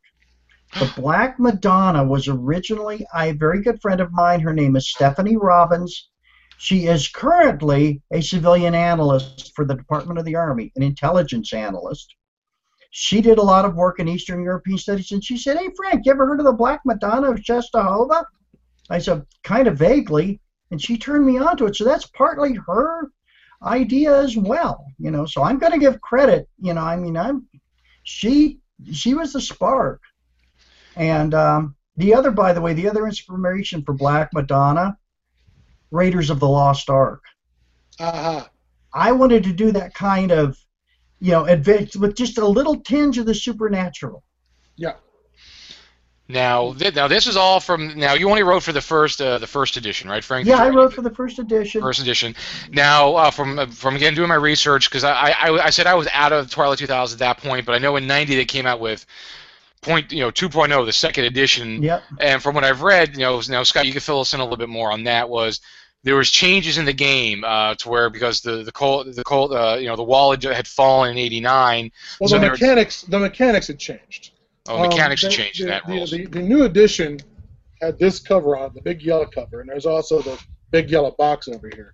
The 0.79 0.93
Black 0.95 1.39
Madonna 1.39 2.05
was 2.05 2.29
originally 2.29 3.07
a 3.15 3.33
very 3.33 3.63
good 3.63 3.81
friend 3.81 3.99
of 3.99 4.13
mine. 4.13 4.41
Her 4.41 4.53
name 4.53 4.77
is 4.77 4.91
Stephanie 4.91 5.39
Robbins. 5.39 6.11
She 6.59 6.87
is 6.87 7.09
currently 7.09 8.03
a 8.11 8.21
civilian 8.21 8.75
analyst 8.75 9.53
for 9.57 9.65
the 9.65 9.75
Department 9.75 10.19
of 10.19 10.27
the 10.27 10.37
Army, 10.37 10.73
an 10.77 10.83
intelligence 10.83 11.55
analyst. 11.55 12.15
She 12.91 13.23
did 13.23 13.39
a 13.39 13.43
lot 13.43 13.65
of 13.65 13.75
work 13.75 14.01
in 14.01 14.09
Eastern 14.09 14.43
European 14.43 14.77
studies, 14.77 15.13
and 15.13 15.25
she 15.25 15.39
said, 15.39 15.57
"Hey, 15.57 15.71
Frank, 15.75 16.05
you 16.05 16.13
ever 16.13 16.27
heard 16.27 16.41
of 16.41 16.47
the 16.47 16.53
Black 16.53 16.83
Madonna 16.85 17.31
of 17.31 17.41
Czestochowa?" 17.41 18.27
I 18.91 18.99
said, 18.99 19.25
"Kind 19.45 19.69
of 19.69 19.79
vaguely," 19.79 20.43
and 20.71 20.81
she 20.81 20.99
turned 20.99 21.25
me 21.25 21.39
on 21.39 21.57
to 21.57 21.67
it. 21.67 21.77
So 21.77 21.85
that's 21.85 22.07
partly 22.09 22.53
her 22.67 23.11
idea 23.63 24.15
as 24.15 24.37
well, 24.37 24.85
you 24.99 25.11
know. 25.11 25.25
So 25.25 25.43
I'm 25.43 25.59
going 25.59 25.73
to 25.73 25.79
give 25.79 26.03
credit, 26.03 26.51
you 26.59 26.75
know. 26.75 26.83
I 26.83 26.97
mean, 26.97 27.17
I'm 27.17 27.49
she 28.03 28.61
she 28.93 29.15
was 29.15 29.33
the 29.33 29.41
spark, 29.41 30.03
and 30.97 31.35
um, 31.35 31.77
the 31.97 32.15
other, 32.15 32.31
by 32.31 32.53
the 32.53 32.61
way, 32.61 32.73
the 32.73 32.89
other 32.89 33.07
inspiration 33.07 33.83
for 33.83 33.93
Black 33.93 34.33
Madonna 34.33 34.99
Raiders 35.91 36.31
of 36.31 36.41
the 36.41 36.49
Lost 36.49 36.91
Ark. 36.91 37.23
Aha. 38.01 38.51
I 38.93 39.13
wanted 39.13 39.45
to 39.45 39.53
do 39.53 39.73
that 39.73 39.95
kind 39.95 40.33
of, 40.33 40.59
you 41.21 41.33
know, 41.33 41.45
adventure 41.45 41.99
with 41.99 42.17
just 42.17 42.39
a 42.39 42.47
little 42.47 42.81
tinge 42.81 43.19
of 43.19 43.27
the 43.27 43.35
supernatural. 43.35 44.25
Yeah. 44.77 44.95
Now, 46.29 46.73
th- 46.73 46.95
now 46.95 47.07
this 47.07 47.27
is 47.27 47.37
all 47.37 47.61
from. 47.61 47.97
Now 47.97 48.15
you 48.15 48.29
only 48.29 48.43
wrote 48.43 48.63
for 48.65 48.73
the 48.73 48.81
first 48.81 49.21
uh, 49.21 49.39
the 49.39 49.47
first 49.47 49.77
edition, 49.77 50.11
right, 50.11 50.25
Frank? 50.25 50.49
Yeah, 50.49 50.57
I 50.57 50.71
wrote 50.71 50.93
for 50.93 51.03
the 51.03 51.15
first 51.15 51.39
edition. 51.39 51.81
first 51.81 52.01
edition. 52.01 52.35
Now, 52.73 53.15
uh, 53.15 53.31
from 53.31 53.61
uh, 53.61 53.67
from 53.67 53.95
again 53.95 54.15
doing 54.15 54.29
my 54.29 54.35
research, 54.35 54.91
because 54.91 55.05
I, 55.05 55.31
I 55.31 55.67
I 55.67 55.71
said 55.71 55.87
I 55.87 55.95
was 55.95 56.09
out 56.13 56.33
of 56.33 56.51
Twilight 56.51 56.79
2000 56.79 57.15
at 57.15 57.19
that 57.21 57.39
point, 57.39 57.65
but 57.65 57.77
I 57.77 57.79
know 57.79 57.95
in 57.95 58.09
'90 58.09 58.35
they 58.35 58.45
came 58.45 58.67
out 58.67 58.81
with 58.81 59.07
point, 59.87 60.13
you 60.13 60.21
know, 60.21 60.31
2.0, 60.31 60.85
the 60.87 60.93
second 60.93 61.25
edition. 61.25 61.83
Yep. 61.83 62.03
And 62.21 62.43
from 62.43 62.55
what 62.55 62.65
I've 62.65 62.83
read, 62.83 63.15
you 63.15 63.21
know, 63.23 63.41
now 63.49 63.63
Scott, 63.63 63.87
you 63.87 63.93
can 63.93 64.01
fill 64.01 64.21
us 64.21 64.35
in 64.35 64.41
a 64.41 64.43
little 64.43 64.57
bit 64.59 64.69
more 64.69 64.91
on 64.93 65.05
that. 65.05 65.29
Was 65.29 65.61
there 66.03 66.17
was 66.17 66.31
changes 66.31 66.79
in 66.79 66.85
the 66.85 66.93
game 66.93 67.43
uh, 67.45 67.75
to 67.77 67.89
where 67.89 68.11
because 68.11 68.41
the 68.41 68.63
the 68.63 68.73
cold 68.73 69.13
the 69.15 69.25
cold 69.25 69.53
uh, 69.53 69.77
you 69.81 69.87
know 69.87 69.97
the 69.97 70.03
wall 70.05 70.31
had, 70.33 70.43
had 70.43 70.67
fallen 70.69 71.11
in 71.13 71.19
'89. 71.19 71.91
Well, 72.21 72.29
So 72.29 72.37
the 72.37 72.41
there- 72.43 72.51
mechanics 72.53 73.03
the 73.03 73.19
mechanics 73.19 73.67
had 73.69 73.79
changed. 73.79 74.33
Oh, 74.69 74.89
mechanics 74.89 75.23
Um, 75.25 75.31
had 75.31 75.39
the- 75.39 75.43
changed 75.43 75.61
in 75.61 75.67
the, 75.67 75.73
that 75.73 75.87
the, 75.87 75.93
rules. 75.93 76.11
The, 76.11 76.27
the 76.27 76.43
new 76.43 76.65
edition 76.65 77.19
had 77.81 77.99
this 77.99 78.19
cover 78.21 78.57
on, 78.57 78.73
the 78.75 78.81
big 78.83 79.03
yellow 79.03 79.27
cover, 79.27 79.61
and 79.61 79.69
there's 79.69 79.87
also 79.87 80.21
the 80.23 80.39
big 80.71 80.91
yellow 80.91 81.13
box 81.13 81.47
over 81.49 81.71
here. 81.75 81.93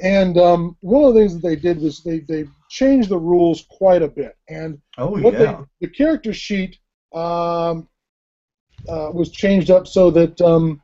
And 0.00 0.36
um, 0.38 0.76
one 0.80 1.04
of 1.04 1.14
the 1.14 1.20
things 1.20 1.34
that 1.34 1.42
they 1.48 1.56
did 1.56 1.80
was 1.80 2.02
they, 2.02 2.18
they 2.18 2.44
changed 2.68 3.08
the 3.08 3.18
rules 3.18 3.64
quite 3.70 4.02
a 4.02 4.08
bit. 4.08 4.36
And 4.48 4.80
Oh 4.98 5.10
what 5.10 5.34
yeah. 5.34 5.62
they, 5.80 5.86
the 5.86 5.92
character 5.92 6.34
sheet 6.34 6.78
um, 7.14 7.88
uh, 8.88 9.10
was 9.12 9.30
changed 9.30 9.70
up 9.70 9.86
so 9.86 10.10
that 10.10 10.40
um, 10.40 10.80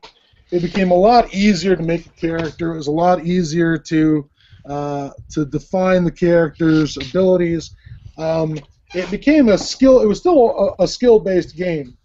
it 0.51 0.61
became 0.61 0.91
a 0.91 0.95
lot 0.95 1.33
easier 1.33 1.75
to 1.75 1.83
make 1.83 2.05
a 2.05 2.09
character. 2.09 2.73
It 2.73 2.77
was 2.77 2.87
a 2.87 2.91
lot 2.91 3.25
easier 3.25 3.77
to 3.77 4.29
uh, 4.65 5.09
to 5.29 5.45
define 5.45 6.03
the 6.03 6.11
character's 6.11 6.97
abilities. 6.97 7.71
Um, 8.17 8.59
it 8.93 9.09
became 9.09 9.49
a 9.49 9.57
skill. 9.57 10.01
It 10.01 10.05
was 10.05 10.19
still 10.19 10.75
a, 10.79 10.83
a 10.83 10.87
skill-based 10.87 11.55
game, 11.55 11.97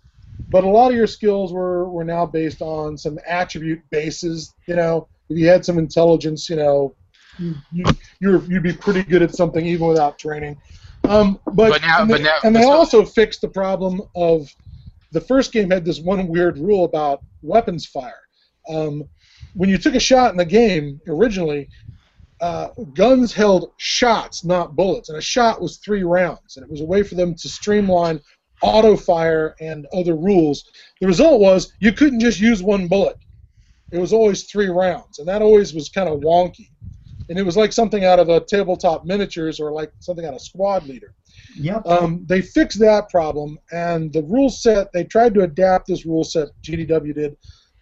but 0.51 0.65
a 0.65 0.69
lot 0.69 0.91
of 0.91 0.97
your 0.97 1.07
skills 1.07 1.53
were, 1.53 1.89
were 1.91 2.05
now 2.05 2.25
based 2.25 2.63
on 2.63 2.97
some 2.97 3.19
attribute 3.27 3.83
bases. 3.91 4.55
You 4.67 4.77
know, 4.77 5.09
if 5.29 5.37
you 5.37 5.49
had 5.49 5.65
some 5.65 5.79
intelligence, 5.79 6.49
you 6.49 6.57
know, 6.57 6.95
you, 7.39 7.55
you 8.21 8.43
you'd 8.49 8.63
be 8.63 8.73
pretty 8.73 9.03
good 9.03 9.23
at 9.23 9.35
something 9.35 9.67
even 9.67 9.87
without 9.87 10.19
training. 10.19 10.59
Um, 11.09 11.41
but, 11.47 11.71
But 11.71 11.83
now- 11.83 12.01
and 12.01 12.09
but 12.09 12.19
they, 12.19 12.23
now- 12.25 12.39
and 12.45 12.55
they 12.57 12.63
so- 12.63 12.73
also 12.73 13.05
fixed 13.05 13.41
the 13.41 13.49
problem 13.49 14.03
of 14.15 14.49
the 15.13 15.21
first 15.21 15.53
game 15.53 15.71
had 15.71 15.85
this 15.85 16.01
one 16.01 16.27
weird 16.29 16.59
rule 16.59 16.85
about 16.85 17.23
weapons 17.43 17.87
fire. 17.87 18.21
Um, 18.69 19.05
when 19.55 19.71
you 19.71 19.79
took 19.79 19.95
a 19.95 20.01
shot 20.01 20.31
in 20.33 20.37
the 20.37 20.45
game 20.45 21.01
originally, 21.07 21.69
uh, 22.41 22.69
guns 22.95 23.33
held 23.33 23.73
shots, 23.79 24.45
not 24.45 24.77
bullets, 24.77 25.09
and 25.09 25.17
a 25.17 25.23
shot 25.23 25.61
was 25.61 25.79
three 25.79 26.03
rounds, 26.03 26.57
and 26.57 26.65
it 26.65 26.71
was 26.71 26.81
a 26.83 26.85
way 26.85 27.03
for 27.03 27.15
them 27.15 27.35
to 27.35 27.49
streamline 27.49 28.21
auto 28.63 28.97
fire 28.97 29.55
and 29.61 29.87
other 29.95 30.17
rules. 30.17 30.65
The 31.01 31.07
result 31.07 31.41
was 31.41 31.73
you 31.81 31.93
couldn't 31.93 32.21
just 32.21 32.41
use 32.41 32.63
one 32.63 32.89
bullet; 32.89 33.17
it 33.93 33.99
was 33.99 34.13
always 34.13 34.45
three 34.45 34.69
rounds, 34.69 35.19
and 35.19 35.29
that 35.29 35.41
always 35.41 35.73
was 35.73 35.89
kind 35.89 36.09
of 36.09 36.21
wonky. 36.21 36.69
And 37.29 37.39
it 37.39 37.43
was 37.45 37.57
like 37.57 37.73
something 37.73 38.05
out 38.05 38.19
of 38.19 38.29
a 38.29 38.41
tabletop 38.41 39.05
miniatures 39.05 39.59
or 39.61 39.73
like 39.73 39.91
something 40.01 40.25
out 40.25 40.35
of 40.35 40.41
Squad 40.41 40.87
Leader. 40.87 41.15
Yep. 41.57 41.87
Um, 41.87 42.25
they 42.29 42.41
fixed 42.43 42.79
that 42.81 43.09
problem, 43.09 43.59
and 43.73 44.13
the 44.13 44.23
rule 44.23 44.49
set, 44.49 44.93
they 44.93 45.05
tried 45.05 45.35
to 45.35 45.43
adapt 45.43 45.87
this 45.89 46.07
rule 46.07 46.25
set, 46.25 46.49
GDW 46.63 47.15
did, 47.15 47.37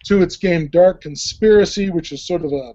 to 0.06 0.22
its 0.22 0.36
game 0.36 0.68
Dark 0.68 1.00
Conspiracy, 1.00 1.90
which 1.90 2.12
is 2.12 2.26
sort 2.26 2.44
of 2.44 2.52
a 2.52 2.72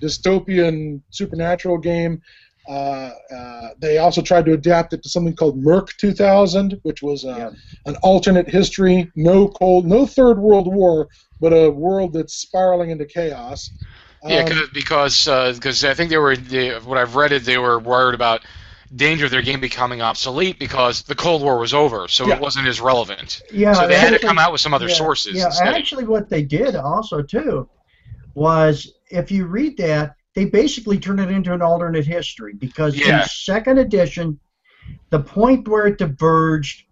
dystopian 0.00 1.00
supernatural 1.10 1.78
game. 1.78 2.20
Uh, 2.68 3.10
uh, 3.34 3.68
they 3.80 3.98
also 3.98 4.22
tried 4.22 4.44
to 4.44 4.52
adapt 4.52 4.92
it 4.92 5.02
to 5.02 5.08
something 5.08 5.34
called 5.34 5.58
Merc 5.58 5.88
2000, 5.96 6.78
which 6.82 7.02
was 7.02 7.24
uh, 7.24 7.34
Yeah. 7.36 7.50
an 7.86 7.96
alternate 8.02 8.48
history, 8.48 9.10
no 9.16 9.48
cold, 9.48 9.86
no 9.86 10.06
Third 10.06 10.38
World 10.38 10.72
War, 10.72 11.08
but 11.40 11.52
a 11.52 11.70
world 11.70 12.12
that's 12.12 12.34
spiraling 12.34 12.90
into 12.90 13.04
chaos. 13.04 13.70
Yeah, 14.24 14.38
Um, 14.40 14.48
'cause- 14.48 14.68
because 14.72 15.24
because 15.54 15.84
I 15.84 15.94
think 15.94 16.10
they 16.10 16.18
were 16.18 16.36
they, 16.36 16.70
what 16.78 16.98
I've 16.98 17.16
read 17.16 17.32
is 17.32 17.44
they 17.44 17.58
were 17.58 17.78
worried 17.78 18.14
about 18.14 18.42
danger 18.94 19.24
of 19.24 19.30
their 19.30 19.42
game 19.42 19.58
becoming 19.58 20.02
obsolete 20.02 20.58
because 20.58 21.02
the 21.02 21.14
Cold 21.14 21.42
War 21.42 21.58
was 21.58 21.72
over, 21.74 22.08
so 22.08 22.26
Yeah. 22.26 22.34
it 22.34 22.40
wasn't 22.40 22.68
as 22.68 22.80
relevant. 22.80 23.40
Yeah. 23.52 23.72
so 23.72 23.88
they 23.88 23.98
had 23.98 24.10
to 24.12 24.18
come 24.18 24.38
out 24.38 24.52
with 24.52 24.60
some 24.60 24.74
other 24.74 24.88
yeah, 24.88 24.94
sources. 24.94 25.34
Yeah, 25.36 25.46
instead. 25.46 25.68
actually, 25.74 26.04
what 26.04 26.28
they 26.28 26.42
did 26.42 26.76
also 26.76 27.22
too 27.22 27.68
was 28.34 28.92
if 29.10 29.30
you 29.30 29.46
read 29.46 29.76
that, 29.78 30.14
they 30.34 30.44
basically 30.44 30.98
turned 30.98 31.20
it 31.20 31.30
into 31.30 31.52
an 31.52 31.62
alternate 31.62 32.06
history 32.06 32.54
because 32.54 32.94
in 33.00 33.22
second 33.24 33.78
edition, 33.78 34.38
the 35.10 35.20
point 35.20 35.66
where 35.68 35.86
it 35.86 35.98
diverged 35.98 36.84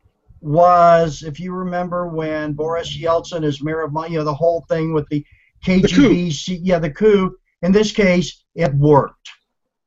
was, 0.43 1.23
if 1.23 1.39
you 1.39 1.53
remember, 1.53 2.09
when 2.09 2.53
Boris 2.55 2.97
Yeltsin 2.97 3.45
is 3.45 3.63
mayor 3.63 3.83
of, 3.83 3.93
Mo- 3.93 4.07
you 4.07 4.19
know, 4.19 4.25
the 4.25 4.35
whole 4.35 4.65
thing 4.69 4.93
with 4.95 5.07
the 5.09 5.25
KGB, 5.65 6.33
C- 6.33 6.61
yeah, 6.63 6.79
the 6.79 6.91
coup. 6.91 7.37
In 7.63 7.73
this 7.73 7.93
case, 7.93 8.45
it 8.55 8.73
worked. 8.75 9.29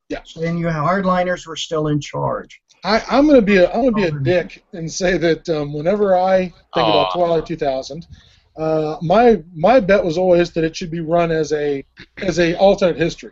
Yeah. 0.09 0.21
And 0.41 0.59
you 0.59 0.67
hardliners 0.67 1.47
were 1.47 1.55
still 1.55 1.87
in 1.87 1.99
charge. 1.99 2.61
I, 2.83 3.01
I'm 3.09 3.25
gonna 3.27 3.41
be 3.41 3.57
a 3.57 3.71
I'm 3.71 3.81
gonna 3.89 3.91
be 3.95 4.03
a 4.03 4.13
Oh, 4.13 4.19
dick 4.19 4.63
and 4.73 4.91
say 4.91 5.17
that 5.17 5.47
um, 5.49 5.73
whenever 5.73 6.15
I 6.17 6.37
think 6.73 6.87
about 6.87 7.13
Twilight 7.13 7.45
2000, 7.45 8.05
uh, 8.57 8.97
my 9.01 9.41
my 9.55 9.79
bet 9.79 10.03
was 10.03 10.17
always 10.17 10.51
that 10.51 10.63
it 10.63 10.75
should 10.75 10.91
be 10.91 10.99
run 10.99 11.31
as 11.31 11.51
a 11.53 11.83
as 12.17 12.39
a 12.39 12.55
alternate 12.57 12.97
history. 12.97 13.31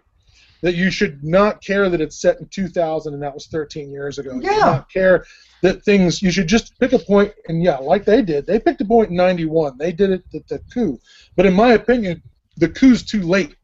That 0.63 0.75
you 0.75 0.89
should 0.91 1.23
not 1.23 1.61
care 1.61 1.89
that 1.89 2.01
it's 2.01 2.21
set 2.21 2.39
in 2.39 2.47
2000 2.47 3.13
and 3.15 3.21
that 3.23 3.33
was 3.33 3.47
13 3.47 3.91
years 3.91 4.19
ago. 4.19 4.35
You 4.35 4.41
should 4.43 4.51
Yeah. 4.51 4.57
not 4.59 4.91
care 4.91 5.25
that 5.63 5.83
things. 5.83 6.21
You 6.21 6.31
should 6.31 6.47
just 6.47 6.79
pick 6.79 6.93
a 6.93 6.99
point 6.99 7.33
and 7.47 7.61
yeah, 7.63 7.77
like 7.77 8.05
they 8.05 8.21
did. 8.21 8.45
They 8.45 8.59
picked 8.59 8.79
a 8.81 8.85
point 8.85 9.09
in 9.09 9.15
91. 9.15 9.77
They 9.77 9.91
did 9.91 10.11
it 10.11 10.23
at 10.33 10.47
the 10.47 10.59
coup. 10.73 10.99
But 11.35 11.45
in 11.47 11.53
my 11.55 11.73
opinion, 11.73 12.21
the 12.62 12.70
coup's 12.70 13.03
too 13.03 13.24
late. 13.24 13.55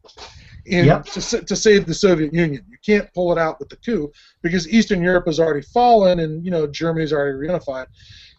In, 0.66 0.86
Yep. 0.86 1.06
to, 1.06 1.42
to 1.46 1.56
save 1.56 1.86
the 1.86 1.94
Soviet 1.94 2.34
Union, 2.34 2.66
you 2.70 2.78
can't 2.86 3.08
pull 3.14 3.32
it 3.32 3.38
out 3.38 3.58
with 3.58 3.70
the 3.70 3.78
coup 3.78 4.12
because 4.44 4.68
Eastern 4.68 5.02
Europe 5.02 5.28
has 5.28 5.40
already 5.40 5.62
fallen 5.62 6.20
and 6.20 6.44
you 6.44 6.52
know 6.52 6.68
Germany's 6.68 7.14
already 7.14 7.38
reunified. 7.38 7.86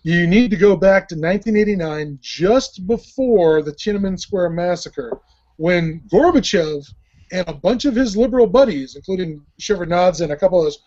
You 0.03 0.27
need 0.27 0.51
to 0.51 0.57
go 0.59 0.77
back 0.77 1.09
to 1.09 1.15
1989, 1.15 2.19
just 2.21 2.87
before 2.87 3.63
the 3.63 3.73
Tiananmen 3.73 4.21
Square 4.21 4.51
massacre, 4.51 5.19
when 5.57 6.03
Gorbachev 6.13 6.87
and 7.33 7.49
a 7.49 7.55
bunch 7.55 7.87
of 7.87 7.95
his 7.95 8.15
liberal 8.15 8.47
buddies, 8.47 8.95
including 8.95 9.41
Shevardnadze 9.61 10.21
and 10.21 10.33
a 10.33 10.37
couple 10.37 10.59
of 10.59 10.67
those, 10.67 10.79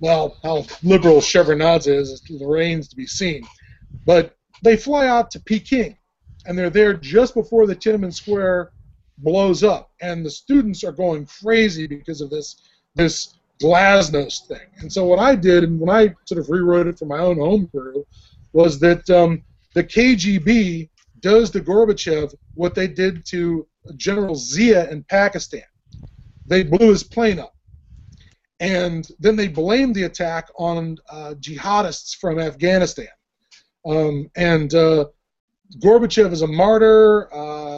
well, 0.00 0.36
how 0.42 0.66
liberal 0.82 1.18
Shevardnadze 1.18 1.86
is, 1.86 2.10
is 2.10 2.22
remains 2.44 2.88
to 2.88 2.96
be 2.96 3.06
seen, 3.06 3.46
but 4.04 4.34
they 4.64 4.76
fly 4.76 5.06
out 5.06 5.30
to 5.30 5.40
Peking, 5.40 5.96
and 6.44 6.58
they're 6.58 6.70
there 6.70 6.94
just 6.94 7.34
before 7.34 7.68
the 7.68 7.76
Tiananmen 7.76 8.12
Square 8.12 8.72
blows 9.18 9.62
up, 9.62 9.90
and 10.00 10.24
the 10.24 10.30
students 10.30 10.84
are 10.84 10.92
going 10.92 11.26
crazy 11.26 11.86
because 11.86 12.20
of 12.20 12.30
this 12.30 12.56
this 12.94 13.34
glasnost 13.62 14.46
thing. 14.48 14.66
And 14.78 14.92
so 14.92 15.04
what 15.04 15.18
I 15.18 15.34
did, 15.34 15.64
and 15.64 15.78
when 15.78 15.90
I 15.90 16.14
sort 16.24 16.40
of 16.40 16.50
rewrote 16.50 16.86
it 16.86 16.98
for 16.98 17.06
my 17.06 17.18
own 17.18 17.38
homebrew, 17.38 18.04
was 18.52 18.78
that 18.80 19.08
um, 19.08 19.42
the 19.74 19.84
KGB 19.84 20.88
does 21.20 21.50
to 21.50 21.60
Gorbachev 21.60 22.34
what 22.54 22.74
they 22.74 22.88
did 22.88 23.24
to 23.26 23.66
General 23.96 24.34
Zia 24.34 24.90
in 24.90 25.04
Pakistan. 25.04 25.62
They 26.46 26.64
blew 26.64 26.90
his 26.90 27.04
plane 27.04 27.38
up. 27.38 27.54
And 28.60 29.08
then 29.18 29.34
they 29.34 29.48
blamed 29.48 29.94
the 29.94 30.04
attack 30.04 30.48
on 30.56 30.98
uh, 31.10 31.34
jihadists 31.40 32.16
from 32.16 32.38
Afghanistan. 32.38 33.08
Um, 33.84 34.30
and 34.36 34.72
uh, 34.74 35.06
Gorbachev 35.78 36.32
is 36.32 36.42
a 36.42 36.46
martyr. 36.46 37.32
Uh, 37.34 37.71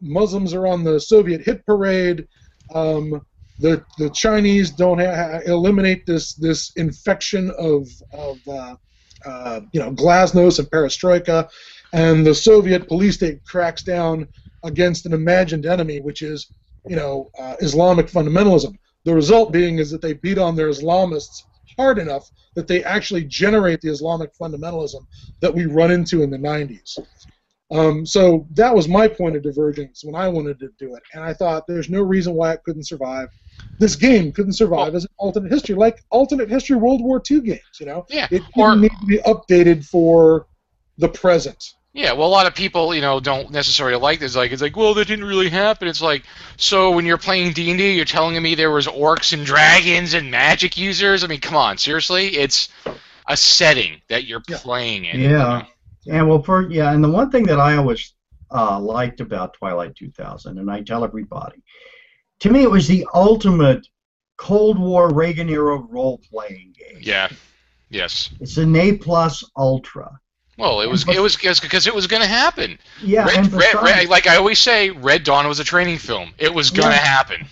Muslims 0.00 0.54
are 0.54 0.66
on 0.66 0.84
the 0.84 1.00
Soviet 1.00 1.42
hit 1.42 1.64
parade. 1.66 2.26
Um, 2.74 3.20
the 3.58 3.84
the 3.98 4.10
Chinese 4.10 4.70
don't 4.70 5.00
ha- 5.00 5.40
eliminate 5.46 6.06
this 6.06 6.34
this 6.34 6.72
infection 6.76 7.50
of 7.58 7.88
of 8.12 8.38
uh, 8.48 8.76
uh, 9.24 9.60
you 9.72 9.80
know 9.80 9.92
glasnost 9.92 10.58
and 10.58 10.70
perestroika, 10.70 11.48
and 11.92 12.26
the 12.26 12.34
Soviet 12.34 12.88
police 12.88 13.16
state 13.16 13.44
cracks 13.44 13.82
down 13.82 14.28
against 14.64 15.06
an 15.06 15.12
imagined 15.12 15.66
enemy, 15.66 16.00
which 16.00 16.22
is 16.22 16.50
you 16.86 16.96
know 16.96 17.30
uh, 17.38 17.56
Islamic 17.60 18.06
fundamentalism. 18.06 18.76
The 19.04 19.14
result 19.14 19.52
being 19.52 19.78
is 19.78 19.90
that 19.90 20.02
they 20.02 20.12
beat 20.14 20.38
on 20.38 20.54
their 20.54 20.68
Islamists 20.68 21.42
hard 21.78 21.98
enough 21.98 22.28
that 22.54 22.66
they 22.66 22.82
actually 22.84 23.24
generate 23.24 23.80
the 23.80 23.90
Islamic 23.90 24.30
fundamentalism 24.40 25.06
that 25.40 25.54
we 25.54 25.66
run 25.66 25.90
into 25.90 26.22
in 26.22 26.30
the 26.30 26.36
90s. 26.36 26.98
Um, 27.70 28.06
so 28.06 28.46
that 28.54 28.74
was 28.74 28.88
my 28.88 29.06
point 29.06 29.36
of 29.36 29.42
divergence 29.42 30.02
when 30.02 30.14
I 30.14 30.28
wanted 30.28 30.58
to 30.60 30.70
do 30.78 30.94
it, 30.94 31.02
and 31.12 31.22
I 31.22 31.34
thought 31.34 31.66
there's 31.66 31.90
no 31.90 32.02
reason 32.02 32.32
why 32.34 32.52
it 32.54 32.62
couldn't 32.64 32.84
survive. 32.86 33.28
This 33.78 33.94
game 33.94 34.32
couldn't 34.32 34.54
survive 34.54 34.94
as 34.94 35.04
an 35.04 35.10
alternate 35.18 35.52
history, 35.52 35.74
like 35.74 36.02
alternate 36.10 36.48
history 36.48 36.76
World 36.76 37.02
War 37.02 37.22
II 37.30 37.40
games. 37.42 37.60
You 37.78 37.86
know, 37.86 38.06
Yeah, 38.08 38.24
it 38.30 38.42
didn't 38.44 38.52
or- 38.56 38.76
need 38.76 38.90
to 39.00 39.06
be 39.06 39.18
updated 39.18 39.84
for 39.84 40.46
the 40.96 41.08
present. 41.08 41.62
Yeah, 41.92 42.12
well, 42.12 42.26
a 42.26 42.30
lot 42.30 42.46
of 42.46 42.54
people, 42.54 42.94
you 42.94 43.00
know, 43.00 43.18
don't 43.18 43.50
necessarily 43.50 43.96
like 43.98 44.20
this. 44.20 44.36
Like, 44.36 44.52
it's 44.52 44.62
like, 44.62 44.76
well, 44.76 44.94
that 44.94 45.08
didn't 45.08 45.24
really 45.24 45.48
happen. 45.48 45.88
It's 45.88 46.02
like, 46.02 46.22
so 46.56 46.90
when 46.90 47.04
you're 47.06 47.18
playing 47.18 47.52
D 47.54 47.70
and 47.70 47.78
D, 47.78 47.92
you're 47.96 48.04
telling 48.04 48.40
me 48.40 48.54
there 48.54 48.70
was 48.70 48.86
orcs 48.86 49.32
and 49.32 49.44
dragons 49.44 50.14
and 50.14 50.30
magic 50.30 50.76
users. 50.78 51.24
I 51.24 51.26
mean, 51.26 51.40
come 51.40 51.56
on, 51.56 51.76
seriously, 51.78 52.28
it's 52.36 52.68
a 53.26 53.36
setting 53.36 54.00
that 54.08 54.24
you're 54.24 54.42
Yeah. 54.48 54.58
playing 54.58 55.06
in. 55.06 55.20
Yeah. 55.20 55.64
And 56.08 56.28
well, 56.28 56.42
for 56.42 56.70
yeah, 56.70 56.92
and 56.92 57.02
the 57.04 57.10
one 57.10 57.30
thing 57.30 57.44
that 57.44 57.60
I 57.60 57.76
always 57.76 58.14
uh, 58.50 58.78
liked 58.80 59.20
about 59.20 59.54
Twilight 59.54 59.94
2000, 59.94 60.58
and 60.58 60.70
I 60.70 60.82
tell 60.82 61.04
everybody, 61.04 61.62
to 62.40 62.50
me 62.50 62.62
it 62.62 62.70
was 62.70 62.88
the 62.88 63.06
ultimate 63.14 63.86
Cold 64.38 64.78
War 64.78 65.12
Reagan 65.12 65.48
era 65.48 65.76
role 65.78 66.20
playing 66.30 66.74
game. 66.78 67.00
Yeah. 67.00 67.28
Yes. 67.90 68.30
It's 68.40 68.56
an 68.56 68.74
A 68.76 68.92
plus 68.92 69.42
Ultra. 69.56 70.18
Well, 70.58 70.80
it 70.80 70.88
was 70.88 71.04
but- 71.04 71.14
it 71.16 71.20
was 71.20 71.36
because 71.36 71.86
it 71.86 71.94
was 71.94 72.06
going 72.06 72.22
to 72.22 72.28
happen. 72.28 72.78
Yeah, 73.02 73.26
Red, 73.26 73.36
and 73.38 73.52
Red, 73.52 73.58
besides, 73.72 73.84
Red, 73.84 74.08
like 74.08 74.26
I 74.26 74.36
always 74.36 74.58
say, 74.58 74.90
Red 74.90 75.24
Dawn 75.24 75.46
was 75.46 75.60
a 75.60 75.64
training 75.64 75.98
film. 75.98 76.32
It 76.38 76.52
was 76.52 76.70
going 76.70 76.88
to 76.88 76.94
Yeah. 76.94 77.00
happen. 77.04 77.46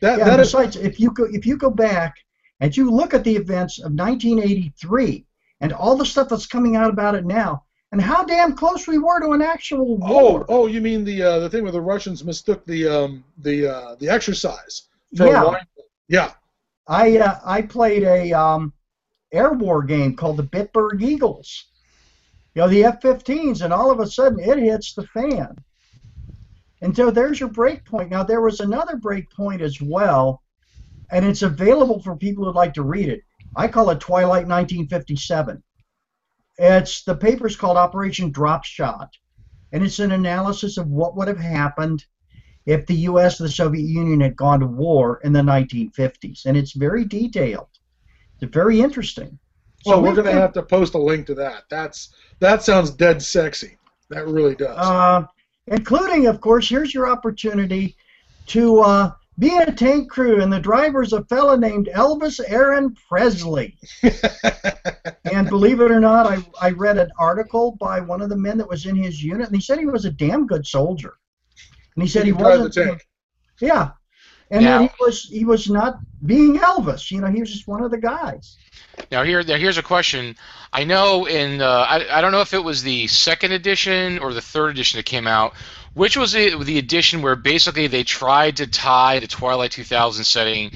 That 0.00 0.18
yeah, 0.18 0.24
that 0.24 0.40
is 0.40 0.48
besides, 0.52 0.76
if 0.76 0.98
you 1.00 1.10
go 1.10 1.24
if 1.24 1.44
you 1.46 1.56
go 1.56 1.70
back 1.70 2.14
and 2.60 2.74
you 2.76 2.90
look 2.90 3.14
at 3.14 3.24
the 3.24 3.34
events 3.36 3.78
of 3.78 3.92
1983 3.92 5.24
and 5.60 5.72
all 5.72 5.96
the 5.96 6.06
stuff 6.06 6.28
that's 6.28 6.46
coming 6.46 6.76
out 6.76 6.90
about 6.90 7.14
it 7.14 7.24
now, 7.24 7.64
and 7.96 8.04
how 8.04 8.22
damn 8.24 8.54
close 8.54 8.86
we 8.86 8.98
were 8.98 9.20
to 9.20 9.30
an 9.32 9.40
actual 9.40 9.98
oh 10.02 10.32
war. 10.32 10.46
oh 10.50 10.66
you 10.66 10.82
mean 10.82 11.02
the 11.02 11.22
uh, 11.22 11.38
the 11.38 11.48
thing 11.48 11.62
where 11.62 11.72
the 11.72 11.80
Russians 11.80 12.22
mistook 12.22 12.62
the 12.66 12.86
um 12.86 13.24
the 13.38 13.66
uh, 13.66 13.94
the 13.94 14.06
exercise 14.10 14.88
for 15.16 15.26
Yeah. 15.26 15.44
wine 15.44 15.66
yeah 16.06 16.32
I 16.86 17.16
uh, 17.16 17.38
I 17.42 17.62
played 17.62 18.02
a 18.02 18.34
um, 18.34 18.74
air 19.32 19.54
war 19.54 19.82
game 19.82 20.14
called 20.14 20.36
the 20.36 20.42
Bitburg 20.42 21.02
Eagles. 21.02 21.64
You 22.54 22.62
know 22.62 22.68
the 22.68 22.84
F-15s, 22.84 23.62
and 23.62 23.72
all 23.72 23.90
of 23.90 23.98
a 23.98 24.06
sudden 24.06 24.40
it 24.40 24.58
hits 24.58 24.92
the 24.92 25.06
fan. 25.06 25.56
And 26.82 26.94
so 26.94 27.10
there's 27.10 27.40
your 27.40 27.48
break 27.48 27.82
point. 27.86 28.10
Now 28.10 28.24
there 28.24 28.42
was 28.42 28.60
another 28.60 28.96
break 28.96 29.30
point 29.30 29.62
as 29.62 29.80
well, 29.80 30.42
and 31.10 31.24
it's 31.24 31.40
available 31.42 32.02
for 32.02 32.14
people 32.14 32.44
who'd 32.44 32.54
like 32.54 32.74
to 32.74 32.82
read 32.82 33.08
it. 33.08 33.22
I 33.56 33.68
call 33.68 33.88
it 33.88 34.00
Twilight 34.00 34.46
1957. 34.46 35.62
It's 36.58 37.04
the 37.04 37.14
paper's 37.14 37.56
called 37.56 37.76
Operation 37.76 38.30
Drop 38.30 38.64
Shot, 38.64 39.10
and 39.72 39.84
it's 39.84 39.98
an 39.98 40.12
analysis 40.12 40.78
of 40.78 40.88
what 40.88 41.16
would 41.16 41.28
have 41.28 41.38
happened 41.38 42.04
if 42.64 42.86
the 42.86 42.94
U.S. 42.94 43.38
and 43.38 43.48
the 43.48 43.52
Soviet 43.52 43.86
Union 43.86 44.20
had 44.20 44.36
gone 44.36 44.60
to 44.60 44.66
war 44.66 45.20
in 45.22 45.32
the 45.32 45.40
1950s, 45.40 46.46
and 46.46 46.56
it's 46.56 46.72
very 46.72 47.04
detailed. 47.04 47.68
It's 48.40 48.52
very 48.52 48.80
interesting. 48.80 49.38
well 49.84 50.02
we're 50.02 50.14
gonna 50.14 50.32
have 50.32 50.52
to 50.54 50.62
post 50.62 50.94
a 50.94 50.98
link 50.98 51.26
to 51.26 51.34
that 51.34 51.64
that's 51.70 52.14
that 52.40 52.62
sounds 52.62 52.90
dead 52.90 53.22
sexy 53.22 53.76
that 54.08 54.26
really 54.26 54.54
does 54.54 54.76
uh, 54.76 55.24
including, 55.66 56.26
of 56.26 56.40
course, 56.40 56.68
here's 56.68 56.94
your 56.94 57.08
opportunity 57.08 57.96
to 58.46 58.80
uh, 58.80 59.12
be 59.38 59.56
a 59.56 59.70
tank 59.72 60.10
crew, 60.10 60.40
and 60.42 60.52
the 60.52 60.60
driver's 60.60 61.12
a 61.12 61.24
fella 61.24 61.56
named 61.58 61.88
Elvis 61.94 62.40
Aaron 62.46 62.94
Presley. 63.08 63.76
And 65.32 65.48
believe 65.48 65.80
it 65.80 65.90
or 65.90 65.98
not, 66.00 66.26
I, 66.26 66.38
I 66.60 66.70
read 66.70 66.98
an 66.98 67.10
article 67.18 67.72
by 67.80 68.00
one 68.00 68.22
of 68.22 68.28
the 68.28 68.36
men 68.36 68.58
that 68.58 68.68
was 68.68 68.86
in 68.86 68.94
his 68.96 69.22
unit, 69.22 69.48
and 69.48 69.54
he 69.56 69.60
said 69.60 69.78
he 69.78 69.84
was 69.86 70.04
a 70.04 70.10
damn 70.10 70.46
good 70.46 70.64
soldier. 70.66 71.14
And 71.94 72.02
he 72.02 72.08
said 72.08 72.22
he 72.22 72.28
You 72.28 72.36
drive 72.38 72.58
the 72.58 72.64
wasn't. 72.66 72.88
tank. 72.88 73.08
Yeah. 73.60 73.90
And 74.50 74.64
Now- 74.64 74.78
that 74.82 74.90
he 74.96 75.04
was 75.04 75.22
he 75.24 75.44
was 75.44 75.68
not 75.68 75.98
being 76.24 76.58
Elvis. 76.58 77.10
You 77.10 77.20
know, 77.20 77.26
he 77.26 77.40
was 77.40 77.50
just 77.52 77.66
one 77.66 77.82
of 77.82 77.90
the 77.90 77.98
guys. 77.98 78.56
Now 79.10 79.24
here, 79.24 79.42
now 79.42 79.56
here's 79.56 79.78
a 79.78 79.82
question. 79.82 80.36
I 80.72 80.84
know 80.84 81.26
in 81.26 81.60
uh, 81.60 81.66
I, 81.88 82.18
I 82.18 82.20
don't 82.20 82.30
know 82.32 82.40
if 82.40 82.54
it 82.54 82.62
was 82.62 82.82
the 82.84 83.08
second 83.08 83.52
edition 83.52 84.20
or 84.20 84.32
the 84.32 84.40
third 84.40 84.70
edition 84.70 84.98
that 84.98 85.06
came 85.06 85.26
out. 85.26 85.54
Which 85.96 86.14
was 86.18 86.32
the, 86.32 86.62
the 86.62 86.76
edition 86.76 87.22
where 87.22 87.34
basically 87.36 87.86
they 87.86 88.04
tried 88.04 88.58
to 88.58 88.66
tie 88.66 89.18
the 89.18 89.26
Twilight 89.26 89.70
2000 89.70 90.24
setting 90.24 90.70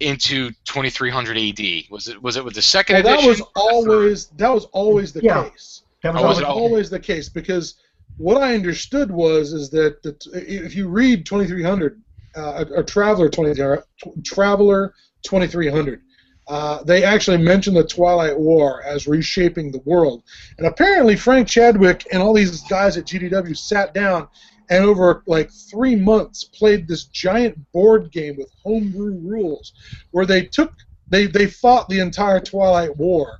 into 0.00 0.50
2300 0.64 1.36
AD? 1.36 1.90
Was 1.90 2.08
it 2.08 2.22
was 2.22 2.38
it 2.38 2.44
with 2.44 2.54
the 2.54 2.62
second 2.62 2.94
Well, 2.94 3.02
that 3.02 3.12
edition? 3.24 3.28
was 3.28 3.40
or 3.40 3.44
the 3.44 3.44
third? 3.84 3.92
always 3.92 4.26
that 4.38 4.48
was 4.48 4.64
always 4.72 5.12
the 5.12 5.22
Yeah. 5.22 5.46
case. 5.50 5.82
That 6.02 6.14
was 6.14 6.20
Oh, 6.20 6.22
That 6.22 6.28
was 6.28 6.36
was 6.36 6.38
it? 6.38 6.44
always- 6.46 6.70
always 6.70 6.90
the 6.90 7.00
case 7.00 7.28
because 7.28 7.74
what 8.16 8.42
I 8.42 8.54
understood 8.54 9.10
was 9.10 9.52
is 9.52 9.68
that 9.70 10.02
the, 10.02 10.16
if 10.32 10.74
you 10.74 10.88
read 10.88 11.26
2300 11.26 12.00
uh, 12.34 12.64
or 12.74 12.82
Traveller 12.82 13.28
2300, 13.28 13.84
Traveller 14.24 14.94
2300, 15.22 16.00
uh, 16.48 16.82
they 16.84 17.04
actually 17.04 17.36
mentioned 17.36 17.76
the 17.76 17.84
Twilight 17.84 18.38
War 18.38 18.82
as 18.84 19.06
reshaping 19.06 19.70
the 19.70 19.80
world, 19.84 20.22
and 20.56 20.66
apparently 20.66 21.14
Frank 21.14 21.46
Chadwick 21.46 22.06
and 22.10 22.22
all 22.22 22.32
these 22.32 22.62
guys 22.62 22.96
at 22.96 23.04
GDW 23.06 23.54
sat 23.56 23.92
down 23.94 24.28
and 24.72 24.86
over 24.86 25.22
like 25.26 25.50
three 25.70 25.94
months 25.94 26.44
played 26.44 26.88
this 26.88 27.04
giant 27.04 27.58
board 27.72 28.10
game 28.10 28.36
with 28.38 28.50
homebrew 28.64 29.18
rules, 29.20 29.74
where 30.12 30.24
they 30.24 30.46
took 30.46 30.72
they 31.10 31.26
they 31.26 31.46
fought 31.46 31.90
the 31.90 32.00
entire 32.00 32.40
Twilight 32.40 32.96
War 32.96 33.38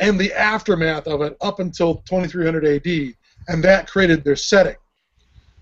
and 0.00 0.20
the 0.20 0.34
aftermath 0.34 1.06
of 1.06 1.22
it 1.22 1.34
up 1.40 1.60
until 1.60 1.96
2300 2.06 2.66
AD, 2.66 3.14
and 3.48 3.64
that 3.64 3.90
created 3.90 4.22
their 4.22 4.36
setting. 4.36 4.76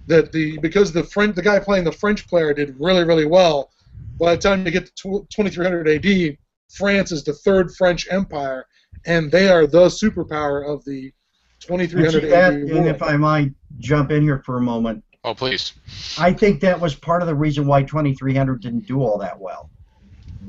That 0.09 0.33
the 0.33 0.59
because 0.59 0.93
the 0.93 1.05
French 1.05 1.37
the 1.37 1.43
guy 1.43 1.61
playing 1.61 1.85
the 1.85 1.93
French 1.93 2.26
player 2.26 2.53
did 2.53 2.74
really 2.80 3.05
really 3.05 3.26
well. 3.26 3.70
By 4.18 4.35
the 4.35 4.43
time 4.43 4.66
you 4.66 4.72
get 4.72 4.87
to 4.97 5.26
2300 5.30 5.89
AD, 5.89 6.37
France 6.74 7.12
is 7.12 7.22
the 7.22 7.35
third 7.35 7.72
French 7.76 8.09
Empire, 8.11 8.66
and 9.07 9.30
they 9.30 9.49
are 9.49 9.68
the 9.68 9.87
superpower 9.87 10.68
of 10.68 10.85
the 10.85 11.12
2300 11.62 12.22
see 12.22 12.76
and 12.76 12.86
if 12.86 13.02
I 13.02 13.16
might 13.16 13.52
jump 13.78 14.10
in 14.10 14.22
here 14.22 14.42
for 14.44 14.58
a 14.58 14.60
moment, 14.60 15.02
Oh 15.24 15.34
please. 15.34 15.74
I 16.18 16.32
think 16.32 16.60
that 16.60 16.80
was 16.80 16.94
part 16.94 17.22
of 17.22 17.28
the 17.28 17.34
reason 17.34 17.66
why 17.66 17.82
2300 17.82 18.60
didn't 18.60 18.86
do 18.86 19.00
all 19.00 19.18
that 19.18 19.38
well. 19.38 19.70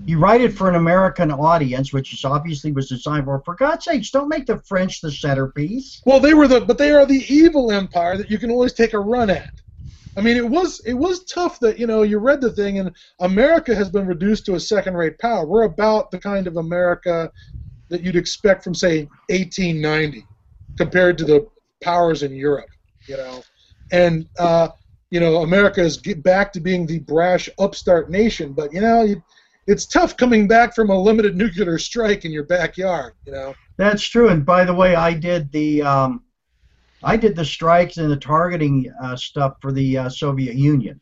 You 0.05 0.17
write 0.17 0.41
it 0.41 0.51
for 0.53 0.67
an 0.67 0.75
American 0.75 1.31
audience, 1.31 1.93
which 1.93 2.13
is 2.13 2.25
obviously 2.25 2.71
was 2.71 2.89
designed 2.89 3.25
for. 3.25 3.41
For 3.45 3.55
God's 3.55 3.85
sakes, 3.85 4.09
don't 4.09 4.27
make 4.27 4.47
the 4.47 4.59
French 4.67 4.99
the 4.99 5.11
centerpiece. 5.11 6.01
Well, 6.05 6.19
they 6.19 6.33
were 6.33 6.47
the, 6.47 6.61
but 6.61 6.79
they 6.79 6.91
are 6.91 7.05
the 7.05 7.23
evil 7.29 7.71
empire 7.71 8.17
that 8.17 8.31
you 8.31 8.39
can 8.39 8.49
always 8.49 8.73
take 8.73 8.93
a 8.93 8.99
run 8.99 9.29
at. 9.29 9.51
I 10.17 10.21
mean, 10.21 10.37
it 10.37 10.47
was 10.47 10.81
it 10.85 10.93
was 10.93 11.23
tough 11.25 11.59
that 11.59 11.79
you 11.79 11.87
know 11.87 12.01
you 12.01 12.17
read 12.17 12.41
the 12.41 12.51
thing 12.51 12.79
and 12.79 12.91
America 13.19 13.75
has 13.75 13.89
been 13.89 14.07
reduced 14.07 14.45
to 14.47 14.55
a 14.55 14.59
second-rate 14.59 15.19
power. 15.19 15.45
We're 15.45 15.63
about 15.63 16.11
the 16.11 16.19
kind 16.19 16.47
of 16.47 16.57
America 16.57 17.31
that 17.89 18.01
you'd 18.01 18.15
expect 18.15 18.63
from 18.63 18.73
say 18.73 19.07
1890, 19.29 20.25
compared 20.77 21.17
to 21.19 21.25
the 21.25 21.47
powers 21.81 22.23
in 22.23 22.33
Europe. 22.33 22.69
You 23.07 23.17
know, 23.17 23.43
and 23.91 24.27
uh, 24.39 24.69
you 25.11 25.19
know 25.19 25.43
America 25.43 25.81
is 25.81 25.97
get 25.97 26.23
back 26.23 26.53
to 26.53 26.59
being 26.59 26.85
the 26.85 26.99
brash 26.99 27.49
upstart 27.59 28.09
nation, 28.09 28.53
but 28.53 28.73
you 28.73 28.81
know 28.81 29.03
you, 29.03 29.21
it's 29.67 29.85
tough 29.85 30.15
coming 30.17 30.47
back 30.47 30.73
from 30.75 30.89
a 30.89 30.97
limited 30.97 31.35
nuclear 31.35 31.77
strike 31.77 32.25
in 32.25 32.31
your 32.31 32.43
backyard. 32.45 33.13
You 33.25 33.33
know. 33.33 33.53
That's 33.77 34.03
true. 34.03 34.29
And 34.29 34.45
by 34.45 34.63
the 34.65 34.73
way, 34.73 34.95
I 34.95 35.13
did 35.13 35.51
the 35.51 35.81
um, 35.81 36.23
I 37.03 37.17
did 37.17 37.35
the 37.35 37.43
strikes 37.45 37.97
and 37.97 38.09
the 38.09 38.15
targeting 38.17 38.91
uh, 39.03 39.15
stuff 39.15 39.55
for 39.61 39.71
the 39.71 39.97
uh, 39.97 40.09
Soviet 40.09 40.55
Union. 40.55 40.99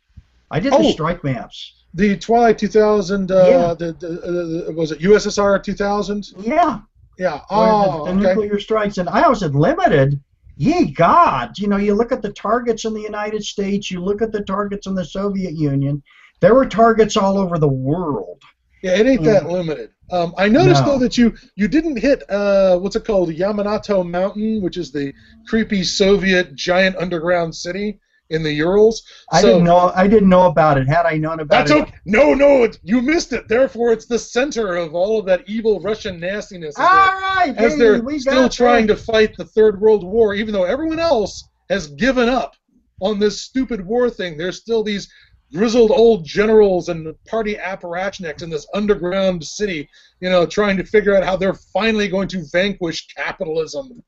I 0.50 0.60
did 0.60 0.74
the 0.74 0.78
Oh. 0.78 0.92
strike 0.92 1.24
maps. 1.24 1.86
The 1.94 2.18
Twilight 2.18 2.58
2000, 2.58 3.32
uh, 3.32 3.36
Yeah. 3.36 3.74
the, 3.74 3.94
the, 3.94 4.68
uh, 4.70 4.72
was 4.72 4.92
it 4.92 5.00
USSR 5.00 5.62
2000? 5.62 6.30
Yeah. 6.40 6.80
Yeah. 7.22 7.42
Oh, 7.52 8.06
the, 8.06 8.14
the 8.14 8.20
okay. 8.20 8.30
nuclear 8.30 8.60
strikes. 8.60 8.98
And 8.98 9.08
I 9.08 9.30
was 9.30 9.44
at 9.44 9.54
limited. 9.54 10.20
Ye 10.58 10.92
God, 10.92 11.58
you 11.60 11.68
know, 11.68 11.78
you 11.78 11.94
look 11.94 12.12
at 12.12 12.24
the 12.24 12.34
targets 12.34 12.84
in 12.84 12.96
the 12.96 13.02
United 13.02 13.44
States, 13.44 13.92
you 13.92 14.04
look 14.04 14.24
at 14.24 14.32
the 14.32 14.42
targets 14.42 14.88
in 14.88 14.96
the 14.96 15.06
Soviet 15.06 15.54
Union. 15.54 16.02
There 16.40 16.56
were 16.56 16.66
targets 16.66 17.18
all 17.18 17.38
over 17.38 17.60
the 17.60 17.68
world. 17.68 18.42
Yeah, 18.82 18.96
it 18.98 19.06
ain't 19.06 19.24
that 19.26 19.46
limited. 19.46 19.92
Um, 20.12 20.34
I 20.38 20.48
noticed 20.48 20.84
No. 20.84 20.94
though 20.94 21.00
that 21.00 21.16
you 21.16 21.36
you 21.56 21.68
didn't 21.68 21.98
hit 21.98 22.28
uh, 22.30 22.80
what's 22.80 22.96
it 22.96 23.06
called, 23.06 23.30
Yamantau 23.30 24.08
Mountain, 24.10 24.62
which 24.62 24.78
is 24.78 24.92
the 24.92 25.14
creepy 25.48 25.84
Soviet 25.84 26.56
giant 26.56 26.96
underground 26.98 27.56
city 27.56 28.00
in 28.32 28.44
the 28.44 28.52
Urals. 28.54 29.04
I 29.32 29.42
So- 29.42 29.48
didn't 29.48 29.64
know. 29.66 29.92
I 29.96 30.08
didn't 30.08 30.30
know 30.30 30.48
about 30.48 30.78
it. 30.78 30.88
Had 30.88 31.06
I 31.06 31.18
known 31.18 31.40
about 31.40 31.68
That's 31.68 31.72
it, 31.72 31.82
okay. 31.84 31.94
No, 32.06 32.34
no, 32.34 32.64
it, 32.64 32.80
you 32.84 33.02
missed 33.02 33.34
it. 33.34 33.48
Therefore, 33.48 33.92
it's 33.92 34.06
the 34.08 34.20
center 34.20 34.76
of 34.76 34.96
all 34.96 35.20
of 35.20 35.26
that 35.28 35.44
evil 35.48 35.80
Russian 35.80 36.20
nastiness. 36.20 36.76
all 36.78 36.86
right, 36.86 37.54
as 37.58 37.74
hey, 37.74 37.78
they're 37.80 38.20
still 38.20 38.50
trying 38.50 38.88
to 38.88 38.96
fight 38.96 39.38
the 39.38 39.46
Third 39.46 39.80
World 39.80 40.04
War, 40.04 40.34
even 40.34 40.54
though 40.54 40.64
everyone 40.64 41.00
else 41.00 41.48
has 41.70 41.88
given 41.88 42.28
up 42.30 42.56
on 43.02 43.20
this 43.20 43.42
stupid 43.42 43.86
war 43.86 44.10
thing. 44.10 44.38
There's 44.38 44.58
still 44.58 44.84
these 44.84 45.08
grizzled 45.54 45.92
old 45.92 46.26
generals 46.26 46.88
and 46.90 47.14
party 47.28 47.56
apparatchiks 47.56 48.42
in 48.42 48.50
this 48.50 48.66
underground 48.74 49.44
city, 49.44 49.90
you 50.22 50.30
know, 50.30 50.46
trying 50.46 50.78
to 50.78 50.84
figure 50.86 51.14
out 51.16 51.24
how 51.24 51.36
they're 51.36 51.54
finally 51.74 52.08
going 52.08 52.28
to 52.30 52.46
vanquish 52.52 53.08
capitalism, 53.16 54.02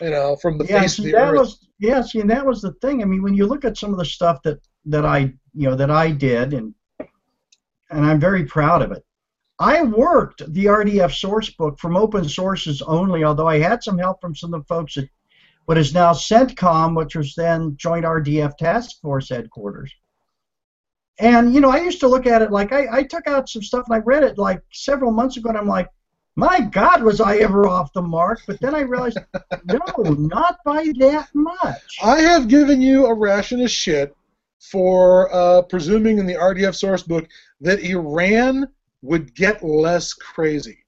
you 0.00 0.10
know, 0.10 0.36
from 0.36 0.58
the 0.58 0.64
yeah, 0.66 0.80
face 0.80 0.98
of 0.98 1.04
see, 1.04 1.10
the 1.10 1.18
that 1.18 1.32
earth. 1.32 1.38
was 1.38 1.68
yeah, 1.78 2.02
see, 2.02 2.20
and 2.20 2.30
that 2.30 2.44
was 2.44 2.60
the 2.60 2.72
thing. 2.74 3.02
I 3.02 3.06
mean, 3.06 3.22
when 3.22 3.34
you 3.34 3.46
look 3.46 3.64
at 3.64 3.76
some 3.76 3.92
of 3.92 3.98
the 3.98 4.04
stuff 4.04 4.42
that 4.44 4.60
that 4.86 5.04
I 5.04 5.32
you 5.54 5.68
know 5.68 5.74
that 5.76 5.90
I 5.90 6.10
did, 6.10 6.52
and 6.54 6.74
and 7.90 8.04
I'm 8.04 8.20
very 8.20 8.44
proud 8.44 8.82
of 8.82 8.92
it. 8.92 9.04
I 9.58 9.82
worked 9.82 10.42
the 10.54 10.66
RDF 10.66 11.12
source 11.12 11.50
book 11.50 11.78
from 11.78 11.96
open 11.96 12.26
sources 12.28 12.80
only, 12.82 13.24
although 13.24 13.48
I 13.48 13.58
had 13.58 13.82
some 13.82 13.98
help 13.98 14.20
from 14.20 14.34
some 14.34 14.54
of 14.54 14.62
the 14.62 14.66
folks 14.66 14.96
at 14.96 15.08
what 15.66 15.76
is 15.76 15.92
now 15.92 16.12
CENTCOM, 16.12 16.96
which 16.96 17.14
was 17.14 17.34
then 17.34 17.76
Joint 17.76 18.06
RDF 18.06 18.56
Task 18.56 19.00
Force 19.02 19.28
headquarters. 19.28 19.94
And 21.18 21.54
you 21.54 21.60
know, 21.60 21.70
I 21.70 21.80
used 21.80 22.00
to 22.00 22.08
look 22.08 22.26
at 22.26 22.40
it 22.40 22.50
like 22.50 22.72
I, 22.72 22.86
I 22.90 23.02
took 23.02 23.26
out 23.26 23.50
some 23.50 23.62
stuff 23.62 23.84
and 23.86 23.94
I 23.94 23.98
read 23.98 24.24
it 24.24 24.38
like 24.38 24.62
several 24.72 25.12
months 25.12 25.36
ago, 25.36 25.50
and 25.50 25.58
I'm 25.58 25.68
like, 25.68 25.88
my 26.40 26.60
God, 26.60 27.02
was 27.02 27.20
I 27.20 27.36
ever 27.36 27.68
off 27.68 27.92
the 27.92 28.00
mark? 28.00 28.40
But 28.46 28.58
then 28.60 28.74
I 28.74 28.80
realized, 28.80 29.18
no, 29.64 30.02
not 30.04 30.58
by 30.64 30.90
that 30.98 31.28
much. 31.34 31.98
I 32.02 32.20
have 32.20 32.48
given 32.48 32.80
you 32.80 33.06
a 33.06 33.14
ration 33.14 33.60
of 33.60 33.70
shit 33.70 34.16
for 34.58 35.32
uh, 35.34 35.62
presuming 35.62 36.18
in 36.18 36.24
the 36.26 36.34
RDF 36.34 36.74
source 36.74 37.02
book 37.02 37.28
that 37.60 37.80
Iran 37.80 38.66
would 39.02 39.34
get 39.34 39.62
less 39.62 40.14
crazy. 40.14 40.78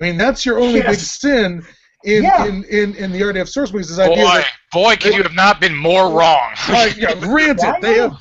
I 0.00 0.04
mean, 0.04 0.18
that's 0.18 0.44
your 0.44 0.58
only 0.60 0.82
big 0.82 0.96
sin 0.96 1.62
in 2.04 2.22
Yeah. 2.22 2.44
in, 2.46 2.64
in, 2.64 2.94
in 2.96 3.10
the 3.10 3.22
RDF 3.22 3.48
source 3.48 3.70
books. 3.70 3.88
This 3.88 3.98
idea 3.98 4.24
Boy, 4.24 4.34
that 4.34 4.46
boy, 4.70 4.96
could 4.96 5.14
you 5.14 5.22
have 5.22 5.34
not 5.34 5.60
been 5.60 5.76
more 5.76 6.10
wrong. 6.10 6.52
Like, 6.68 6.96
yeah, 6.98 7.14
granted, 7.20 7.76
they 7.80 7.98
have. 7.98 8.18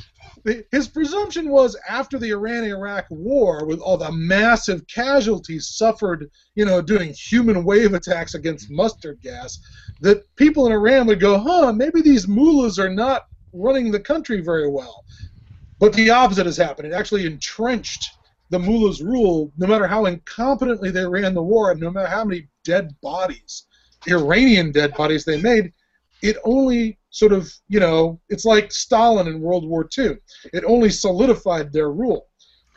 His 0.72 0.88
presumption 0.88 1.50
was 1.50 1.76
after 1.88 2.18
the 2.18 2.32
Iran-Iraq 2.32 3.06
War, 3.10 3.66
with 3.66 3.80
all 3.80 3.98
the 3.98 4.12
massive 4.12 4.86
casualties 4.88 5.68
suffered, 5.68 6.30
you 6.56 6.66
know, 6.66 6.82
doing 6.82 7.14
human 7.14 7.64
wave 7.64 7.94
attacks 7.94 8.36
against 8.36 8.72
mustard 8.72 9.20
gas, 9.22 9.60
that 10.02 10.24
people 10.36 10.66
in 10.66 10.72
Iran 10.72 11.08
would 11.08 11.20
go, 11.20 11.38
"Huh, 11.38 11.74
maybe 11.74 12.02
these 12.02 12.28
mullahs 12.28 12.80
are 12.80 12.90
not 12.90 13.28
running 13.54 13.92
the 13.92 14.00
country 14.00 14.42
very 14.42 14.70
well." 14.70 15.04
But 15.80 15.94
the 15.94 16.10
opposite 16.10 16.46
has 16.46 16.58
happened. 16.58 16.88
It 16.88 16.96
actually 16.96 17.26
entrenched 17.26 18.10
the 18.50 18.60
mullahs' 18.60 19.02
rule, 19.02 19.52
no 19.58 19.68
matter 19.68 19.88
how 19.88 20.06
incompetently 20.06 20.92
they 20.92 21.06
ran 21.06 21.34
the 21.34 21.44
war, 21.44 21.72
and 21.72 21.80
no 21.80 21.92
matter 21.92 22.08
how 22.08 22.26
many 22.26 22.48
dead 22.64 22.96
bodies, 23.02 23.64
Iranian 24.08 24.72
dead 24.72 24.94
bodies 24.96 25.26
they 25.26 25.42
made, 25.42 25.72
it 26.22 26.38
only 26.44 26.98
sort 27.12 27.32
of, 27.34 27.52
you 27.70 27.80
know, 27.80 28.20
it's 28.30 28.46
like 28.46 28.72
Stalin 28.72 29.28
in 29.28 29.40
World 29.42 29.68
War 29.68 29.88
II. 29.98 30.18
It 30.54 30.64
only 30.66 30.90
solidified 30.90 31.72
their 31.74 31.92
rule. 31.92 32.28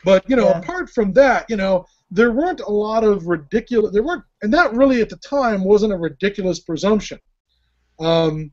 But, 0.03 0.27
you 0.29 0.35
know, 0.35 0.49
Yeah. 0.49 0.59
apart 0.59 0.89
from 0.89 1.13
that, 1.13 1.45
you 1.49 1.55
know, 1.55 1.85
there 2.11 2.31
weren't 2.31 2.59
a 2.61 2.69
lot 2.71 3.03
of 3.03 3.27
ridiculous, 3.27 3.91
there 3.93 4.03
weren't, 4.03 4.23
and 4.41 4.53
that 4.53 4.73
really 4.73 5.01
at 5.01 5.09
the 5.09 5.17
time 5.17 5.63
wasn't 5.63 5.93
a 5.93 5.97
ridiculous 5.97 6.59
presumption. 6.59 7.19
Um, 7.99 8.51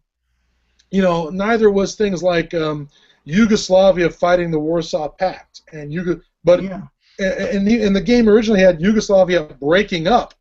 you 0.91 1.03
know, 1.03 1.28
neither 1.30 1.70
was 1.70 1.95
things 1.95 2.22
like 2.22 2.53
um, 2.55 2.88
Yugoslavia 3.24 4.11
fighting 4.11 4.51
the 4.51 4.59
Warsaw 4.59 5.09
Pact, 5.09 5.62
and 5.72 5.93
Yugo, 5.93 6.20
but 6.45 6.62
yeah, 6.62 6.82
and 7.18 7.66
the, 7.66 7.82
and 7.82 7.95
the 7.95 8.01
game 8.01 8.28
originally 8.28 8.61
had 8.61 8.80
Yugoslavia 8.80 9.45
breaking 9.61 10.07
up 10.09 10.34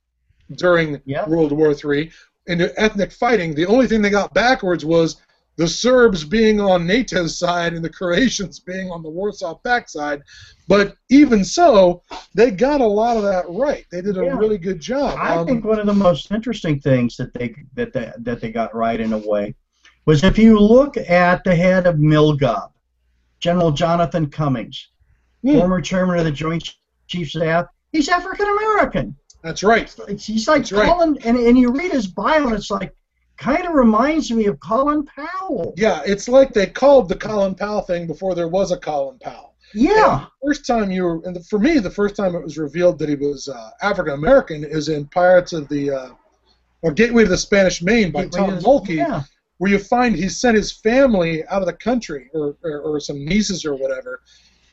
during 0.56 1.02
Yeah. 1.06 1.28
World 1.28 1.52
War 1.52 1.72
III 1.74 2.12
into 2.50 2.78
ethnic 2.80 3.12
fighting. 3.12 3.54
The 3.56 3.66
only 3.68 3.88
thing 3.88 4.02
they 4.02 4.10
got 4.10 4.34
backwards 4.34 4.84
was 4.84 5.18
the 5.56 5.68
Serbs 5.68 6.24
being 6.24 6.60
on 6.62 6.88
NATO's 6.88 7.38
side 7.38 7.74
and 7.74 7.84
the 7.84 7.90
Croatians 7.90 8.60
being 8.60 8.90
on 8.92 9.04
the 9.04 9.10
Warsaw 9.10 9.56
Pact 9.56 9.90
side. 9.90 10.22
But 10.68 10.96
even 11.10 11.44
so, 11.44 12.02
they 12.34 12.50
got 12.52 12.82
a 12.82 12.86
lot 12.88 13.18
of 13.18 13.24
that 13.24 13.46
right. 13.50 13.86
They 13.92 14.02
did 14.02 14.18
a 14.18 14.24
Yeah. 14.26 14.38
really 14.38 14.58
good 14.58 14.80
job. 14.80 15.18
I 15.20 15.36
Um, 15.36 15.46
think 15.46 15.66
one 15.66 15.80
of 15.80 15.86
the 15.86 15.94
most 15.94 16.32
interesting 16.32 16.80
things 16.80 17.18
that 17.18 17.34
they 17.34 17.54
that 17.76 17.94
they, 17.94 18.12
that 18.20 18.42
they 18.42 18.52
got 18.52 18.74
right 18.74 19.00
in 19.00 19.14
a 19.14 19.18
way 19.18 19.54
was 20.06 20.24
if 20.24 20.38
you 20.38 20.58
look 20.60 20.96
at 20.98 21.44
the 21.44 21.56
head 21.56 21.86
of 21.86 21.96
Milgov, 21.96 22.72
General 23.40 23.72
Jonathan 23.72 24.28
Cummings, 24.30 24.88
Hmm. 25.44 25.58
former 25.58 25.82
chairman 25.82 26.20
of 26.20 26.26
the 26.26 26.32
Joint 26.32 26.74
Chiefs 27.08 27.36
of 27.36 27.42
Staff, 27.42 27.66
he's 27.92 28.08
African 28.10 28.48
American. 28.48 29.16
That's 29.42 29.64
right. 29.64 29.94
He's 30.20 30.48
like 30.48 30.62
That's 30.62 30.72
right. 30.72 30.88
Colin, 30.88 31.18
and, 31.24 31.38
and 31.38 31.58
you 31.58 31.72
read 31.72 31.92
his 31.92 32.08
bio, 32.08 32.48
and 32.48 32.56
it's 32.56 32.70
like 32.72 32.94
kind 33.38 33.66
of 33.66 33.74
reminds 33.74 34.32
me 34.32 34.46
of 34.48 34.60
Colin 34.60 35.06
Powell. 35.06 35.74
Yeah, 35.78 36.02
it's 36.06 36.28
like 36.28 36.54
they 36.54 36.68
called 36.68 37.08
the 37.08 37.16
Colin 37.16 37.56
Powell 37.56 37.82
thing 37.82 38.06
before 38.06 38.36
there 38.36 38.50
was 38.50 38.72
a 38.72 38.78
Colin 38.78 39.18
Powell. 39.20 39.56
Yeah, 39.74 40.26
first 40.44 40.66
time 40.66 40.92
you 40.92 41.04
were, 41.04 41.22
and 41.26 41.36
the, 41.36 41.44
for 41.44 41.60
me, 41.60 41.80
the 41.80 41.92
first 41.92 42.16
time 42.16 42.36
it 42.36 42.44
was 42.44 42.58
revealed 42.58 43.00
that 43.00 43.08
he 43.08 43.16
was 43.16 43.48
uh, 43.48 43.70
African 43.82 44.14
American 44.14 44.64
is 44.64 44.90
in 44.90 45.06
Pirates 45.08 45.54
of 45.54 45.70
the, 45.70 45.92
uh, 45.92 46.10
or 46.82 46.92
Gateway 46.92 47.24
to 47.24 47.30
the 47.30 47.38
Spanish 47.38 47.82
Main 47.82 48.12
by 48.12 48.24
Gateway 48.24 48.40
Tom 48.40 48.60
to 48.60 48.66
Mulkey, 48.66 48.96
Yeah, 48.96 49.24
where 49.60 49.72
you 49.72 49.80
find 49.80 50.16
he 50.16 50.28
sent 50.28 50.58
his 50.58 50.72
family 50.72 51.46
out 51.48 51.62
of 51.62 51.68
the 51.68 51.74
country, 51.74 52.30
or, 52.34 52.58
or, 52.64 52.82
or 52.82 53.00
some 53.00 53.24
nieces 53.24 53.64
or 53.64 53.76
whatever, 53.76 54.22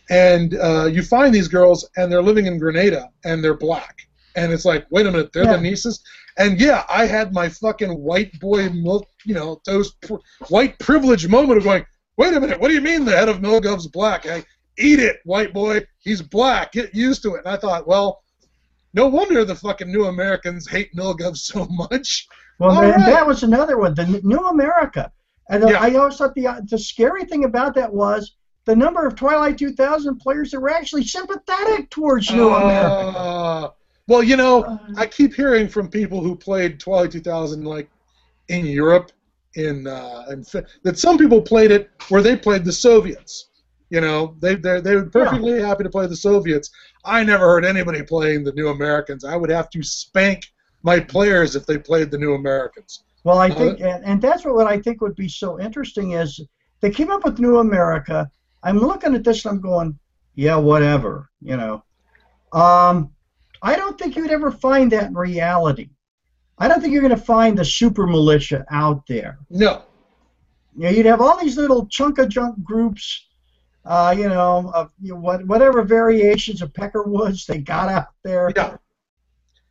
and 0.09 0.55
uh, 0.55 0.87
you 0.87 1.03
find 1.03 1.35
these 1.35 1.49
girls, 1.49 1.89
and 1.97 2.11
they're 2.11 2.23
living 2.23 2.47
in 2.47 2.59
Grenada, 2.59 3.11
and 3.25 3.45
they're 3.45 3.57
black, 3.57 4.06
and 4.37 4.53
it's 4.53 4.65
like, 4.65 4.87
wait 4.91 5.07
a 5.07 5.11
minute, 5.11 5.33
they're 5.33 5.45
Yeah. 5.45 5.57
the 5.57 5.63
nieces, 5.63 6.03
and 6.39 6.61
yeah, 6.61 6.85
I 6.89 7.07
had 7.07 7.33
my 7.33 7.49
fucking 7.49 7.91
white 7.91 8.39
boy 8.39 8.69
milk, 8.71 9.09
you 9.25 9.35
know, 9.35 9.61
those 9.65 9.93
pr- 9.95 10.17
white 10.49 10.79
privilege 10.79 11.27
moment 11.29 11.59
of 11.59 11.65
going, 11.65 11.85
wait 12.17 12.35
a 12.35 12.41
minute, 12.41 12.61
what 12.61 12.69
do 12.69 12.75
you 12.75 12.81
mean 12.81 13.05
the 13.05 13.17
head 13.17 13.29
of 13.29 13.39
Milgov's 13.39 13.87
black? 13.89 14.27
I, 14.27 14.45
eat 14.79 14.99
it, 15.01 15.17
white 15.25 15.55
boy. 15.55 15.81
He's 16.01 16.21
black. 16.21 16.73
Get 16.73 16.95
used 16.95 17.23
to 17.23 17.35
it. 17.35 17.39
And 17.47 17.49
I 17.49 17.57
thought, 17.57 17.87
well, 17.87 18.23
no 18.93 19.07
wonder 19.07 19.45
the 19.45 19.55
fucking 19.55 19.91
new 19.91 20.05
Americans 20.05 20.69
hate 20.69 20.95
Milgov 20.95 21.37
so 21.39 21.65
much. 21.71 22.29
well, 22.59 22.83
and 22.83 22.91
right. 23.03 23.07
that 23.07 23.27
was 23.27 23.43
another 23.43 23.79
one, 23.79 23.95
the 23.95 24.21
New 24.23 24.47
America. 24.47 25.11
And 25.49 25.65
uh, 25.65 25.69
Yeah. 25.69 25.81
I 25.81 25.95
always 25.95 26.17
thought 26.17 26.35
the 26.35 26.63
the 26.69 26.79
scary 26.79 27.25
thing 27.25 27.45
about 27.45 27.75
that 27.77 27.93
was 27.93 28.37
the 28.67 28.75
number 28.77 29.07
of 29.07 29.15
Twilight 29.15 29.57
2000 29.59 30.19
players 30.19 30.51
that 30.51 30.61
were 30.61 30.71
actually 30.71 31.05
sympathetic 31.05 31.89
towards 31.89 32.31
New 32.31 32.51
America. 32.53 33.73
Uh, 34.09 34.15
well, 34.15 34.23
you 34.23 34.37
know, 34.37 34.69
Uh, 34.69 34.79
I 34.97 35.07
keep 35.07 35.35
hearing 35.35 35.69
from 35.69 35.89
people 35.89 36.23
who 36.23 36.37
played 36.37 36.81
Twilight 36.81 37.13
2000 37.13 37.65
like 37.65 37.91
in 38.49 38.67
Europe, 38.67 39.13
in 39.57 39.87
uh, 39.87 40.27
in 40.31 40.45
that 40.85 40.99
some 40.99 41.19
people 41.19 41.41
played 41.43 41.71
it 41.71 41.91
where 42.09 42.23
they 42.23 42.37
played 42.37 42.65
the 42.65 42.73
Soviets. 42.73 43.51
You 43.91 44.01
know, 44.01 44.37
they 44.41 44.57
they 44.57 44.81
they 44.81 44.97
were 44.97 45.07
perfectly 45.11 45.61
happy 45.61 45.85
to 45.85 45.91
play 45.91 46.07
the 46.07 46.17
Soviets. 46.17 46.71
I 47.05 47.25
never 47.25 47.45
heard 47.47 47.65
anybody 47.65 48.03
playing 48.03 48.45
the 48.45 48.53
New 48.53 48.69
Americans. 48.69 49.25
I 49.25 49.37
would 49.37 49.51
have 49.51 49.71
to 49.71 49.83
spank 49.83 50.47
my 50.83 51.01
players 51.01 51.57
if 51.57 51.67
they 51.67 51.79
played 51.79 52.11
the 52.11 52.19
New 52.19 52.35
Americans. 52.35 53.05
Well, 53.25 53.39
I 53.39 53.51
Uh, 53.51 53.55
think, 53.55 53.81
and, 53.81 54.05
and 54.05 54.23
that's 54.23 54.45
what, 54.45 54.55
what 54.55 54.67
I 54.67 54.81
think 54.81 55.01
would 55.01 55.17
be 55.17 55.29
so 55.29 55.59
interesting 55.61 56.13
is 56.13 56.41
they 56.81 56.91
came 56.91 57.11
up 57.11 57.25
with 57.25 57.39
New 57.39 57.59
America. 57.59 58.31
I'm 58.63 58.79
looking 58.79 59.15
at 59.15 59.25
this 59.25 59.45
and 59.45 59.55
I'm 59.57 59.61
going, 59.61 59.99
yeah, 60.35 60.57
whatever, 60.57 61.31
you 61.41 61.57
know. 61.57 61.83
Um, 62.53 63.13
I 63.63 63.77
don't 63.77 63.99
think 63.99 64.17
you'd 64.17 64.31
ever 64.31 64.51
find 64.51 64.93
that 64.93 65.05
in 65.05 65.15
reality. 65.15 65.91
I 66.59 66.69
don't 66.69 66.81
think 66.81 66.93
you're 66.93 67.03
going 67.03 67.15
to 67.15 67.23
find 67.23 67.59
the 67.59 67.65
super 67.65 68.07
militia 68.07 68.65
out 68.71 69.07
there. 69.07 69.39
No, 69.51 69.83
You 70.75 70.85
know, 70.85 70.91
you'd 70.91 71.07
have 71.07 71.21
all 71.21 71.39
these 71.39 71.57
little 71.57 71.87
chunk 71.87 72.19
of 72.19 72.29
junk 72.29 72.63
groups, 72.65 73.27
uh, 73.85 74.15
you 74.17 74.29
know, 74.29 74.71
of 74.75 74.91
you 75.01 75.13
know, 75.13 75.21
what, 75.21 75.47
whatever 75.47 75.83
variations 75.83 76.63
of 76.63 76.73
Peckerwoods 76.73 77.47
they 77.47 77.59
got 77.59 77.89
out 77.89 78.09
there. 78.25 78.53
yeah. 78.57 78.77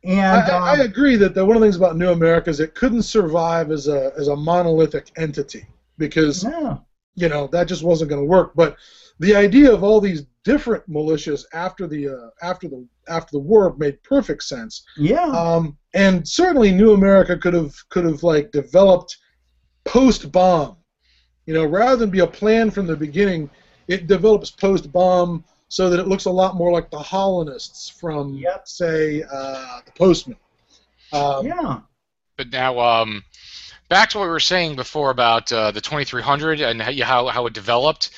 And 0.04 0.20
I, 0.20 0.48
I, 0.48 0.70
I 0.70 0.74
um, 0.74 0.80
agree 0.82 1.16
that 1.16 1.34
the, 1.34 1.44
one 1.44 1.56
of 1.56 1.60
the 1.60 1.66
things 1.66 1.76
about 1.76 1.96
New 1.96 2.10
America 2.10 2.48
is 2.48 2.60
it 2.60 2.76
couldn't 2.76 3.02
survive 3.02 3.72
as 3.72 3.88
a 3.88 4.12
as 4.16 4.28
a 4.28 4.36
monolithic 4.36 5.10
entity 5.16 5.66
because 5.98 6.44
no, 6.44 6.80
you 7.16 7.28
know 7.28 7.48
that 7.48 7.66
just 7.66 7.82
wasn't 7.82 8.10
going 8.10 8.22
to 8.22 8.26
work. 8.26 8.52
But 8.54 8.76
the 9.18 9.34
idea 9.34 9.72
of 9.72 9.82
all 9.82 10.00
these 10.00 10.26
different 10.44 10.88
militias 10.88 11.44
after 11.52 11.86
the 11.86 12.08
uh, 12.08 12.30
after 12.42 12.68
the 12.68 12.86
after 13.08 13.30
the 13.32 13.38
war 13.40 13.74
made 13.78 14.02
perfect 14.02 14.42
sense. 14.42 14.84
yeah, 14.96 15.24
Um, 15.24 15.76
and 15.94 16.26
certainly 16.26 16.70
New 16.72 16.92
America 16.92 17.36
could 17.36 17.54
have 17.54 17.74
could 17.88 18.04
have 18.04 18.22
like 18.22 18.50
developed 18.52 19.16
post 19.84 20.30
bomb. 20.32 20.76
You 21.46 21.54
know, 21.54 21.64
rather 21.64 21.96
than 21.96 22.10
be 22.10 22.20
a 22.20 22.26
plan 22.26 22.70
from 22.70 22.86
the 22.86 22.96
beginning, 22.96 23.48
it 23.88 24.06
develops 24.08 24.50
post 24.50 24.90
bomb 24.92 25.44
so 25.68 25.90
that 25.90 25.98
it 26.00 26.08
looks 26.08 26.26
a 26.26 26.30
lot 26.30 26.56
more 26.56 26.72
like 26.72 26.90
the 26.90 26.98
Holnists 26.98 27.88
from, 27.88 28.34
Yep. 28.34 28.68
say, 28.68 29.22
uh, 29.22 29.80
the 29.84 29.92
Postman. 29.92 30.36
Um, 31.12 31.46
yeah. 31.46 31.80
But 32.36 32.50
now, 32.50 32.78
um, 32.78 33.24
back 33.88 34.10
to 34.10 34.18
what 34.18 34.24
we 34.24 34.30
were 34.30 34.40
saying 34.40 34.76
before 34.76 35.10
about 35.10 35.52
uh, 35.52 35.70
the 35.70 35.80
2300 35.80 36.60
and 36.60 36.82
how, 36.82 36.92
how 37.04 37.26
how 37.28 37.46
it 37.46 37.52
developed. 37.52 38.10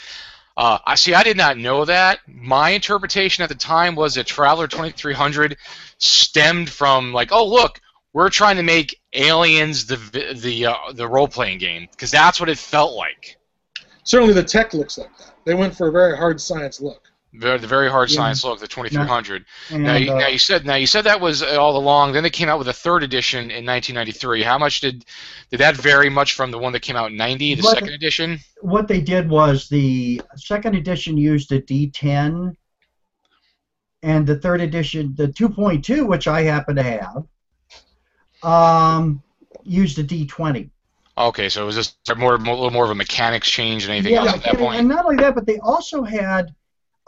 Uh, 0.59 0.77
I 0.85 0.97
see. 0.97 1.15
I 1.15 1.23
did 1.23 1.37
not 1.37 1.57
know 1.57 1.85
that. 1.85 2.19
My 2.27 2.71
interpretation 2.71 3.45
at 3.45 3.49
the 3.49 3.55
time 3.55 3.95
was 3.95 4.17
that 4.17 4.27
Traveller 4.27 4.67
2300 4.67 5.57
stemmed 5.99 6.69
from 6.69 7.13
like, 7.13 7.31
oh 7.31 7.47
look, 7.47 7.81
we're 8.13 8.29
trying 8.29 8.57
to 8.57 8.65
make 8.65 9.01
Aliens 9.13 9.87
the 9.87 9.97
the 10.35 10.67
uh, 10.67 10.75
the 10.95 11.07
role 11.07 11.29
playing 11.29 11.59
game 11.59 11.87
because 11.93 12.11
that's 12.11 12.41
what 12.41 12.49
it 12.49 12.59
felt 12.59 12.97
like. 12.97 13.37
Certainly, 14.03 14.35
the 14.35 14.43
tech 14.43 14.75
looks 14.75 14.99
like 14.99 15.17
that. 15.19 15.33
They 15.45 15.55
went 15.55 15.77
for 15.77 15.87
a 15.87 15.93
very 15.93 16.17
hard 16.17 16.41
science 16.41 16.81
look. 16.81 17.09
Very, 17.35 17.59
the 17.59 17.67
very 17.67 17.91
hard 17.91 18.11
Yeah. 18.11 18.17
science 18.17 18.43
look, 18.43 18.59
the 18.59 18.67
2300. 18.67 19.45
And, 19.71 19.83
Now, 19.83 19.97
you, 19.97 20.13
uh, 20.13 20.19
now 20.19 20.29
you 20.29 20.39
said 20.39 20.65
now 20.65 20.77
you 20.77 20.87
said 20.87 21.05
that 21.05 21.21
was 21.21 21.43
all 21.43 21.77
along. 21.77 22.13
Then 22.13 22.23
they 22.23 22.31
came 22.31 22.49
out 22.49 22.59
with 22.59 22.69
a 22.69 22.73
third 22.73 23.03
edition 23.03 23.51
in 23.51 23.67
1993. 23.67 24.43
How 24.43 24.57
much 24.57 24.81
did 24.81 25.05
did 25.51 25.59
that 25.59 25.77
vary 25.77 26.09
much 26.09 26.33
from 26.33 26.51
the 26.51 26.59
one 26.59 26.73
that 26.73 26.81
came 26.81 26.97
out 26.97 27.11
in 27.11 27.17
90, 27.17 27.55
the 27.57 27.63
second 27.63 27.91
edition? 27.91 28.41
what 28.63 28.89
they 28.89 29.01
did 29.01 29.29
was 29.29 29.69
the 29.69 30.21
second 30.37 30.75
edition 30.75 31.17
used 31.19 31.53
a 31.53 31.61
D10, 31.61 32.57
and 34.03 34.27
the 34.27 34.39
third 34.39 34.61
edition, 34.61 35.15
the 35.17 35.29
2.2, 35.29 36.07
which 36.09 36.27
I 36.27 36.43
happen 36.43 36.77
to 36.77 36.83
have, 36.83 37.25
um, 38.43 39.23
used 39.65 39.99
a 39.99 40.05
D20. 40.05 40.71
Okay, 41.17 41.49
so 41.49 41.63
it 41.63 41.67
was 41.67 41.77
just 41.77 41.97
more 42.17 42.35
a 42.35 42.39
little 42.39 42.71
more 42.71 42.85
of 42.85 42.91
a 42.91 42.95
mechanics 42.95 43.51
change 43.51 43.85
than 43.85 43.93
anything 43.97 44.15
else 44.15 44.33
at 44.33 44.43
that 44.45 44.51
and, 44.51 44.59
point. 44.59 44.79
and 44.79 44.89
not 44.89 45.05
only 45.05 45.17
that, 45.17 45.35
but 45.35 45.47
they 45.47 45.59
also 45.59 46.05
had 46.05 46.55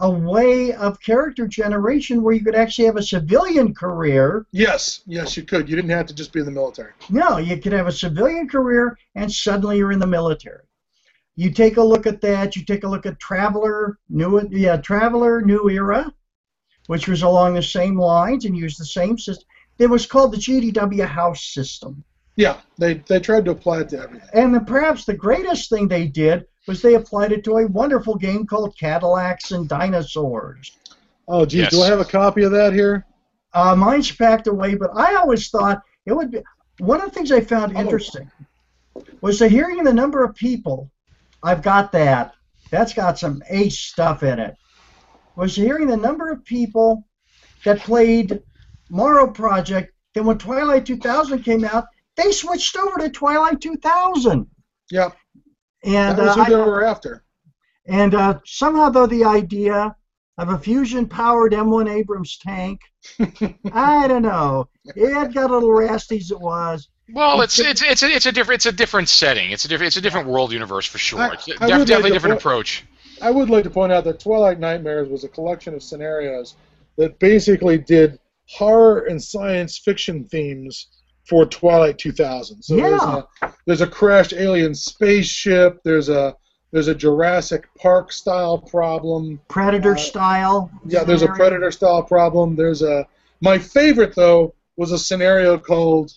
a 0.00 0.10
way 0.10 0.72
of 0.72 1.00
character 1.00 1.46
generation 1.46 2.22
where 2.22 2.34
you 2.34 2.42
could 2.42 2.54
actually 2.54 2.86
have 2.86 2.96
a 2.96 3.02
civilian 3.02 3.74
career. 3.74 4.46
Yes, 4.50 5.02
yes, 5.06 5.36
you 5.36 5.42
could. 5.42 5.68
You 5.68 5.76
didn't 5.76 5.90
have 5.90 6.06
to 6.06 6.14
just 6.14 6.32
be 6.32 6.40
in 6.40 6.46
the 6.46 6.52
military. 6.52 6.92
No, 7.10 7.36
you 7.36 7.58
could 7.58 7.72
have 7.72 7.86
a 7.86 7.92
civilian 7.92 8.48
career 8.48 8.98
and 9.14 9.30
suddenly 9.30 9.78
you're 9.78 9.92
in 9.92 9.98
the 9.98 10.06
military. 10.06 10.64
You 11.36 11.50
take 11.50 11.76
a 11.76 11.82
look 11.82 12.06
at 12.06 12.20
that. 12.22 12.56
You 12.56 12.64
take 12.64 12.84
a 12.84 12.88
look 12.88 13.06
at 13.06 13.20
Traveller, 13.20 13.98
New, 14.08 14.48
yeah, 14.50 14.78
Traveller, 14.78 15.42
New 15.42 15.68
Era, 15.68 16.12
which 16.86 17.06
was 17.06 17.22
along 17.22 17.54
the 17.54 17.62
same 17.62 17.98
lines 17.98 18.46
and 18.46 18.56
used 18.56 18.80
the 18.80 18.86
same 18.86 19.18
system. 19.18 19.46
It 19.78 19.88
was 19.88 20.06
called 20.06 20.32
the 20.32 20.38
GDW 20.38 21.06
House 21.06 21.44
system. 21.44 22.04
Yeah, 22.36 22.58
they 22.78 22.94
they 23.08 23.20
tried 23.20 23.44
to 23.46 23.50
apply 23.50 23.80
it 23.80 23.88
to 23.90 23.98
everything. 24.00 24.28
And 24.32 24.54
then 24.54 24.64
perhaps 24.64 25.04
the 25.04 25.14
greatest 25.14 25.68
thing 25.68 25.88
they 25.88 26.06
did 26.06 26.46
was 26.66 26.80
they 26.80 26.94
applied 26.94 27.32
it 27.32 27.44
to 27.44 27.58
a 27.58 27.66
wonderful 27.66 28.14
game 28.14 28.46
called 28.46 28.76
Cadillacs 28.78 29.50
and 29.50 29.68
Dinosaurs. 29.68 30.76
Oh, 31.28 31.44
geez, 31.44 31.60
Yes. 31.62 31.70
do 31.72 31.82
I 31.82 31.86
have 31.88 32.00
a 32.00 32.04
copy 32.04 32.42
of 32.44 32.52
that 32.52 32.72
here? 32.72 33.04
Uh, 33.52 33.74
mine's 33.74 34.10
packed 34.12 34.46
away, 34.46 34.74
but 34.74 34.90
I 34.96 35.14
always 35.16 35.48
thought 35.48 35.80
it 36.06 36.12
would 36.12 36.30
be 36.30 36.38
one 36.78 37.00
of 37.00 37.06
the 37.08 37.14
things 37.14 37.32
I 37.32 37.40
found 37.40 37.76
Oh. 37.76 37.80
interesting 37.80 38.30
was 39.20 39.38
the 39.38 39.48
hearing 39.48 39.82
the 39.84 39.92
number 39.92 40.24
of 40.24 40.34
people. 40.34 40.90
I've 41.42 41.62
got 41.62 41.92
that. 41.92 42.34
That's 42.70 42.92
got 42.94 43.18
some 43.18 43.42
ace 43.50 43.78
stuff 43.78 44.22
in 44.22 44.38
it. 44.38 44.54
Was 45.36 45.56
hearing 45.56 45.86
the 45.88 45.96
number 45.96 46.30
of 46.30 46.44
people 46.44 47.04
that 47.64 47.80
played 47.80 48.42
Morrow 48.88 49.30
Project. 49.30 49.92
Then 50.14 50.26
when 50.26 50.38
Twilight 50.38 50.86
2000 50.86 51.42
came 51.42 51.64
out, 51.64 51.86
they 52.22 52.32
switched 52.32 52.76
over 52.76 52.98
to 52.98 53.08
Twilight 53.10 53.60
2000. 53.60 54.46
Yeah, 54.90 55.10
And 55.84 56.18
that 56.18 56.24
was 56.24 56.36
uh, 56.36 56.44
who 56.44 56.50
they 56.56 56.60
I- 56.60 56.66
were 56.66 56.84
after. 56.84 57.24
and 57.86 58.14
uh, 58.14 58.38
somehow, 58.44 58.90
though, 58.90 59.06
the 59.06 59.24
idea 59.24 59.94
of 60.38 60.48
a 60.48 60.58
fusion-powered 60.58 61.52
M1 61.52 61.90
Abrams 61.90 62.38
tank, 62.38 62.80
I 63.72 64.08
don't 64.08 64.22
know. 64.22 64.68
It 64.96 65.34
got 65.34 65.50
a 65.50 65.54
little 65.54 65.72
rasty 65.72 66.18
as 66.18 66.30
it 66.30 66.40
was. 66.40 66.88
Well, 67.12 67.40
it's 67.42 67.58
it's 67.58 67.82
it's 67.82 68.04
a, 68.04 68.08
it's 68.08 68.26
a 68.26 68.30
different 68.32 68.58
it's 68.58 68.66
a 68.66 68.72
different 68.72 69.08
setting. 69.08 69.50
It's 69.50 69.64
a 69.64 69.68
different 69.68 69.88
it's 69.88 69.96
a 69.96 70.00
different 70.00 70.28
world 70.28 70.52
universe 70.52 70.86
for 70.86 70.98
sure. 70.98 71.18
I- 71.20 71.32
It's 71.34 71.48
I 71.48 71.52
def- 71.52 71.60
would 71.60 71.70
like 71.70 71.86
definitely 71.88 72.10
a 72.10 72.12
different 72.12 72.32
point- 72.34 72.40
approach. 72.40 72.84
I 73.20 73.30
would 73.30 73.50
like 73.50 73.64
to 73.64 73.70
point 73.70 73.92
out 73.92 74.04
that 74.04 74.20
Twilight 74.20 74.60
Nightmares 74.60 75.08
was 75.08 75.24
a 75.24 75.28
collection 75.28 75.74
of 75.74 75.82
scenarios 75.82 76.54
that 76.96 77.18
basically 77.18 77.78
did 77.78 78.18
horror 78.48 79.00
and 79.06 79.22
science 79.22 79.76
fiction 79.78 80.24
themes 80.24 80.86
for 81.30 81.46
Twilight 81.46 81.96
2000. 81.96 82.60
So 82.60 82.74
there's, 82.74 83.00
a, 83.02 83.28
there's 83.64 83.80
a 83.82 83.86
crashed 83.86 84.32
alien 84.32 84.74
spaceship. 84.74 85.80
There's 85.84 86.08
a 86.08 86.34
there's 86.72 86.88
a 86.88 86.94
Jurassic 86.94 87.68
Park 87.78 88.12
style 88.12 88.58
problem. 88.58 89.40
Predator 89.48 89.94
Uh, 89.94 89.98
style. 89.98 90.70
Yeah, 90.86 91.04
there's 91.04 91.22
a. 91.22 91.28
Predator 91.28 91.70
style 91.70 92.02
problem. 92.02 92.56
There's 92.56 92.82
a 92.82 93.06
my 93.40 93.58
favorite 93.58 94.14
though 94.16 94.54
was 94.76 94.90
a 94.92 94.98
scenario 94.98 95.56
called 95.56 96.10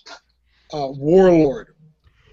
uh, 0.74 0.88
Warlord, 0.90 1.76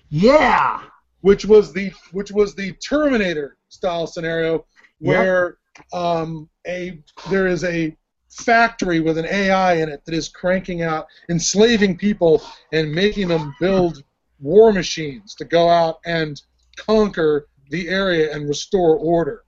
Yeah. 0.09 0.81
which 1.21 1.45
was 1.45 1.73
the 1.75 1.93
which 2.13 2.31
was 2.33 2.55
the 2.55 2.73
Terminator 2.75 3.59
style 3.69 4.07
scenario 4.07 4.65
where 5.01 5.59
um, 5.93 6.49
a 6.67 6.99
there 7.31 7.47
is 7.47 7.63
a 7.65 7.95
factory 8.31 9.01
with 9.01 9.19
an 9.19 9.27
AI 9.27 9.75
in 9.75 9.89
it 9.89 10.05
that 10.05 10.15
is 10.15 10.29
cranking 10.29 10.83
out 10.83 11.07
enslaving 11.29 11.97
people 11.97 12.43
and 12.73 12.91
making 12.91 13.29
them 13.29 13.55
build 13.61 14.03
war 14.41 14.73
machines 14.73 15.35
to 15.35 15.45
go 15.45 15.69
out 15.69 15.99
and 16.07 16.41
conquer 16.77 17.49
the 17.71 17.89
area 17.89 18.35
and 18.35 18.49
restore 18.49 18.97
order. 18.97 19.43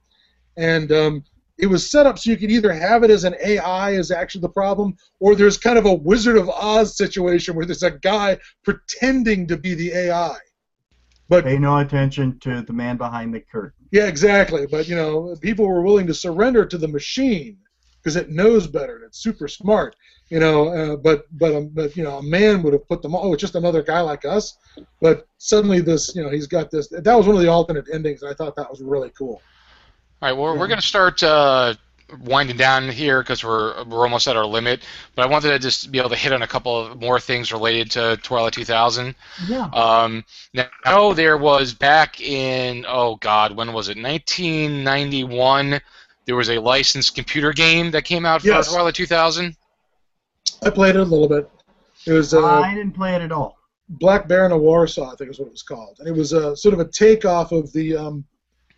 And 0.56 0.92
um, 0.92 1.24
it 1.58 1.66
was 1.66 1.90
set 1.90 2.06
up 2.06 2.18
so 2.18 2.30
you 2.30 2.36
could 2.36 2.50
either 2.50 2.72
have 2.72 3.04
it 3.04 3.10
as 3.10 3.24
an 3.24 3.34
AI 3.44 3.92
is 3.92 4.10
actually 4.10 4.42
the 4.42 4.48
problem, 4.48 4.96
or 5.20 5.34
there's 5.34 5.56
kind 5.56 5.78
of 5.78 5.86
a 5.86 5.94
Wizard 5.94 6.36
of 6.36 6.48
Oz 6.50 6.96
situation 6.96 7.54
where 7.54 7.64
there's 7.64 7.82
a 7.82 7.90
guy 7.90 8.38
pretending 8.64 9.46
to 9.46 9.56
be 9.56 9.74
the 9.74 9.92
AI. 9.92 10.36
But 11.28 11.44
Pay 11.44 11.58
no 11.58 11.78
attention 11.78 12.38
to 12.40 12.62
the 12.62 12.72
man 12.72 12.96
behind 12.96 13.32
the 13.32 13.40
curtain. 13.40 13.86
yeah, 13.90 14.06
exactly. 14.06 14.66
But 14.66 14.88
you 14.88 14.96
know, 14.96 15.34
people 15.40 15.66
were 15.66 15.82
willing 15.82 16.06
to 16.08 16.14
surrender 16.14 16.66
to 16.66 16.76
the 16.76 16.88
machine 16.88 17.56
because 18.02 18.16
it 18.16 18.30
knows 18.30 18.66
better 18.66 18.96
and 18.96 19.04
it's 19.04 19.18
super 19.18 19.46
smart. 19.48 19.94
You 20.28 20.40
know, 20.40 20.68
uh, 20.68 20.96
but 20.96 21.26
but 21.38 21.54
um, 21.54 21.68
but 21.68 21.94
you 21.96 22.02
know, 22.04 22.16
a 22.18 22.22
man 22.22 22.62
would 22.62 22.72
have 22.72 22.88
put 22.88 23.02
them. 23.02 23.14
All, 23.14 23.26
Oh, 23.26 23.32
it's 23.34 23.40
just 23.40 23.54
another 23.54 23.82
guy 23.82 24.00
like 24.00 24.24
us. 24.24 24.56
But 25.00 25.26
suddenly, 25.38 25.80
this 25.80 26.14
you 26.16 26.22
know, 26.22 26.30
he's 26.30 26.46
got 26.46 26.70
this. 26.70 26.88
That 26.88 27.14
was 27.14 27.26
one 27.26 27.36
of 27.36 27.42
the 27.42 27.48
alternate 27.48 27.86
endings, 27.92 28.22
and 28.22 28.30
I 28.30 28.34
thought 28.34 28.56
that 28.56 28.70
was 28.70 28.80
really 28.80 29.10
cool. 29.10 29.42
All 30.22 30.28
right, 30.28 30.32
well, 30.32 30.54
Yeah. 30.54 30.60
we're 30.60 30.68
going 30.68 30.80
to 30.80 30.86
start 30.86 31.22
uh, 31.22 31.74
winding 32.24 32.56
down 32.56 32.88
here 32.88 33.20
because 33.20 33.44
we're 33.44 33.84
we're 33.84 34.04
almost 34.04 34.26
at 34.26 34.36
our 34.36 34.46
limit. 34.46 34.80
But 35.14 35.26
I 35.26 35.28
wanted 35.28 35.50
to 35.50 35.58
just 35.58 35.92
be 35.92 35.98
able 35.98 36.10
to 36.10 36.16
hit 36.16 36.32
on 36.32 36.40
a 36.42 36.46
couple 36.46 36.78
of 36.80 36.98
more 36.98 37.20
things 37.20 37.52
related 37.52 37.90
to 37.92 38.16
Twilight 38.22 38.54
2000. 38.54 39.14
Yeah. 39.48 39.66
Um, 39.74 40.24
now, 40.54 41.12
there 41.12 41.36
was 41.36 41.74
back 41.74 42.20
in 42.22 42.86
oh 42.88 43.16
god, 43.16 43.54
when 43.54 43.74
was 43.74 43.88
it? 43.90 43.98
1991. 43.98 45.80
There 46.24 46.36
was 46.36 46.50
a 46.50 46.58
licensed 46.58 47.14
computer 47.14 47.52
game 47.52 47.90
that 47.90 48.04
came 48.04 48.24
out 48.24 48.42
for 48.42 48.48
Yes. 48.48 48.72
Twilight 48.72 48.94
2000. 48.94 49.56
I 50.64 50.70
played 50.70 50.94
it 50.96 51.00
a 51.00 51.04
little 51.04 51.28
bit. 51.28 51.50
It 52.06 52.12
was 52.12 52.34
uh, 52.34 52.44
I 52.60 52.74
didn't 52.74 52.92
play 52.94 53.14
it 53.14 53.22
at 53.22 53.32
all. 53.32 53.58
Black 53.88 54.26
Baron 54.28 54.52
of 54.52 54.60
Warsaw, 54.60 55.12
I 55.12 55.16
think 55.16 55.30
is 55.30 55.38
what 55.38 55.46
it 55.46 55.52
was 55.52 55.62
called, 55.62 55.96
and 55.98 56.08
it 56.08 56.12
was 56.12 56.32
a 56.32 56.56
sort 56.56 56.72
of 56.74 56.80
a 56.80 56.84
takeoff 56.88 57.52
of 57.52 57.72
the 57.72 57.96
um, 57.96 58.24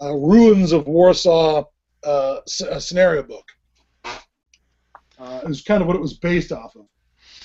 uh, 0.02 0.12
Ruins 0.14 0.72
of 0.72 0.86
Warsaw 0.86 1.64
uh, 2.04 2.36
s- 2.46 2.62
uh, 2.62 2.80
scenario 2.80 3.22
book. 3.22 3.44
Uh, 4.04 5.40
it 5.42 5.48
was 5.48 5.62
kind 5.62 5.80
of 5.80 5.86
what 5.86 5.96
it 5.96 6.02
was 6.02 6.14
based 6.14 6.52
off 6.52 6.74
of. 6.76 6.86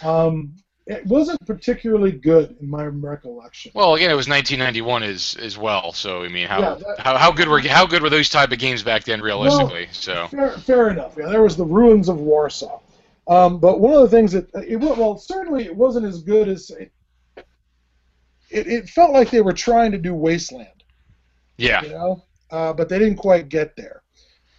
Um, 0.06 0.56
it 0.90 1.06
wasn't 1.06 1.40
particularly 1.46 2.12
good 2.12 2.58
in 2.60 2.70
my 2.70 2.84
recollection. 2.86 3.72
Well, 3.76 3.94
again, 3.96 4.10
it 4.10 4.16
was 4.16 4.28
1991 4.28 5.04
as 5.04 5.36
as 5.40 5.58
well. 5.58 5.94
So 5.94 6.24
I 6.24 6.28
mean, 6.30 6.48
how 6.48 6.60
Yeah, 6.60 6.74
that- 6.76 7.00
how, 7.00 7.18
how 7.18 7.32
good 7.32 7.48
were 7.48 7.62
how 7.62 7.86
good 7.86 8.02
were 8.02 8.10
those 8.10 8.28
type 8.30 8.52
of 8.52 8.58
games 8.60 8.82
back 8.84 9.04
then, 9.04 9.22
realistically? 9.22 9.88
so 9.92 10.28
Fair, 10.28 10.52
fair 10.58 10.90
enough. 10.90 11.16
Yeah, 11.18 11.28
there 11.28 11.44
was 11.44 11.56
the 11.56 11.66
Ruins 11.66 12.10
of 12.10 12.20
Warsaw. 12.20 12.80
Um, 13.28 13.60
but 13.60 13.80
one 13.80 13.94
of 13.94 14.02
the 14.02 14.10
things 14.10 14.32
that 14.32 14.50
it 14.68 14.78
wa- 14.78 14.96
well, 14.96 15.18
certainly 15.18 15.64
it 15.66 15.76
wasn't 15.76 16.06
as 16.08 16.24
good 16.24 16.50
as 16.50 16.72
it. 16.72 16.92
It, 18.50 18.66
it 18.68 18.90
felt 18.90 19.12
like 19.12 19.30
they 19.30 19.42
were 19.42 19.54
trying 19.54 19.92
to 19.92 20.00
do 20.00 20.16
Wasteland. 20.16 20.84
yeah, 21.58 21.84
you 21.84 21.90
know, 21.90 22.24
uh, 22.50 22.74
but 22.74 22.90
they 22.90 22.98
didn't 22.98 23.18
quite 23.18 23.48
get 23.50 23.76
there. 23.76 24.02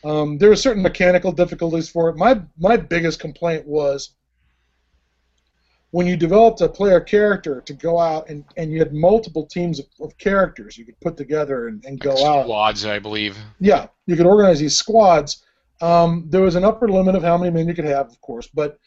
Um, 0.05 0.39
there 0.39 0.49
were 0.49 0.57
certain 0.57 0.83
mechanical 0.83 1.33
difficulties 1.33 1.89
for 1.89 2.09
it. 2.09 2.17
My 2.17 2.41
my 2.57 2.77
biggest 2.77 3.19
complaint 3.19 3.67
was 3.67 4.11
when 5.93 6.07
you 6.07 6.17
developed 6.17 6.61
a 6.61 6.69
player 6.69 7.01
character 7.01 7.61
to 7.63 7.73
go 7.73 7.99
out 7.99 8.29
and, 8.29 8.45
and 8.57 8.71
you 8.71 8.79
had 8.79 8.95
multiple 8.95 9.47
teams 9.47 9.81
of, 9.81 9.87
of 10.01 10.17
characters 10.19 10.79
you 10.79 10.85
could 10.85 10.99
put 11.01 11.17
together 11.17 11.69
and, 11.69 11.85
and 11.85 11.99
go 11.99 12.13
out. 12.25 12.45
squads, 12.45 12.85
I 12.85 12.99
believe. 12.99 13.37
Yeah, 13.59 13.89
you 14.07 14.17
could 14.17 14.27
organize 14.27 14.61
these 14.61 14.77
squads. 14.77 15.45
Um, 15.81 16.27
there 16.29 16.43
was 16.43 16.55
an 16.55 16.65
upper 16.65 16.89
limit 16.89 17.15
of 17.15 17.23
how 17.23 17.37
many 17.39 17.51
men 17.51 17.67
you 17.67 17.75
could 17.75 17.87
have, 17.87 18.09
of 18.09 18.21
course, 18.21 18.49
but 18.53 18.79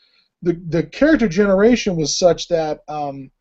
the 0.42 0.54
the 0.70 0.84
character 0.84 1.28
generation 1.28 1.96
was 1.96 2.18
such 2.18 2.48
that 2.50 2.82
um, 2.88 3.32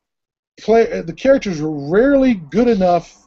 play 0.61 0.91
uh, 0.91 1.03
the 1.03 1.13
characters 1.13 1.61
were 1.61 1.91
rarely 1.91 2.35
good 2.35 2.69
enough 2.69 3.27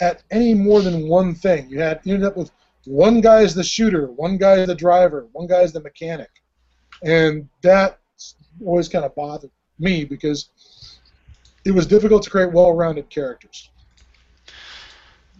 at 0.00 0.22
any 0.30 0.54
more 0.54 0.80
than 0.80 1.08
one 1.08 1.34
thing. 1.34 1.68
You 1.70 1.80
had 1.80 2.00
you 2.04 2.14
ended 2.14 2.28
up 2.28 2.36
with 2.36 2.50
one 2.84 3.20
guy 3.20 3.42
as 3.42 3.54
the 3.54 3.62
shooter, 3.62 4.06
one 4.10 4.36
guy 4.36 4.58
as 4.58 4.66
the 4.66 4.74
driver, 4.74 5.28
one 5.32 5.46
guy 5.46 5.62
as 5.62 5.72
the 5.72 5.80
mechanic, 5.80 6.30
and 7.04 7.48
that 7.62 8.00
always 8.64 8.88
kind 8.88 9.04
of 9.04 9.14
bothered 9.14 9.50
me 9.78 10.04
because 10.04 10.48
it 11.64 11.70
was 11.72 11.86
difficult 11.86 12.22
to 12.24 12.30
create 12.30 12.52
well-rounded 12.52 13.08
characters. 13.10 13.70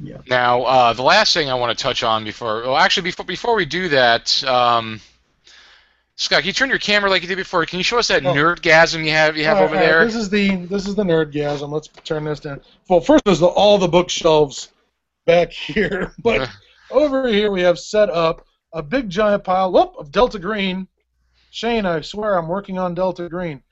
Yeah. 0.01 0.18
Now, 0.28 0.62
uh, 0.62 0.93
the 0.95 1.03
last 1.03 1.33
thing 1.35 1.49
I 1.51 1.55
want 1.55 1.76
to 1.76 1.80
touch 1.80 2.03
on 2.03 2.24
before, 2.24 2.62
well, 2.62 2.76
actually, 2.76 3.05
before 3.05 3.24
before 3.24 3.55
we 3.55 3.64
do 3.64 3.89
that, 3.91 4.43
um, 4.45 5.01
Scott, 6.16 6.41
can 6.41 6.47
you 6.49 6.53
turn 6.53 6.70
your 6.70 6.78
camera 6.78 7.09
like 7.11 7.22
you 7.22 7.28
did 7.28 7.37
before? 7.37 7.64
Can 7.66 7.78
you 7.78 7.85
show 7.85 7.99
us 7.99 8.09
that 8.09 8.24
Oh. 8.24 8.35
nerdgasm 8.35 9.05
you 9.05 9.11
have 9.12 9.37
you 9.37 9.45
have 9.45 9.59
All 9.59 9.64
over 9.64 9.74
right, 9.74 9.83
all 9.83 9.89
right, 9.89 9.99
there? 9.99 10.05
This 10.05 10.14
is 10.16 10.28
the 10.28 10.57
this 10.66 10.87
is 10.87 10.95
the 10.95 11.05
nerdgasm. 11.05 11.70
Let's 11.70 11.89
turn 11.89 12.24
this 12.24 12.41
down. 12.41 12.61
Well, 12.89 13.01
first 13.01 13.24
there's 13.24 13.41
the, 13.41 13.47
all 13.47 13.78
the 13.78 13.89
bookshelves 13.89 14.70
back 15.24 15.53
here, 15.53 16.14
but 16.18 16.51
over 16.91 17.28
here 17.28 17.51
we 17.51 17.61
have 17.62 17.78
set 17.78 18.11
up 18.11 18.45
a 18.72 18.83
big 18.83 19.09
giant 19.09 19.45
pile 19.45 19.70
whoop, 19.70 19.95
of 19.99 20.11
Delta 20.11 20.39
Green. 20.39 20.89
Shane, 21.51 21.85
I 21.87 22.01
swear 22.01 22.39
I'm 22.39 22.49
working 22.49 22.78
on 22.78 22.95
Delta 22.95 23.28
Green. 23.28 23.62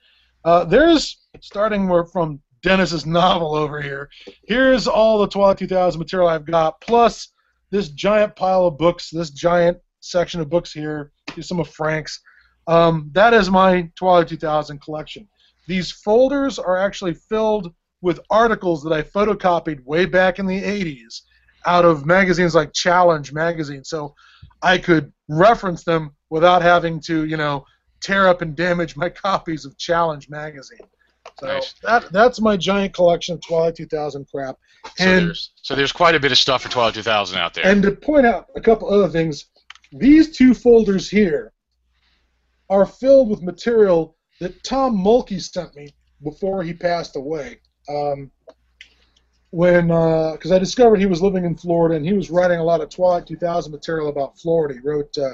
Uh, 0.43 0.63
there's 0.63 1.19
starting 1.39 1.87
from 2.11 2.41
Dennis's 2.63 3.05
novel 3.05 3.55
over 3.55 3.81
here. 3.81 4.09
Here's 4.43 4.87
all 4.87 5.19
the 5.19 5.27
Twilight 5.27 5.57
2000 5.57 5.99
material 5.99 6.29
I've 6.29 6.45
got, 6.45 6.79
plus 6.81 7.29
this 7.71 7.89
giant 7.89 8.35
pile 8.35 8.65
of 8.65 8.77
books, 8.77 9.09
this 9.09 9.29
giant 9.29 9.77
section 9.99 10.41
of 10.41 10.49
books 10.49 10.71
here. 10.71 11.11
Here's 11.33 11.47
some 11.47 11.59
of 11.59 11.69
Frank's. 11.69 12.19
Um, 12.67 13.09
that 13.13 13.33
is 13.33 13.49
my 13.49 13.89
Twilight 13.95 14.27
2000 14.27 14.81
collection. 14.81 15.27
These 15.67 15.91
folders 15.91 16.59
are 16.59 16.77
actually 16.77 17.13
filled 17.13 17.73
with 18.01 18.19
articles 18.29 18.83
that 18.83 18.93
I 18.93 19.03
photocopied 19.03 19.83
way 19.85 20.05
back 20.05 20.39
in 20.39 20.45
the 20.45 20.61
80s 20.61 21.21
out 21.65 21.85
of 21.85 22.05
magazines 22.05 22.55
like 22.55 22.73
Challenge 22.73 23.31
magazine, 23.31 23.83
so 23.83 24.15
I 24.63 24.79
could 24.79 25.11
reference 25.29 25.83
them 25.83 26.15
without 26.29 26.61
having 26.61 26.99
to, 27.01 27.25
you 27.25 27.37
know, 27.37 27.65
tear 28.01 28.27
up 28.27 28.41
and 28.41 28.55
damage 28.55 28.95
my 28.97 29.09
copies 29.27 29.65
of 29.65 29.77
Challenge 29.77 30.29
magazine. 30.29 30.79
So 31.39 31.47
Nice. 31.47 31.75
that 31.83 32.11
that's 32.11 32.41
my 32.41 32.57
giant 32.57 32.93
collection 32.93 33.35
of 33.35 33.41
Twilight 33.45 33.75
2000 33.75 34.27
crap. 34.29 34.57
So 34.97 35.05
there's 35.05 35.51
so 35.61 35.75
there's 35.75 35.91
quite 35.91 36.15
a 36.15 36.19
bit 36.19 36.31
of 36.31 36.37
stuff 36.37 36.63
for 36.63 36.69
Twilight 36.69 36.95
2000 36.95 37.37
out 37.37 37.53
there. 37.53 37.65
and 37.65 37.81
to 37.83 37.91
point 37.91 38.25
out 38.25 38.47
a 38.55 38.61
couple 38.61 38.91
other 38.91 39.07
things, 39.07 39.45
these 39.91 40.35
two 40.35 40.53
folders 40.55 41.09
here 41.09 41.53
are 42.69 42.85
filled 42.85 43.29
with 43.29 43.43
material 43.43 44.17
that 44.39 44.63
Tom 44.63 44.97
Mulkey 44.97 45.39
sent 45.41 45.75
me 45.75 45.93
before 46.23 46.63
he 46.63 46.73
passed 46.73 47.15
away. 47.15 47.59
Um, 47.89 48.31
when 49.51 49.87
because 49.87 50.51
I 50.51 50.57
discovered 50.59 50.99
he 50.99 51.05
was 51.05 51.21
living 51.21 51.45
in 51.45 51.55
Florida 51.55 51.95
and 51.95 52.05
he 52.05 52.13
was 52.13 52.31
writing 52.31 52.59
a 52.59 52.63
lot 52.63 52.81
of 52.81 52.89
Twilight 52.89 53.27
2000 53.27 53.71
material 53.71 54.07
about 54.09 54.39
Florida. 54.39 54.73
He 54.75 54.79
wrote 54.79 55.15
uh, 55.17 55.31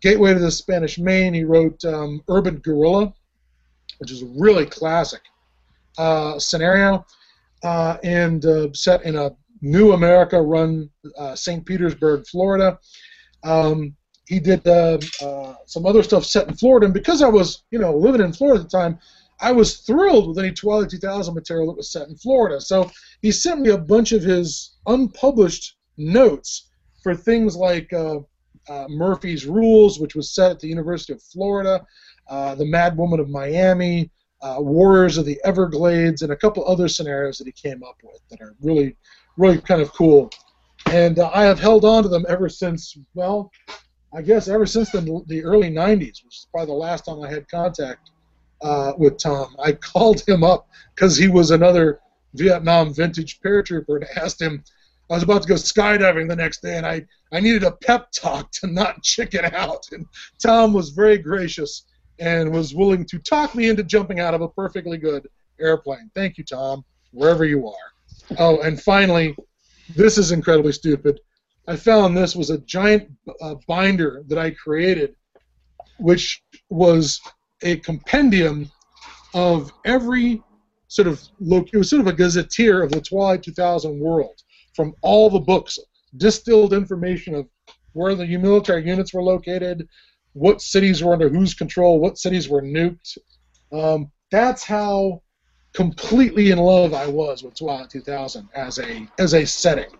Gateway 0.00 0.32
to 0.32 0.40
the 0.40 0.50
Spanish 0.50 0.98
Main. 0.98 1.34
He 1.34 1.44
wrote 1.44 1.84
um, 1.84 2.22
Urban 2.28 2.56
Guerrilla, 2.58 3.12
which 3.98 4.10
is 4.10 4.22
a 4.22 4.26
really 4.26 4.66
classic 4.66 5.20
uh, 5.98 6.38
scenario, 6.38 7.04
uh, 7.62 7.98
and 8.02 8.44
uh, 8.46 8.72
set 8.72 9.04
in 9.04 9.16
a 9.16 9.36
New 9.60 9.92
America 9.92 10.40
run 10.40 10.88
uh, 11.18 11.34
St. 11.34 11.64
Petersburg, 11.64 12.26
Florida. 12.26 12.78
Um, 13.42 13.94
he 14.26 14.38
did 14.38 14.66
uh, 14.66 14.98
uh, 15.22 15.54
some 15.66 15.86
other 15.86 16.02
stuff 16.02 16.24
set 16.24 16.48
in 16.48 16.54
Florida, 16.54 16.86
and 16.86 16.94
because 16.94 17.20
I 17.20 17.28
was, 17.28 17.64
you 17.70 17.78
know, 17.78 17.94
living 17.94 18.20
in 18.20 18.32
Florida 18.32 18.62
at 18.62 18.70
the 18.70 18.78
time, 18.78 18.98
I 19.40 19.52
was 19.52 19.78
thrilled 19.78 20.28
with 20.28 20.38
any 20.38 20.52
Twilight 20.52 20.90
2000 20.90 21.34
material 21.34 21.66
that 21.66 21.76
was 21.76 21.90
set 21.90 22.08
in 22.08 22.16
Florida. 22.16 22.60
So 22.60 22.90
he 23.22 23.32
sent 23.32 23.60
me 23.60 23.70
a 23.70 23.78
bunch 23.78 24.12
of 24.12 24.22
his 24.22 24.76
unpublished 24.86 25.76
notes 25.96 26.70
for 27.02 27.14
things 27.14 27.56
like 27.56 27.92
uh, 27.92 28.20
uh, 28.70 28.86
Murphy's 28.88 29.46
Rules, 29.46 29.98
which 29.98 30.14
was 30.14 30.34
set 30.34 30.50
at 30.50 30.60
the 30.60 30.68
University 30.68 31.12
of 31.12 31.22
Florida, 31.22 31.84
uh, 32.28 32.54
The 32.54 32.64
Mad 32.64 32.96
Woman 32.96 33.20
of 33.20 33.28
Miami, 33.28 34.10
uh, 34.40 34.56
Warriors 34.58 35.18
of 35.18 35.26
the 35.26 35.38
Everglades, 35.44 36.22
and 36.22 36.32
a 36.32 36.36
couple 36.36 36.66
other 36.66 36.88
scenarios 36.88 37.36
that 37.38 37.46
he 37.46 37.52
came 37.52 37.82
up 37.82 37.96
with 38.02 38.22
that 38.30 38.40
are 38.40 38.54
really 38.62 38.96
really 39.36 39.58
kind 39.58 39.80
of 39.80 39.92
cool. 39.92 40.30
And 40.86 41.18
uh, 41.18 41.30
I 41.32 41.44
have 41.44 41.58
held 41.58 41.84
on 41.84 42.02
to 42.02 42.08
them 42.08 42.24
ever 42.28 42.48
since, 42.48 42.96
well, 43.14 43.50
I 44.14 44.22
guess 44.22 44.48
ever 44.48 44.66
since 44.66 44.90
the, 44.90 45.22
the 45.26 45.42
early 45.42 45.70
90s, 45.70 46.24
which 46.24 46.36
is 46.36 46.46
probably 46.50 46.66
the 46.66 46.78
last 46.78 47.04
time 47.04 47.22
I 47.22 47.30
had 47.30 47.48
contact 47.48 48.10
uh, 48.60 48.92
with 48.98 49.18
Tom. 49.18 49.56
I 49.62 49.72
called 49.92 50.22
him 50.26 50.44
up 50.44 50.68
because 50.94 51.16
he 51.16 51.28
was 51.28 51.50
another 51.50 52.00
Vietnam 52.34 52.92
vintage 52.92 53.40
paratrooper 53.40 53.96
and 53.96 54.06
asked 54.16 54.40
him, 54.40 54.62
I 55.10 55.14
was 55.14 55.24
about 55.24 55.42
to 55.42 55.48
go 55.48 55.54
skydiving 55.54 56.28
the 56.28 56.36
next 56.36 56.62
day 56.62 56.76
and 56.76 56.86
I, 56.86 57.04
I 57.32 57.40
needed 57.40 57.64
a 57.64 57.72
pep 57.72 58.12
talk 58.12 58.52
to 58.52 58.68
not 58.68 59.02
chicken 59.02 59.44
out. 59.44 59.84
And 59.90 60.06
Tom 60.40 60.72
was 60.72 60.90
very 60.90 61.18
gracious 61.18 61.84
and 62.20 62.52
was 62.52 62.74
willing 62.74 63.04
to 63.06 63.18
talk 63.18 63.54
me 63.54 63.68
into 63.68 63.82
jumping 63.82 64.20
out 64.20 64.34
of 64.34 64.40
a 64.40 64.48
perfectly 64.48 64.98
good 64.98 65.26
airplane. 65.58 66.10
Thank 66.14 66.38
you, 66.38 66.44
Tom, 66.44 66.84
wherever 67.10 67.44
you 67.44 67.66
are. 67.66 68.38
Oh, 68.38 68.60
and 68.60 68.80
finally, 68.80 69.34
this 69.96 70.16
is 70.16 70.30
incredibly 70.30 70.72
stupid. 70.72 71.18
I 71.66 71.74
found 71.74 72.16
this 72.16 72.36
was 72.36 72.50
a 72.50 72.58
giant 72.58 73.10
uh, 73.40 73.56
binder 73.66 74.22
that 74.28 74.38
I 74.38 74.50
created, 74.50 75.16
which 75.98 76.42
was 76.68 77.20
a 77.62 77.76
compendium 77.78 78.70
of 79.34 79.72
every 79.84 80.42
sort 80.86 81.08
of. 81.08 81.20
It 81.40 81.76
was 81.76 81.90
sort 81.90 82.00
of 82.00 82.06
a 82.06 82.12
gazetteer 82.12 82.82
of 82.82 82.92
the 82.92 83.00
Twilight 83.00 83.42
2000 83.42 83.98
world 83.98 84.42
from 84.74 84.94
all 85.02 85.30
the 85.30 85.40
books, 85.40 85.78
distilled 86.16 86.72
information 86.72 87.34
of 87.34 87.48
where 87.92 88.14
the 88.14 88.26
military 88.36 88.86
units 88.86 89.12
were 89.12 89.22
located, 89.22 89.88
what 90.32 90.60
cities 90.60 91.02
were 91.02 91.12
under 91.12 91.28
whose 91.28 91.54
control, 91.54 91.98
what 91.98 92.18
cities 92.18 92.48
were 92.48 92.62
nuked. 92.62 93.18
Um, 93.72 94.10
that's 94.30 94.62
how 94.62 95.22
completely 95.72 96.50
in 96.50 96.58
love 96.58 96.94
I 96.94 97.06
was 97.06 97.42
with 97.42 97.54
Twilight 97.54 97.90
2000 97.90 98.48
as 98.54 98.78
a 98.78 99.08
as 99.18 99.34
a 99.34 99.44
setting. 99.44 99.90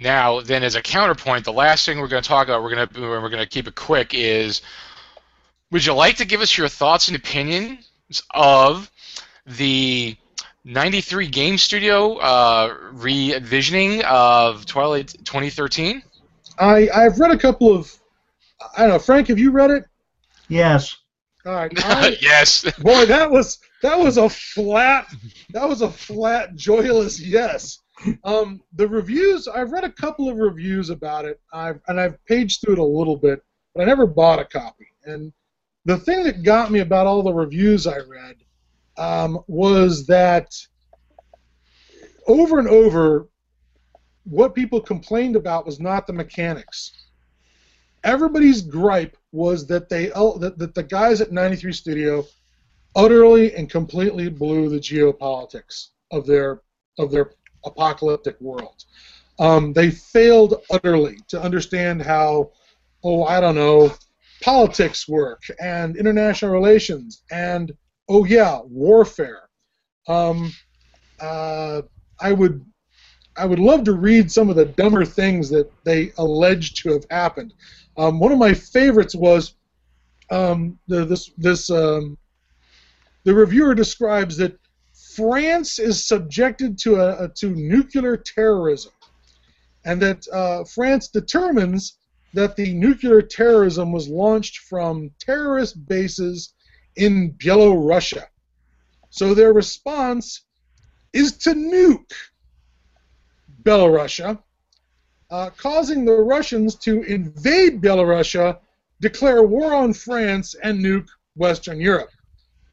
Now, 0.00 0.40
then, 0.40 0.64
as 0.64 0.74
a 0.74 0.82
counterpoint, 0.82 1.44
the 1.44 1.52
last 1.52 1.86
thing 1.86 2.00
we're 2.00 2.08
going 2.08 2.22
to 2.22 2.28
talk 2.28 2.48
about, 2.48 2.62
we're 2.62 2.74
going 2.74 2.88
to 2.88 3.00
we're 3.00 3.28
going 3.28 3.42
to 3.42 3.46
keep 3.46 3.68
it 3.68 3.76
quick, 3.76 4.14
is 4.14 4.62
would 5.70 5.84
you 5.84 5.94
like 5.94 6.16
to 6.16 6.24
give 6.24 6.40
us 6.40 6.56
your 6.58 6.68
thoughts 6.68 7.08
and 7.08 7.16
opinions 7.16 8.22
of 8.34 8.90
the 9.46 10.16
93 10.64 11.26
Game 11.28 11.58
Studio 11.58 12.16
uh, 12.18 12.76
revisioning 12.92 14.02
of 14.04 14.64
Twilight 14.66 15.14
2013? 15.24 16.02
I 16.58 16.88
I've 16.94 17.18
read 17.18 17.32
a 17.32 17.38
couple 17.38 17.74
of 17.74 17.92
I 18.76 18.82
don't 18.82 18.90
know, 18.90 18.98
Frank, 18.98 19.28
have 19.28 19.38
you 19.38 19.50
read 19.50 19.70
it? 19.70 19.84
Yes. 20.48 20.96
All 21.44 21.54
right. 21.54 21.72
I, 21.84 22.16
yes. 22.20 22.62
boy, 22.78 23.06
that 23.06 23.30
was 23.30 23.58
that 23.82 23.98
was 23.98 24.18
a 24.18 24.28
flat 24.28 25.12
that 25.50 25.68
was 25.68 25.82
a 25.82 25.90
flat 25.90 26.54
joyless 26.54 27.20
yes. 27.20 27.80
Um, 28.24 28.60
the 28.74 28.86
reviews 28.86 29.48
I've 29.48 29.72
read 29.72 29.84
a 29.84 29.90
couple 29.90 30.28
of 30.28 30.36
reviews 30.36 30.90
about 30.90 31.24
it. 31.24 31.40
I've 31.52 31.80
and 31.88 32.00
I've 32.00 32.24
paged 32.26 32.60
through 32.60 32.74
it 32.74 32.78
a 32.78 32.84
little 32.84 33.16
bit, 33.16 33.42
but 33.74 33.82
I 33.82 33.84
never 33.84 34.06
bought 34.06 34.38
a 34.38 34.44
copy. 34.44 34.86
And 35.04 35.32
the 35.84 35.98
thing 35.98 36.22
that 36.22 36.44
got 36.44 36.70
me 36.70 36.80
about 36.80 37.08
all 37.08 37.24
the 37.24 37.32
reviews 37.32 37.88
I 37.88 37.98
read 37.98 38.36
um, 39.02 39.40
was 39.48 40.06
that 40.06 40.54
over 42.28 42.60
and 42.60 42.68
over, 42.68 43.28
what 44.22 44.54
people 44.54 44.80
complained 44.80 45.34
about 45.34 45.66
was 45.66 45.80
not 45.80 46.06
the 46.06 46.12
mechanics. 46.12 46.92
Everybody's 48.04 48.62
gripe 48.62 49.16
was 49.32 49.66
that 49.66 49.88
they 49.88 50.06
that, 50.06 50.54
that 50.56 50.74
the 50.74 50.84
guys 50.84 51.20
at 51.20 51.32
93 51.32 51.72
Studio 51.72 52.24
utterly 52.94 53.52
and 53.54 53.68
completely 53.68 54.28
blew 54.28 54.68
the 54.68 54.78
geopolitics 54.78 55.88
of 56.12 56.24
their 56.24 56.62
of 56.98 57.10
their 57.10 57.32
apocalyptic 57.64 58.40
world. 58.40 58.84
Um, 59.40 59.72
they 59.72 59.90
failed 59.90 60.62
utterly 60.70 61.18
to 61.28 61.42
understand 61.42 62.02
how, 62.02 62.52
oh, 63.02 63.24
I 63.24 63.40
don't 63.40 63.56
know, 63.56 63.92
politics 64.42 65.08
work 65.08 65.42
and 65.60 65.96
international 65.96 66.52
relations 66.52 67.22
and 67.32 67.72
oh 68.08 68.24
yeah, 68.24 68.60
warfare. 68.64 69.48
Um, 70.08 70.52
uh, 71.20 71.82
I 72.20 72.32
would 72.32 72.64
I 73.36 73.46
would 73.46 73.58
love 73.58 73.84
to 73.84 73.94
read 73.94 74.30
some 74.30 74.50
of 74.50 74.56
the 74.56 74.66
dumber 74.66 75.04
things 75.04 75.48
that 75.50 75.70
they 75.84 76.12
allege 76.18 76.74
to 76.82 76.92
have 76.92 77.04
happened. 77.10 77.54
Um, 77.96 78.18
one 78.18 78.32
of 78.32 78.38
my 78.38 78.52
favorites 78.52 79.14
was 79.14 79.54
um, 80.30 80.78
the, 80.88 81.04
this 81.04 81.30
this 81.38 81.70
um, 81.70 82.18
the 83.24 83.34
reviewer 83.34 83.74
describes 83.74 84.36
that 84.38 84.58
France 85.14 85.78
is 85.78 86.06
subjected 86.06 86.78
to 86.78 86.96
a, 86.96 87.24
a 87.24 87.28
to 87.28 87.50
nuclear 87.50 88.16
terrorism, 88.16 88.92
and 89.84 90.00
that 90.02 90.26
uh, 90.32 90.64
France 90.64 91.08
determines 91.08 91.98
that 92.34 92.56
the 92.56 92.72
nuclear 92.72 93.20
terrorism 93.20 93.92
was 93.92 94.08
launched 94.08 94.58
from 94.58 95.10
terrorist 95.18 95.86
bases 95.86 96.54
in 96.96 97.32
Belarusia. 97.32 98.24
So 99.10 99.34
their 99.34 99.52
response 99.52 100.42
is 101.12 101.36
to 101.38 101.50
nuke 101.50 102.12
Belarusia, 103.62 104.38
uh, 105.30 105.50
causing 105.56 106.04
the 106.04 106.12
Russians 106.12 106.74
to 106.76 107.02
invade 107.02 107.80
Belarusia, 107.80 108.58
declare 109.00 109.42
war 109.42 109.74
on 109.74 109.92
France, 109.92 110.54
and 110.62 110.82
nuke 110.82 111.08
Western 111.36 111.80
Europe. 111.80 112.10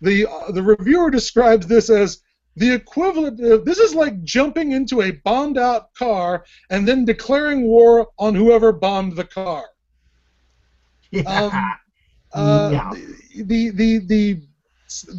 The, 0.01 0.27
uh, 0.27 0.51
the 0.51 0.63
reviewer 0.63 1.09
describes 1.09 1.67
this 1.67 1.89
as 1.89 2.21
the 2.55 2.73
equivalent 2.73 3.39
of 3.39 3.63
this 3.63 3.77
is 3.77 3.95
like 3.95 4.23
jumping 4.23 4.71
into 4.73 5.01
a 5.01 5.11
bombed 5.11 5.57
out 5.57 5.93
car 5.93 6.45
and 6.69 6.87
then 6.87 7.05
declaring 7.05 7.63
war 7.63 8.07
on 8.17 8.35
whoever 8.35 8.71
bombed 8.71 9.15
the 9.15 9.25
car. 9.25 9.65
Yeah. 11.11 11.49
Um, 11.51 11.71
uh, 12.33 12.69
Yeah. 12.71 12.91
the, 13.43 13.69
the, 13.71 13.97
the, 13.99 14.41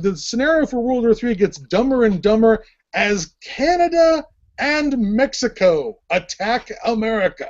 the 0.02 0.16
scenario 0.16 0.66
for 0.66 0.80
World 0.80 1.04
War 1.04 1.14
III 1.22 1.34
gets 1.34 1.58
dumber 1.58 2.04
and 2.04 2.22
dumber 2.22 2.64
as 2.94 3.34
Canada 3.42 4.24
and 4.58 4.96
Mexico 4.98 5.98
attack 6.10 6.70
America. 6.84 7.48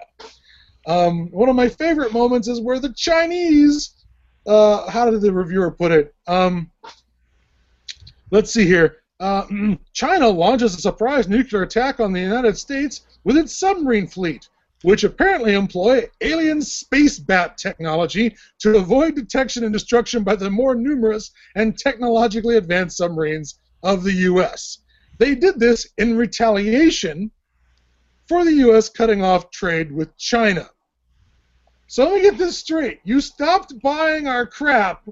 Um, 0.86 1.30
one 1.30 1.48
of 1.48 1.56
my 1.56 1.68
favorite 1.68 2.12
moments 2.12 2.48
is 2.48 2.60
where 2.60 2.78
the 2.78 2.92
Chinese, 2.94 3.94
uh, 4.46 4.88
how 4.90 5.10
did 5.10 5.20
the 5.20 5.32
reviewer 5.32 5.70
put 5.70 5.92
it? 5.92 6.14
Um, 6.26 6.70
let's 8.30 8.52
see 8.52 8.66
here. 8.66 8.98
Uh, 9.18 9.44
China 9.92 10.28
launches 10.28 10.74
a 10.74 10.80
surprise 10.80 11.28
nuclear 11.28 11.62
attack 11.62 12.00
on 12.00 12.12
the 12.12 12.20
United 12.20 12.56
States 12.56 13.02
with 13.24 13.36
its 13.36 13.54
submarine 13.54 14.06
fleet, 14.06 14.48
which 14.82 15.04
apparently 15.04 15.54
employ 15.54 16.08
alien 16.20 16.62
space 16.62 17.18
bat 17.18 17.58
technology 17.58 18.34
to 18.58 18.76
avoid 18.76 19.14
detection 19.14 19.64
and 19.64 19.72
destruction 19.72 20.22
by 20.24 20.34
the 20.34 20.50
more 20.50 20.74
numerous 20.74 21.32
and 21.54 21.78
technologically 21.78 22.56
advanced 22.56 22.96
submarines 22.96 23.58
of 23.82 24.02
the 24.02 24.12
U.S. 24.12 24.78
They 25.18 25.34
did 25.34 25.60
this 25.60 25.86
in 25.98 26.16
retaliation 26.16 27.30
for 28.26 28.44
the 28.44 28.54
U.S. 28.54 28.88
cutting 28.88 29.22
off 29.22 29.50
trade 29.50 29.92
with 29.92 30.16
China. 30.16 30.70
So 31.88 32.04
let 32.04 32.14
me 32.14 32.22
get 32.22 32.38
this 32.38 32.56
straight. 32.56 33.00
You 33.02 33.20
stopped 33.20 33.74
buying 33.82 34.28
our 34.28 34.46
crap, 34.46 35.02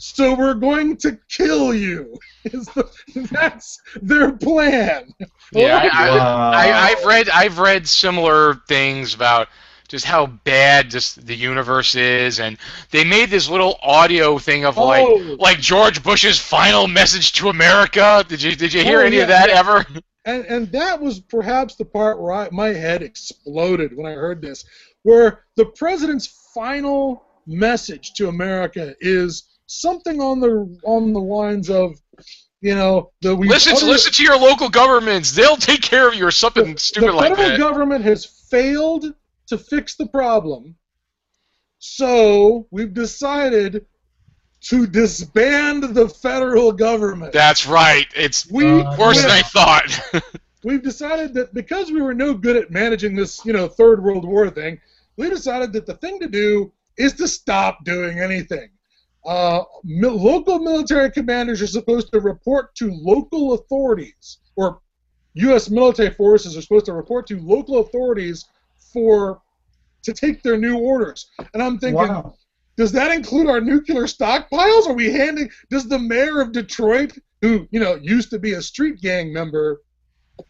so 0.00 0.34
we're 0.34 0.54
going 0.54 0.96
to 0.98 1.18
kill 1.28 1.74
you. 1.74 2.18
Is 2.44 2.66
the, 2.68 2.88
that's 3.30 3.78
their 4.00 4.32
plan. 4.32 5.12
Yeah, 5.52 5.76
I, 5.92 6.06
I, 6.06 6.10
Wow. 6.16 6.50
I, 6.52 6.72
I've 6.90 7.04
read 7.04 7.28
I've 7.28 7.58
read 7.58 7.86
similar 7.86 8.54
things 8.66 9.14
about 9.14 9.48
just 9.88 10.04
how 10.06 10.24
bad 10.26 10.88
just 10.88 11.26
the 11.26 11.34
universe 11.34 11.94
is, 11.96 12.38
and 12.40 12.56
they 12.92 13.04
made 13.04 13.28
this 13.28 13.48
little 13.50 13.78
audio 13.82 14.38
thing 14.38 14.64
of 14.64 14.76
like 14.78 15.06
Oh. 15.06 15.36
like 15.38 15.58
George 15.58 16.02
Bush's 16.02 16.38
final 16.38 16.86
message 16.88 17.32
to 17.32 17.48
America. 17.50 18.24
Did 18.26 18.40
you 18.40 18.56
did 18.56 18.72
you 18.72 18.82
hear 18.84 19.00
Oh, 19.00 19.06
any 19.06 19.16
yeah, 19.16 19.22
of 19.22 19.28
that 19.28 19.48
yeah. 19.50 19.58
ever? 19.58 19.84
and 20.24 20.44
and 20.46 20.72
that 20.72 20.98
was 21.00 21.20
perhaps 21.20 21.74
the 21.76 21.84
part 21.84 22.20
where 22.22 22.32
I, 22.32 22.48
my 22.52 22.68
head 22.68 23.02
exploded 23.02 23.94
when 23.94 24.06
I 24.06 24.14
heard 24.14 24.40
this, 24.40 24.64
where 25.02 25.44
the 25.56 25.66
president's 25.66 26.26
final 26.54 27.24
message 27.46 28.12
to 28.14 28.28
America 28.28 28.94
is 29.00 29.44
something 29.70 30.20
on 30.20 30.40
the 30.40 30.78
on 30.84 31.12
the 31.12 31.20
lines 31.20 31.70
of, 31.70 31.94
you 32.60 32.74
know, 32.74 33.12
the 33.22 33.34
we 33.34 33.48
listen 33.48 33.76
to 33.76 33.86
listen 33.86 34.12
to 34.12 34.22
your 34.22 34.38
local 34.38 34.68
governments; 34.68 35.32
they'll 35.32 35.56
take 35.56 35.82
care 35.82 36.08
of 36.08 36.14
you, 36.14 36.26
or 36.26 36.30
something 36.30 36.74
the, 36.74 36.80
stupid 36.80 37.08
the 37.08 37.12
like 37.12 37.30
that. 37.30 37.36
The 37.36 37.42
federal 37.42 37.70
government 37.70 38.04
has 38.04 38.26
failed 38.50 39.06
to 39.46 39.58
fix 39.58 39.94
the 39.94 40.06
problem, 40.06 40.76
so 41.78 42.66
we've 42.70 42.92
decided 42.92 43.86
to 44.62 44.86
disband 44.86 45.82
the 45.94 46.08
federal 46.08 46.72
government. 46.72 47.32
That's 47.32 47.66
right. 47.66 48.06
It's 48.14 48.50
we 48.50 48.66
Uh, 48.66 48.96
worse 48.98 49.22
than. 49.22 49.30
I 49.30 49.42
thought. 49.42 50.22
we've 50.64 50.82
decided 50.82 51.32
that 51.34 51.54
because 51.54 51.90
we 51.90 52.02
were 52.02 52.12
no 52.12 52.34
good 52.34 52.56
at 52.56 52.70
managing 52.70 53.14
this, 53.16 53.42
you 53.46 53.54
know, 53.54 53.68
third 53.68 54.02
world 54.02 54.26
war 54.26 54.50
thing, 54.50 54.78
we 55.16 55.30
decided 55.30 55.72
that 55.72 55.86
the 55.86 55.94
thing 55.94 56.20
to 56.20 56.28
do 56.28 56.70
is 56.98 57.14
to 57.14 57.26
stop 57.26 57.84
doing 57.84 58.18
anything. 58.18 58.68
Uh, 59.24 59.62
mil- 59.84 60.16
local 60.20 60.58
military 60.58 61.10
commanders 61.10 61.60
are 61.60 61.66
supposed 61.66 62.10
to 62.12 62.20
report 62.20 62.74
to 62.76 62.90
local 62.92 63.52
authorities, 63.54 64.38
or 64.56 64.80
U.S. 65.34 65.70
military 65.70 66.10
forces 66.10 66.56
are 66.56 66.62
supposed 66.62 66.86
to 66.86 66.92
report 66.94 67.26
to 67.28 67.38
local 67.40 67.78
authorities 67.78 68.46
for 68.92 69.40
to 70.02 70.12
take 70.12 70.42
their 70.42 70.56
new 70.56 70.78
orders. 70.78 71.26
And 71.52 71.62
I'm 71.62 71.78
thinking, 71.78 72.08
Wow. 72.08 72.34
does 72.76 72.92
that 72.92 73.12
include 73.12 73.48
our 73.48 73.60
nuclear 73.60 74.04
stockpiles? 74.04 74.88
Are 74.88 74.94
we 74.94 75.12
handing? 75.12 75.50
Does 75.70 75.86
the 75.86 75.98
mayor 75.98 76.40
of 76.40 76.52
Detroit, 76.52 77.16
who 77.42 77.68
you 77.70 77.78
know 77.80 77.96
used 77.96 78.30
to 78.30 78.38
be 78.38 78.54
a 78.54 78.62
street 78.62 79.00
gang 79.00 79.32
member 79.32 79.82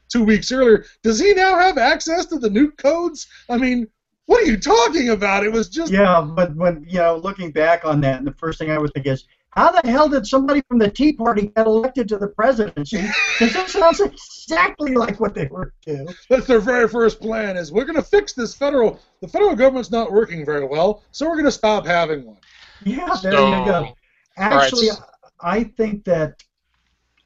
two 0.08 0.22
weeks 0.22 0.52
earlier, 0.52 0.84
does 1.02 1.18
he 1.18 1.34
now 1.34 1.58
have 1.58 1.76
access 1.76 2.26
to 2.26 2.38
the 2.38 2.48
nuke 2.48 2.76
codes? 2.76 3.26
I 3.48 3.56
mean, 3.56 3.88
what 4.26 4.42
are 4.42 4.46
you 4.46 4.56
talking 4.56 5.10
about? 5.10 5.44
It 5.44 5.52
was 5.52 5.68
just 5.68 5.92
Yeah, 5.92 6.20
but 6.20 6.54
when 6.54 6.84
you 6.88 6.98
know, 6.98 7.16
looking 7.16 7.50
back 7.50 7.84
on 7.84 8.00
that, 8.02 8.18
and 8.18 8.26
the 8.26 8.34
first 8.34 8.58
thing 8.58 8.70
I 8.70 8.78
would 8.78 8.92
think 8.92 9.06
is, 9.06 9.24
how 9.50 9.72
the 9.72 9.90
hell 9.90 10.08
did 10.08 10.26
somebody 10.26 10.62
from 10.68 10.78
the 10.78 10.88
Tea 10.88 11.12
Party 11.12 11.48
get 11.48 11.66
elected 11.66 12.08
to 12.08 12.18
the 12.18 12.28
presidency? 12.28 13.04
Because 13.38 13.54
that 13.54 13.70
sounds 13.70 14.00
exactly 14.00 14.94
like 14.94 15.18
what 15.18 15.34
they 15.34 15.46
were 15.46 15.72
doing. 15.84 16.08
that's 16.28 16.46
their 16.46 16.60
very 16.60 16.86
first 16.88 17.20
plan. 17.20 17.56
Is 17.56 17.72
we're 17.72 17.86
going 17.86 17.96
to 17.96 18.02
fix 18.02 18.32
this 18.34 18.54
federal. 18.54 19.00
The 19.20 19.28
federal 19.28 19.56
government's 19.56 19.90
not 19.90 20.12
working 20.12 20.44
very 20.44 20.66
well, 20.66 21.02
so 21.10 21.26
we're 21.26 21.36
going 21.36 21.46
to 21.46 21.52
stop 21.52 21.86
having 21.86 22.24
one. 22.26 22.36
Yeah, 22.84 23.16
there 23.22 23.32
so, 23.32 23.48
you 23.48 23.64
go. 23.64 23.94
Actually, 24.36 24.88
so- 24.88 25.04
I 25.40 25.64
think 25.64 26.04
that 26.04 26.42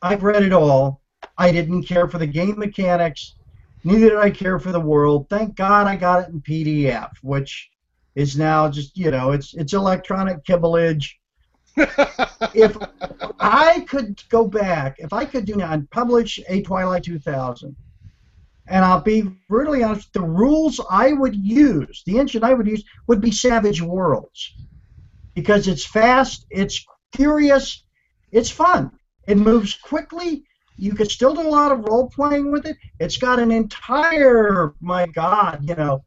I've 0.00 0.22
read 0.22 0.42
it 0.42 0.52
all. 0.52 1.00
I 1.36 1.50
didn't 1.50 1.82
care 1.82 2.06
for 2.08 2.18
the 2.18 2.26
game 2.26 2.58
mechanics. 2.58 3.34
Neither 3.84 4.10
did 4.10 4.18
I 4.18 4.30
care 4.30 4.58
for 4.58 4.72
the 4.72 4.80
world. 4.80 5.28
Thank 5.28 5.56
God 5.56 5.86
I 5.86 5.96
got 5.96 6.24
it 6.24 6.32
in 6.32 6.40
PDF, 6.40 7.10
which 7.22 7.70
is 8.14 8.36
now 8.36 8.68
just 8.70 8.96
you 8.96 9.10
know 9.10 9.32
it's 9.32 9.54
it's 9.54 9.74
electronic 9.74 10.44
kibblage. 10.44 11.10
if 11.76 12.76
I 13.40 13.84
could 13.88 14.22
go 14.28 14.46
back, 14.46 14.96
if 14.98 15.12
I 15.12 15.24
could 15.24 15.44
do 15.44 15.56
now 15.56 15.72
and 15.72 15.90
publish 15.90 16.38
a 16.48 16.62
Twilight 16.62 17.02
2000, 17.02 17.74
and 18.68 18.84
I'll 18.84 19.00
be 19.00 19.22
brutally 19.48 19.82
honest, 19.82 20.12
the 20.12 20.22
rules 20.22 20.80
I 20.88 21.12
would 21.12 21.34
use, 21.34 22.02
the 22.06 22.18
engine 22.18 22.44
I 22.44 22.54
would 22.54 22.68
use, 22.68 22.84
would 23.08 23.20
be 23.20 23.32
Savage 23.32 23.82
Worlds, 23.82 24.54
because 25.34 25.66
it's 25.66 25.84
fast, 25.84 26.46
it's 26.48 26.86
curious, 27.12 27.84
it's 28.30 28.50
fun, 28.50 28.92
it 29.26 29.36
moves 29.36 29.74
quickly. 29.74 30.44
You 30.76 30.94
could 30.94 31.10
still 31.10 31.34
do 31.34 31.42
a 31.42 31.48
lot 31.48 31.72
of 31.72 31.84
role 31.84 32.08
playing 32.08 32.50
with 32.50 32.66
it. 32.66 32.76
It's 32.98 33.16
got 33.16 33.38
an 33.38 33.50
entire, 33.52 34.74
my 34.80 35.06
God, 35.06 35.68
you 35.68 35.74
know, 35.76 36.04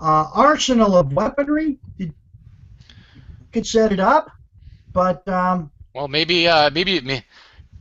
uh, 0.00 0.26
arsenal 0.34 0.96
of 0.96 1.12
weaponry. 1.12 1.78
You 1.96 2.12
could 3.52 3.66
set 3.66 3.92
it 3.92 4.00
up, 4.00 4.30
but 4.92 5.26
um, 5.28 5.70
well, 5.94 6.08
maybe 6.08 6.46
uh, 6.48 6.70
maybe 6.70 7.00
me- 7.00 7.24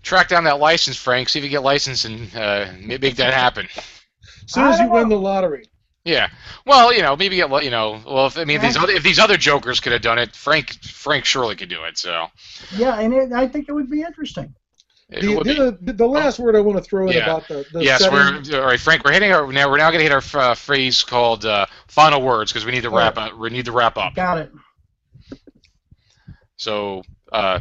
track 0.02 0.30
down 0.30 0.44
that 0.46 0.60
license, 0.60 0.96
Frank. 0.96 1.30
See 1.30 1.40
if 1.40 1.46
you 1.46 1.52
get 1.52 1.64
licensed 1.64 2.06
and 2.06 2.34
uh, 2.36 2.68
make 2.80 3.16
that 3.16 3.34
happen. 3.34 3.68
As 3.76 4.54
soon 4.54 4.68
as 4.68 4.80
you 4.80 4.90
win 4.90 5.10
the 5.10 5.18
lottery. 5.18 5.66
Yeah. 6.06 6.28
Well, 6.66 6.94
you 6.94 7.02
know, 7.02 7.16
maybe 7.16 7.38
get 7.38 7.50
li- 7.50 7.66
you 7.66 7.72
know. 7.72 8.02
Well, 8.06 8.28
if, 8.28 8.38
I 8.38 8.44
mean, 8.44 8.60
these 8.62 8.78
other 8.78 8.92
if 8.92 9.04
these 9.04 9.20
other 9.20 9.38
jokers 9.38 9.80
could 9.80 9.94
have 9.94 10.02
done 10.02 10.20
it, 10.20 10.36
Frank 10.36 10.74
Frank 10.84 11.26
surely 11.26 11.56
could 11.56 11.70
do 11.70 11.84
it. 11.86 11.98
So 11.98 12.28
yeah, 12.76 13.00
and 13.00 13.14
it, 13.14 13.32
I 13.32 13.48
think 13.48 13.70
it 13.70 13.72
would 13.72 13.90
be 13.90 14.02
interesting. 14.02 14.54
It 15.10 15.22
The, 15.22 15.28
be. 15.44 15.54
the, 15.54 15.78
the, 15.82 15.94
the 15.94 16.08
last 16.08 16.40
word 16.40 16.56
I 16.56 16.62
want 16.62 16.78
to 16.78 16.84
throw 16.84 17.10
in 17.10 17.16
Yeah. 17.16 17.24
about 17.24 17.48
the, 17.48 17.66
the 17.72 17.86
Yes, 17.86 18.02
setting, 18.02 18.18
we're 18.52 18.62
all 18.62 18.68
right, 18.68 18.80
Frank. 18.80 19.04
We're 19.04 19.14
hitting 19.14 19.32
our 19.32 19.52
now. 19.52 19.70
We're 19.70 19.78
now 19.78 19.92
going 19.92 20.06
to 20.06 20.10
hit 20.10 20.36
our 20.36 20.42
uh, 20.52 20.56
phrase 20.56 21.04
called 21.04 21.46
uh, 21.46 21.66
final 21.88 22.22
words 22.22 22.52
because 22.52 22.66
we 22.66 22.72
need 22.72 22.82
to 22.84 22.90
All 22.92 22.98
wrap 22.98 23.18
up. 23.18 23.38
We 23.38 23.50
need 23.50 23.66
to 23.66 23.72
wrap 23.72 23.98
up. 23.98 24.14
Got 24.16 24.38
it. 24.40 24.52
So, 26.58 27.04
uh, 27.32 27.60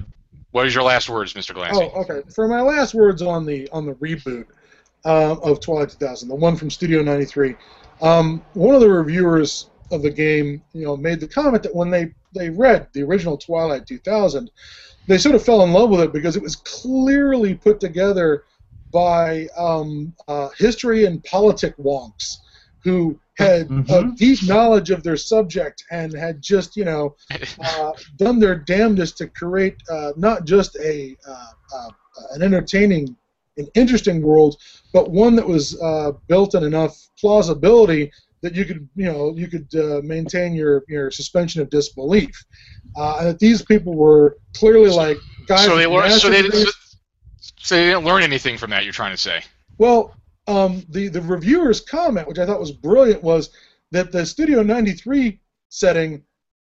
what 0.52 0.66
is 0.66 0.74
your 0.74 0.84
last 0.84 1.08
words, 1.08 1.34
Mr. 1.34 1.54
Glancy? 1.54 1.74
Oh, 1.76 2.02
okay. 2.02 2.22
For 2.34 2.48
my 2.48 2.60
last 2.60 2.94
words 2.94 3.22
on 3.22 3.46
the 3.46 3.68
on 3.70 3.86
the 3.86 3.94
reboot 3.94 4.46
um, 5.04 5.40
of 5.42 5.60
Twilight 5.60 5.90
2000, 5.90 6.28
the 6.28 6.34
one 6.34 6.56
from 6.56 6.70
Studio 6.70 7.02
93, 7.02 7.56
um, 8.02 8.44
one 8.54 8.74
of 8.74 8.80
the 8.80 8.90
reviewers 8.90 9.70
of 9.90 10.02
the 10.02 10.10
game, 10.10 10.62
you 10.72 10.84
know, 10.84 10.96
made 10.96 11.20
the 11.20 11.28
comment 11.28 11.62
that 11.64 11.74
when 11.74 11.90
they 11.90 12.14
they 12.34 12.50
read 12.50 12.88
the 12.94 13.02
original 13.02 13.36
Twilight 13.38 13.86
2000, 13.86 14.50
they 15.06 15.18
sort 15.18 15.34
of 15.34 15.44
fell 15.44 15.62
in 15.62 15.72
love 15.72 15.90
with 15.90 16.00
it 16.00 16.12
because 16.12 16.36
it 16.36 16.42
was 16.42 16.56
clearly 16.56 17.54
put 17.54 17.80
together 17.80 18.44
by 18.92 19.46
um, 19.56 20.14
uh, 20.28 20.48
history 20.58 21.04
and 21.04 21.22
politic 21.24 21.76
wonks 21.78 22.36
who 22.84 23.18
had 23.38 23.72
a 23.88 24.04
Mhm. 24.04 24.16
deep 24.16 24.42
knowledge 24.42 24.90
of 24.90 25.02
their 25.02 25.16
subject 25.16 25.82
and 25.90 26.12
had 26.12 26.40
just, 26.42 26.76
you 26.76 26.84
know, 26.84 27.14
uh, 27.64 27.92
done 28.16 28.38
their 28.38 28.56
damnedest 28.56 29.16
to 29.18 29.28
create 29.28 29.76
uh, 29.90 30.12
not 30.16 30.44
just 30.44 30.76
a 30.76 31.16
uh, 31.28 31.52
uh, 31.76 31.90
an 32.32 32.42
entertaining 32.42 33.16
and 33.56 33.68
interesting 33.74 34.22
world, 34.22 34.56
but 34.92 35.10
one 35.10 35.34
that 35.36 35.46
was 35.46 35.80
uh, 35.80 36.12
built 36.28 36.54
in 36.54 36.62
enough 36.64 36.96
plausibility 37.18 38.10
that 38.42 38.54
you 38.54 38.64
could 38.64 38.88
you 38.94 39.06
know 39.06 39.34
you 39.36 39.48
could 39.48 39.68
uh, 39.74 40.00
maintain 40.02 40.54
your 40.54 40.82
your 40.88 41.10
suspension 41.10 41.60
of 41.62 41.70
disbelief. 41.70 42.44
Uh, 42.96 43.16
and 43.18 43.28
that 43.28 43.38
these 43.38 43.62
people 43.62 43.94
were 43.94 44.36
clearly 44.54 44.90
like 44.90 45.16
guys. 45.46 45.64
so 45.64 45.76
they 45.76 45.86
learned. 45.86 46.12
So 46.14 46.30
they, 46.30 46.42
massive 46.42 46.68
so, 47.40 47.76
they 47.76 47.86
didn't 47.86 48.04
learn 48.04 48.22
anything 48.22 48.58
from 48.58 48.70
that. 48.70 48.84
You're 48.84 48.92
trying 48.92 49.12
to 49.12 49.20
say? 49.20 49.42
Well, 49.78 50.14
um, 50.46 50.84
the 50.88 51.08
the 51.08 51.22
reviewer's 51.22 51.80
comment, 51.80 52.28
which 52.28 52.38
I 52.38 52.46
thought 52.46 52.60
was 52.60 52.72
brilliant, 52.72 53.22
was 53.22 53.50
that 53.90 54.12
the 54.12 54.26
Studio 54.26 54.62
93 54.62 55.40
setting 55.68 56.22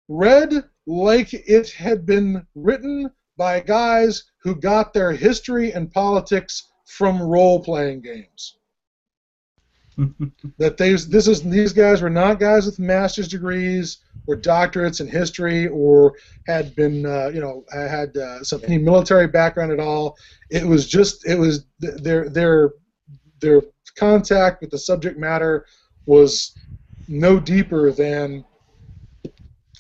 read 0.09 0.65
like 0.87 1.33
it 1.33 1.71
had 1.71 2.07
been 2.07 2.47
written 2.55 3.11
by 3.37 3.61
guys 3.61 4.25
who 4.43 4.55
got 4.55 4.93
their 4.93 5.13
history 5.13 5.73
and 5.73 5.93
politics 5.93 6.69
from 6.87 7.23
role-playing 7.23 8.01
games. 8.01 8.58
That 10.59 10.77
they 10.77 10.93
this 10.93 11.27
is 11.27 11.43
these 11.43 11.73
guys 11.73 12.03
were 12.03 12.11
not 12.11 12.39
guys 12.39 12.67
with 12.67 12.79
master's 12.79 13.27
degrees 13.27 13.99
or 14.29 14.37
doctorates 14.37 15.01
in 15.01 15.09
history 15.09 15.67
or 15.67 16.15
had 16.47 16.73
been 16.77 17.05
uh, 17.05 17.31
you 17.35 17.41
know 17.41 17.65
had 17.73 18.17
uh, 18.17 18.45
some 18.45 18.61
any 18.63 18.79
military 18.79 19.27
background 19.27 19.73
at 19.73 19.81
all. 19.81 20.17
It 20.51 20.65
was 20.65 20.87
just 20.87 21.27
it 21.27 21.37
was 21.37 21.65
th- 21.81 21.95
their 22.01 22.29
their 22.29 22.75
their 23.41 23.63
contact 23.97 24.61
with 24.61 24.71
the 24.71 24.79
subject 24.79 25.19
matter 25.19 25.67
was 26.07 26.55
no 27.09 27.41
deeper 27.41 27.91
than 27.91 28.45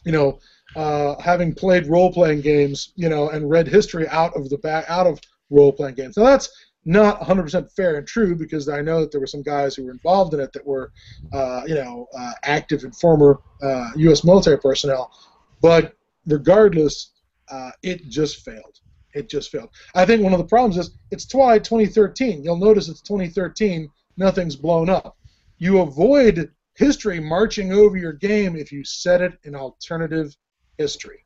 you 0.04 0.10
know 0.10 0.40
uh, 0.74 1.14
having 1.20 1.54
played 1.54 1.86
role 1.86 2.12
playing 2.12 2.40
games 2.40 2.92
you 2.96 3.08
know 3.08 3.28
and 3.28 3.48
read 3.48 3.68
history 3.68 4.08
out 4.08 4.36
of 4.36 4.48
the 4.50 4.58
back 4.58 4.84
out 4.88 5.06
of 5.06 5.20
role 5.50 5.72
playing 5.72 5.94
games. 5.94 6.16
Now 6.16 6.24
that's 6.24 6.48
not 6.88 7.20
100% 7.20 7.70
fair 7.72 7.96
and 7.96 8.06
true 8.06 8.34
because 8.34 8.66
I 8.66 8.80
know 8.80 9.00
that 9.00 9.12
there 9.12 9.20
were 9.20 9.26
some 9.26 9.42
guys 9.42 9.74
who 9.74 9.84
were 9.84 9.90
involved 9.90 10.32
in 10.32 10.40
it 10.40 10.54
that 10.54 10.66
were 10.66 10.90
uh, 11.34 11.62
you 11.66 11.74
know 11.74 12.06
uh, 12.18 12.32
active 12.44 12.82
and 12.82 12.96
former 12.96 13.40
uh, 13.62 13.90
U.S. 13.96 14.24
military 14.24 14.58
personnel, 14.58 15.12
but 15.60 15.94
regardless, 16.26 17.12
uh, 17.50 17.72
it 17.82 18.08
just 18.08 18.42
failed. 18.42 18.80
It 19.14 19.28
just 19.28 19.50
failed. 19.50 19.68
I 19.94 20.06
think 20.06 20.22
one 20.22 20.32
of 20.32 20.38
the 20.38 20.46
problems 20.46 20.78
is 20.78 20.96
it's 21.10 21.26
Twilight 21.26 21.62
2013. 21.62 22.42
You'll 22.42 22.56
notice 22.56 22.88
it's 22.88 23.02
2013. 23.02 23.90
Nothing's 24.16 24.56
blown 24.56 24.88
up. 24.88 25.18
You 25.58 25.80
avoid 25.80 26.50
history 26.74 27.20
marching 27.20 27.70
over 27.70 27.98
your 27.98 28.14
game 28.14 28.56
if 28.56 28.72
you 28.72 28.82
set 28.82 29.20
it 29.20 29.34
in 29.44 29.54
alternative 29.54 30.34
history. 30.78 31.24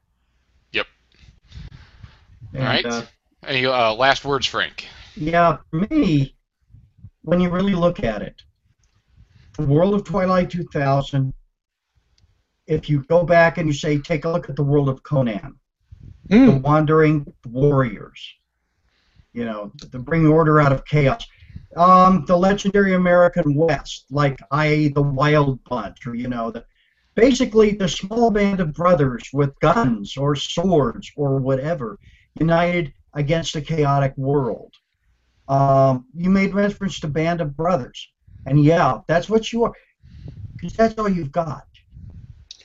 Yep. 0.72 0.86
All 2.56 2.60
right. 2.62 2.84
And, 2.84 2.94
uh, 2.94 3.02
Any 3.46 3.66
uh, 3.66 3.94
last 3.94 4.24
words, 4.24 4.46
Frank? 4.46 4.88
Yeah, 5.16 5.58
for 5.70 5.86
me, 5.90 6.34
when 7.22 7.40
you 7.40 7.50
really 7.50 7.74
look 7.74 8.02
at 8.02 8.22
it, 8.22 8.42
the 9.58 9.66
world 9.66 9.94
of 9.94 10.04
Twilight 10.04 10.50
2000, 10.50 11.32
if 12.66 12.88
you 12.88 13.04
go 13.04 13.24
back 13.24 13.58
and 13.58 13.66
you 13.68 13.74
say, 13.74 13.98
take 13.98 14.24
a 14.24 14.30
look 14.30 14.48
at 14.48 14.56
the 14.56 14.62
world 14.62 14.88
of 14.88 15.02
Conan, 15.02 15.58
the 16.28 16.36
Mm. 16.36 16.62
wandering 16.62 17.32
warriors, 17.46 18.34
you 19.34 19.44
know, 19.44 19.72
the 19.90 19.98
bring 19.98 20.26
order 20.26 20.60
out 20.60 20.72
of 20.72 20.84
chaos. 20.84 21.26
um, 21.76 22.24
the 22.26 22.36
legendary 22.36 22.94
American 22.94 23.54
West, 23.54 24.04
like 24.10 24.38
I 24.50 24.92
the 24.94 25.02
Wild 25.02 25.62
Bunch, 25.64 26.06
or 26.06 26.14
you 26.14 26.28
know, 26.28 26.50
the 26.50 26.64
basically 27.14 27.72
the 27.72 27.88
small 27.88 28.30
band 28.30 28.60
of 28.60 28.74
brothers 28.74 29.30
with 29.32 29.58
guns 29.60 30.16
or 30.16 30.34
swords 30.36 31.10
or 31.16 31.38
whatever, 31.38 31.98
united 32.38 32.92
against 33.14 33.56
a 33.56 33.62
chaotic 33.62 34.14
world. 34.18 34.74
Um, 35.48 36.06
you 36.14 36.30
made 36.30 36.54
reference 36.54 37.00
to 37.00 37.08
Band 37.08 37.40
of 37.40 37.56
Brothers, 37.56 38.10
and 38.46 38.62
yeah, 38.62 39.00
that's 39.08 39.28
what 39.28 39.52
you 39.52 39.64
are, 39.64 39.72
because 40.56 40.76
that's 40.76 40.98
all 40.98 41.08
you've 41.08 41.32
got. 41.32 41.66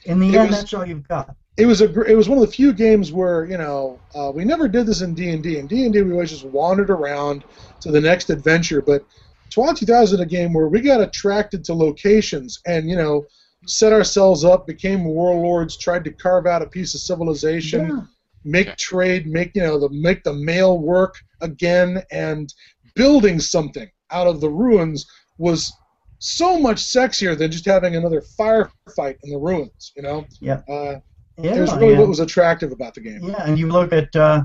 In 0.05 0.19
the 0.19 0.29
It 0.29 0.37
end, 0.37 0.49
was- 0.49 0.57
that's 0.57 0.73
all 0.73 0.85
you've 0.87 1.07
got. 1.07 1.35
it 1.57 1.65
was 1.65 1.81
a 1.81 2.01
it 2.03 2.15
was 2.15 2.29
one 2.29 2.37
of 2.37 2.45
the 2.45 2.51
few 2.53 2.71
games 2.71 3.11
where 3.11 3.45
you 3.45 3.57
know 3.57 4.03
uh, 4.13 4.31
we 4.33 4.45
never 4.45 4.67
did 4.67 4.85
this 4.85 5.01
in 5.01 5.15
D 5.15 5.31
and 5.31 5.41
D. 5.43 5.57
In 5.57 5.67
D 5.67 5.85
and 5.85 5.93
D, 5.93 6.01
we 6.03 6.11
always 6.13 6.29
just 6.29 6.45
wandered 6.45 6.89
around 6.91 7.45
to 7.81 7.91
the 7.91 7.99
next 7.99 8.29
adventure. 8.29 8.81
But 8.81 9.05
Twilight 9.49 9.77
2000, 9.77 10.19
a 10.19 10.25
game 10.25 10.53
where 10.53 10.67
we 10.67 10.81
got 10.81 11.01
attracted 11.01 11.63
to 11.65 11.73
locations 11.73 12.59
and 12.67 12.87
you 12.89 12.95
know 12.95 13.25
set 13.65 13.91
ourselves 13.91 14.45
up, 14.45 14.67
became 14.67 15.03
warlords, 15.03 15.77
tried 15.77 16.03
to 16.05 16.11
carve 16.11 16.45
out 16.45 16.61
a 16.61 16.67
piece 16.67 16.93
of 16.93 17.01
civilization, 17.01 17.87
Yeah. 17.87 18.01
Make 18.47 18.67
Okay. 18.67 18.75
trade, 18.79 19.27
make 19.27 19.51
you 19.55 19.61
know 19.61 19.79
the 19.79 19.89
make 19.91 20.23
the 20.23 20.33
mail 20.33 20.79
work 20.79 21.13
again, 21.41 22.01
and 22.11 22.53
building 22.95 23.39
something 23.39 23.87
out 24.11 24.27
of 24.27 24.41
the 24.41 24.49
ruins 24.49 25.05
was 25.37 25.71
so 26.19 26.59
much 26.59 26.77
sexier 26.77 27.37
than 27.37 27.51
just 27.51 27.65
having 27.65 27.95
another 27.95 28.21
firefight 28.39 29.17
in 29.23 29.29
the 29.31 29.37
ruins. 29.37 29.91
You 29.95 30.03
know. 30.03 30.25
Yeah. 30.41 30.61
Uh, 30.69 30.95
Yeah, 31.39 31.55
it 31.57 31.61
was 31.61 31.73
really 31.75 31.89
and- 31.89 31.99
what 31.99 32.07
was 32.07 32.19
attractive 32.19 32.71
about 32.71 32.93
the 32.95 33.01
game. 33.01 33.19
Yeah, 33.23 33.43
and 33.45 33.59
you 33.59 33.67
look 33.67 33.93
at 33.93 34.09
uh, 34.15 34.41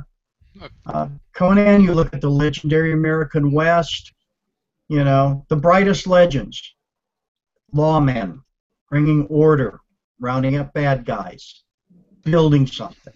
uh, 0.87 1.09
Conan, 1.35 1.81
you 1.83 1.95
look 1.95 2.13
at 2.13 2.21
the 2.21 2.29
legendary 2.45 2.93
American 2.93 3.51
West, 3.51 4.13
you 4.89 5.03
know, 5.03 5.47
the 5.49 5.57
brightest 5.57 6.07
legends, 6.07 6.61
lawmen, 7.75 8.43
bringing 8.91 9.27
order, 9.29 9.81
rounding 10.21 10.57
up 10.57 10.75
bad 10.75 11.07
guys, 11.07 11.63
building 12.25 12.67
something. 12.67 13.15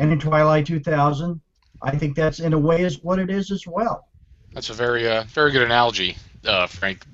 And 0.00 0.10
in 0.12 0.18
Twilight 0.18 0.64
2000, 0.66 1.38
I 1.82 1.96
think 1.96 2.16
that's 2.16 2.40
in 2.40 2.54
a 2.54 2.58
way 2.58 2.82
is 2.82 3.02
what 3.02 3.18
it 3.18 3.28
is 3.28 3.50
as 3.50 3.66
well. 3.66 4.08
That's 4.54 4.70
a 4.70 4.72
very 4.72 5.06
uh, 5.06 5.24
very 5.24 5.52
good 5.52 5.62
analogy, 5.62 6.16
uh, 6.44 6.66
Frank. 6.66 7.04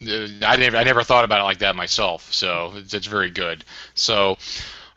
Uh, 0.00 0.28
I 0.42 0.56
never 0.56 0.76
I 0.76 0.84
never 0.84 1.02
thought 1.02 1.24
about 1.24 1.40
it 1.40 1.44
like 1.44 1.58
that 1.58 1.74
myself, 1.74 2.32
so 2.32 2.72
it's, 2.76 2.94
it's 2.94 3.08
very 3.08 3.30
good. 3.30 3.64
So, 3.94 4.38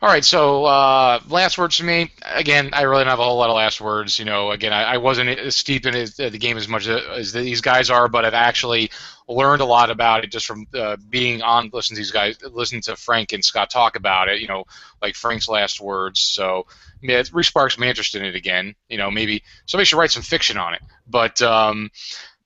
all 0.00 0.08
right. 0.08 0.24
So 0.24 0.64
uh, 0.66 1.20
last 1.28 1.58
words 1.58 1.78
to 1.78 1.84
me. 1.84 2.12
Again, 2.24 2.70
I 2.74 2.82
really 2.82 3.02
don't 3.02 3.10
have 3.10 3.18
a 3.18 3.24
whole 3.24 3.38
lot 3.38 3.50
of 3.50 3.56
last 3.56 3.80
words. 3.80 4.20
You 4.20 4.24
know, 4.24 4.52
again, 4.52 4.72
I, 4.72 4.94
I 4.94 4.96
wasn't 4.98 5.30
as 5.30 5.56
steep 5.56 5.84
in 5.84 5.96
it, 5.96 6.18
uh, 6.20 6.28
the 6.28 6.38
game 6.38 6.56
as 6.56 6.68
much 6.68 6.86
as, 6.86 7.02
as 7.18 7.32
these 7.32 7.60
guys 7.60 7.90
are, 7.90 8.06
but 8.06 8.24
I've 8.24 8.34
actually 8.34 8.92
learned 9.28 9.62
a 9.62 9.66
lot 9.66 9.90
about 9.90 10.22
it 10.22 10.30
just 10.30 10.46
from 10.46 10.66
uh, 10.74 10.96
being 11.10 11.42
on 11.42 11.70
listening 11.72 11.96
to 11.96 12.00
these 12.02 12.12
guys, 12.12 12.40
listening 12.40 12.82
to 12.82 12.94
Frank 12.94 13.32
and 13.32 13.44
Scott 13.44 13.68
talk 13.68 13.96
about 13.96 14.28
it. 14.28 14.40
You 14.40 14.46
know, 14.46 14.64
like 15.02 15.16
Frank's 15.16 15.48
last 15.48 15.80
words. 15.80 16.20
So. 16.20 16.66
Yeah, 17.02 17.18
it 17.18 17.30
resparks 17.32 17.78
my 17.78 17.86
interest 17.86 18.14
in 18.14 18.24
it 18.24 18.34
again. 18.34 18.74
You 18.88 18.98
know, 18.98 19.10
maybe 19.10 19.42
somebody 19.66 19.84
should 19.86 19.98
write 19.98 20.10
some 20.12 20.22
fiction 20.22 20.56
on 20.56 20.74
it. 20.74 20.82
But 21.08 21.42
um, 21.42 21.90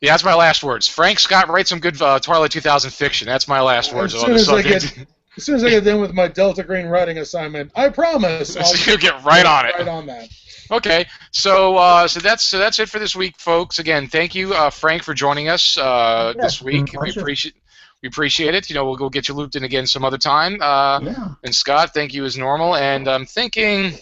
yeah, 0.00 0.12
that's 0.12 0.24
my 0.24 0.34
last 0.34 0.62
words. 0.64 0.88
Frank 0.88 1.18
Scott, 1.18 1.48
write 1.48 1.68
some 1.68 1.78
good 1.80 2.00
uh, 2.00 2.18
Twilight 2.18 2.50
2000 2.50 2.90
fiction. 2.90 3.26
That's 3.26 3.48
my 3.48 3.60
last 3.60 3.92
words 3.92 4.14
As 4.14 4.22
on 4.22 4.26
soon 4.26 4.34
the 4.34 4.40
as 4.40 4.48
I 4.48 4.62
subject. 4.62 4.96
get 4.96 5.06
as 5.36 5.44
soon 5.44 5.54
as 5.56 5.64
I 5.64 5.68
get 5.68 5.84
done 5.84 6.00
with 6.00 6.14
my 6.14 6.28
Delta 6.28 6.62
Green 6.62 6.86
writing 6.86 7.18
assignment, 7.18 7.70
I 7.76 7.90
promise 7.90 8.56
I'll 8.58 8.74
you 8.76 8.96
get 8.98 9.22
right 9.24 9.44
on 9.44 9.66
it. 9.66 9.74
Right 9.74 9.86
on 9.88 10.06
that. 10.06 10.28
Okay, 10.70 11.06
so 11.30 11.76
uh, 11.76 12.08
so 12.08 12.18
that's 12.20 12.42
so 12.42 12.58
that's 12.58 12.78
it 12.78 12.88
for 12.88 12.98
this 12.98 13.14
week, 13.14 13.38
folks. 13.38 13.78
Again, 13.78 14.08
thank 14.08 14.34
you, 14.34 14.52
uh, 14.54 14.70
Frank, 14.70 15.02
for 15.04 15.14
joining 15.14 15.48
us 15.48 15.78
uh, 15.78 16.32
Yeah, 16.34 16.42
this 16.42 16.54
it's 16.54 16.62
been 16.62 16.74
a 16.78 16.80
week. 16.82 16.92
We 17.00 17.10
appreciate 17.10 17.54
we 18.02 18.08
appreciate 18.08 18.54
it. 18.54 18.68
You 18.68 18.74
know, 18.74 18.84
we'll 18.84 18.96
go 18.96 19.08
get 19.08 19.28
you 19.28 19.34
looped 19.34 19.56
in 19.56 19.64
again 19.64 19.86
some 19.86 20.04
other 20.04 20.18
time. 20.18 20.60
Uh, 20.60 21.00
Yeah. 21.00 21.28
and 21.44 21.54
Scott, 21.54 21.94
thank 21.94 22.12
you 22.14 22.24
as 22.24 22.36
normal. 22.36 22.74
And 22.74 23.06
I'm 23.08 23.26
thinking 23.26 23.92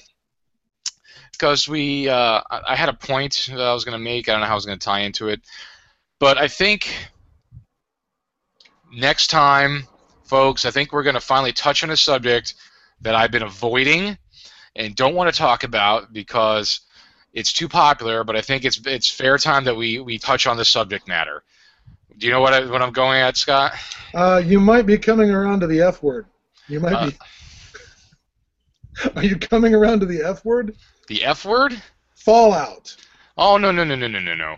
because 1.34 1.68
we, 1.68 2.08
uh, 2.08 2.40
I 2.50 2.74
had 2.76 2.88
a 2.88 2.92
point 2.94 3.48
that 3.50 3.60
I 3.60 3.72
was 3.74 3.84
going 3.84 3.98
to 3.98 4.02
make. 4.02 4.28
I 4.28 4.32
don't 4.32 4.40
know 4.40 4.46
how 4.46 4.52
I 4.52 4.56
was 4.56 4.66
going 4.66 4.78
to 4.78 4.84
tie 4.84 5.00
into 5.00 5.28
it, 5.28 5.40
but 6.18 6.38
I 6.38 6.48
think 6.48 6.92
next 8.92 9.28
time, 9.28 9.86
folks, 10.24 10.64
I 10.64 10.70
think 10.70 10.92
we're 10.92 11.02
going 11.02 11.14
to 11.14 11.20
finally 11.20 11.52
touch 11.52 11.82
on 11.82 11.90
a 11.90 11.96
subject 11.96 12.54
that 13.02 13.14
I've 13.14 13.30
been 13.30 13.42
avoiding 13.42 14.16
and 14.76 14.94
don't 14.96 15.14
want 15.14 15.32
to 15.32 15.38
talk 15.38 15.64
about 15.64 16.12
because 16.12 16.80
it's 17.32 17.52
too 17.52 17.68
popular. 17.68 18.24
But 18.24 18.36
I 18.36 18.40
think 18.40 18.64
it's 18.64 18.80
it's 18.86 19.10
fair 19.10 19.38
time 19.38 19.64
that 19.64 19.76
we 19.76 19.98
we 20.00 20.18
touch 20.18 20.46
on 20.46 20.56
the 20.56 20.64
subject 20.64 21.08
matter. 21.08 21.42
Do 22.16 22.26
you 22.26 22.32
know 22.32 22.40
what 22.40 22.54
I, 22.54 22.64
what 22.64 22.80
I'm 22.80 22.92
going 22.92 23.20
at, 23.20 23.36
Scott? 23.36 23.72
Uh, 24.14 24.40
you 24.44 24.60
might 24.60 24.86
be 24.86 24.96
coming 24.96 25.30
around 25.30 25.60
to 25.60 25.66
the 25.66 25.80
F 25.82 26.02
word. 26.02 26.26
You 26.68 26.80
might 26.80 26.92
Uh. 26.92 27.10
be. 27.10 27.18
Are 29.16 29.24
you 29.24 29.36
coming 29.36 29.74
around 29.74 30.00
to 30.00 30.06
the 30.06 30.22
F 30.22 30.44
word? 30.44 30.76
The 31.08 31.24
F 31.24 31.44
word? 31.44 31.80
Fallout. 32.14 32.96
Oh 33.36 33.56
no 33.58 33.70
no 33.72 33.84
no 33.84 33.94
no 33.94 34.06
no 34.08 34.18
no 34.20 34.34
no. 34.34 34.56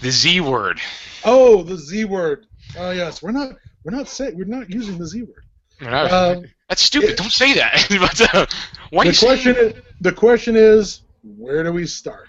The 0.00 0.10
Z 0.10 0.40
word. 0.40 0.80
Oh, 1.24 1.62
the 1.62 1.76
Z 1.76 2.04
word. 2.06 2.46
Oh 2.78 2.90
yes, 2.90 3.22
we're 3.22 3.32
not 3.32 3.52
we're 3.84 3.94
not 3.96 4.08
say 4.08 4.32
we're 4.32 4.44
not 4.44 4.70
using 4.70 4.98
the 4.98 5.06
Z 5.06 5.22
word. 5.22 5.44
Um, 5.92 6.44
That's 6.68 6.82
stupid. 6.82 7.10
it- 7.10 7.16
Don't 7.16 7.32
say 7.32 7.54
that. 7.54 7.86
but, 7.90 8.34
uh, 8.34 8.46
why 8.90 9.04
the 9.04 9.12
saying- 9.12 9.42
question 9.42 9.56
is, 9.56 9.74
the 10.00 10.12
question 10.12 10.56
is 10.56 11.00
where 11.36 11.62
do 11.64 11.72
we 11.72 11.86
start? 11.86 12.28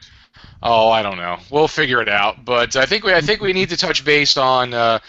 Oh, 0.62 0.90
I 0.90 1.02
don't 1.04 1.18
know. 1.18 1.38
We'll 1.52 1.68
figure 1.68 2.02
it 2.02 2.10
out. 2.10 2.46
But 2.46 2.76
I 2.76 2.86
think 2.86 3.04
we 3.04 3.14
I 3.14 3.22
think 3.22 3.42
we 3.42 3.54
need 3.54 3.70
to 3.70 3.78
touch 3.78 4.04
base 4.06 4.38
on. 4.38 4.74
Uh, 4.74 5.00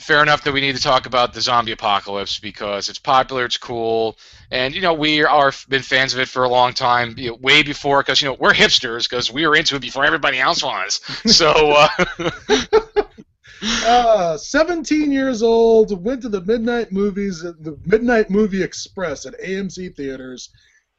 fair 0.00 0.22
enough 0.22 0.44
that 0.44 0.52
we 0.52 0.60
need 0.60 0.76
to 0.76 0.82
talk 0.82 1.06
about 1.06 1.32
the 1.32 1.40
zombie 1.40 1.72
apocalypse 1.72 2.38
because 2.38 2.88
it's 2.88 2.98
popular, 2.98 3.44
it's 3.44 3.58
cool, 3.58 4.18
and 4.50 4.74
you 4.74 4.80
know 4.80 4.94
we 4.94 5.24
are 5.24 5.52
been 5.68 5.82
fans 5.82 6.14
of 6.14 6.20
it 6.20 6.28
for 6.28 6.44
a 6.44 6.48
long 6.48 6.72
time, 6.72 7.14
you 7.16 7.30
know, 7.30 7.36
way 7.36 7.62
before 7.62 8.02
because 8.02 8.20
you 8.20 8.28
know 8.28 8.36
we're 8.38 8.52
hipsters 8.52 9.08
because 9.08 9.30
we 9.30 9.46
were 9.46 9.54
into 9.54 9.76
it 9.76 9.82
before 9.82 10.04
everybody 10.04 10.38
else 10.38 10.62
was. 10.62 11.00
So. 11.30 11.50
Uh, 11.72 12.30
Uh, 13.84 14.38
17 14.38 15.12
years 15.12 15.42
old, 15.42 16.02
went 16.02 16.22
to 16.22 16.30
the 16.30 16.40
midnight 16.40 16.92
movies, 16.92 17.42
the 17.42 17.78
Midnight 17.84 18.30
Movie 18.30 18.62
Express 18.62 19.26
at 19.26 19.38
AMC 19.38 19.94
theaters 19.94 20.48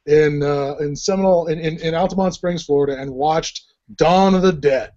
in 0.06 0.42
uh, 0.42 0.76
in 0.78 0.94
Seminole 0.94 1.48
in, 1.48 1.58
in, 1.58 1.78
in 1.80 1.94
Altamonte 1.94 2.34
Springs, 2.34 2.64
Florida, 2.64 3.00
and 3.00 3.10
watched 3.10 3.62
Dawn 3.96 4.34
of 4.34 4.42
the 4.42 4.52
Dead. 4.52 4.92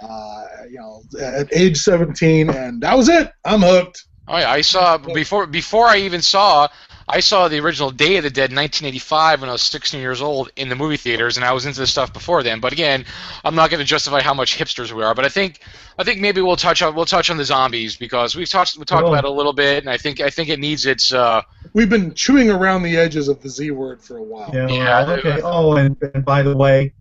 Uh, 0.00 0.44
you 0.70 0.78
know, 0.78 1.02
at 1.20 1.48
age 1.52 1.76
17, 1.78 2.50
and 2.50 2.80
that 2.82 2.96
was 2.96 3.08
it. 3.08 3.32
I'm 3.44 3.62
hooked. 3.62 4.04
Oh 4.28 4.36
yeah, 4.38 4.50
I 4.50 4.60
saw 4.60 4.98
before 4.98 5.46
before 5.46 5.86
I 5.86 5.98
even 5.98 6.20
saw 6.20 6.68
I 7.08 7.20
saw 7.20 7.48
the 7.48 7.58
original 7.60 7.90
Day 7.90 8.18
of 8.18 8.24
the 8.24 8.30
Dead 8.30 8.50
in 8.50 8.56
1985 8.56 9.40
when 9.40 9.48
I 9.48 9.52
was 9.52 9.62
16 9.62 9.98
years 9.98 10.20
old 10.20 10.50
in 10.56 10.68
the 10.68 10.76
movie 10.76 10.98
theaters, 10.98 11.38
and 11.38 11.44
I 11.46 11.52
was 11.52 11.64
into 11.64 11.80
this 11.80 11.90
stuff 11.90 12.12
before 12.12 12.42
then. 12.42 12.60
But 12.60 12.72
again, 12.74 13.06
I'm 13.44 13.54
not 13.54 13.70
going 13.70 13.78
to 13.80 13.86
justify 13.86 14.20
how 14.20 14.34
much 14.34 14.58
hipsters 14.58 14.92
we 14.92 15.02
are. 15.02 15.14
But 15.14 15.24
I 15.24 15.30
think 15.30 15.60
I 15.98 16.04
think 16.04 16.20
maybe 16.20 16.42
we'll 16.42 16.56
touch 16.56 16.82
on 16.82 16.94
we'll 16.94 17.06
touch 17.06 17.30
on 17.30 17.38
the 17.38 17.44
zombies 17.44 17.96
because 17.96 18.36
we've 18.36 18.48
talked 18.48 18.76
we 18.76 18.84
talked 18.84 19.04
Cool. 19.04 19.14
about 19.14 19.24
it 19.24 19.30
a 19.30 19.32
little 19.32 19.54
bit, 19.54 19.82
and 19.82 19.88
I 19.90 19.96
think 19.96 20.20
I 20.20 20.28
think 20.28 20.50
it 20.50 20.58
needs 20.60 20.84
its. 20.84 21.12
Uh, 21.12 21.40
We've 21.72 21.88
been 21.88 22.12
chewing 22.12 22.50
around 22.50 22.82
the 22.82 22.96
edges 22.98 23.28
of 23.28 23.40
the 23.40 23.48
Z 23.48 23.70
word 23.70 24.02
for 24.02 24.18
a 24.18 24.22
while. 24.22 24.50
Yeah. 24.52 24.68
Yeah, 24.68 25.10
okay. 25.12 25.40
Oh, 25.42 25.76
and, 25.76 25.96
and 26.14 26.24
by 26.24 26.42
the 26.42 26.54
way, 26.56 26.92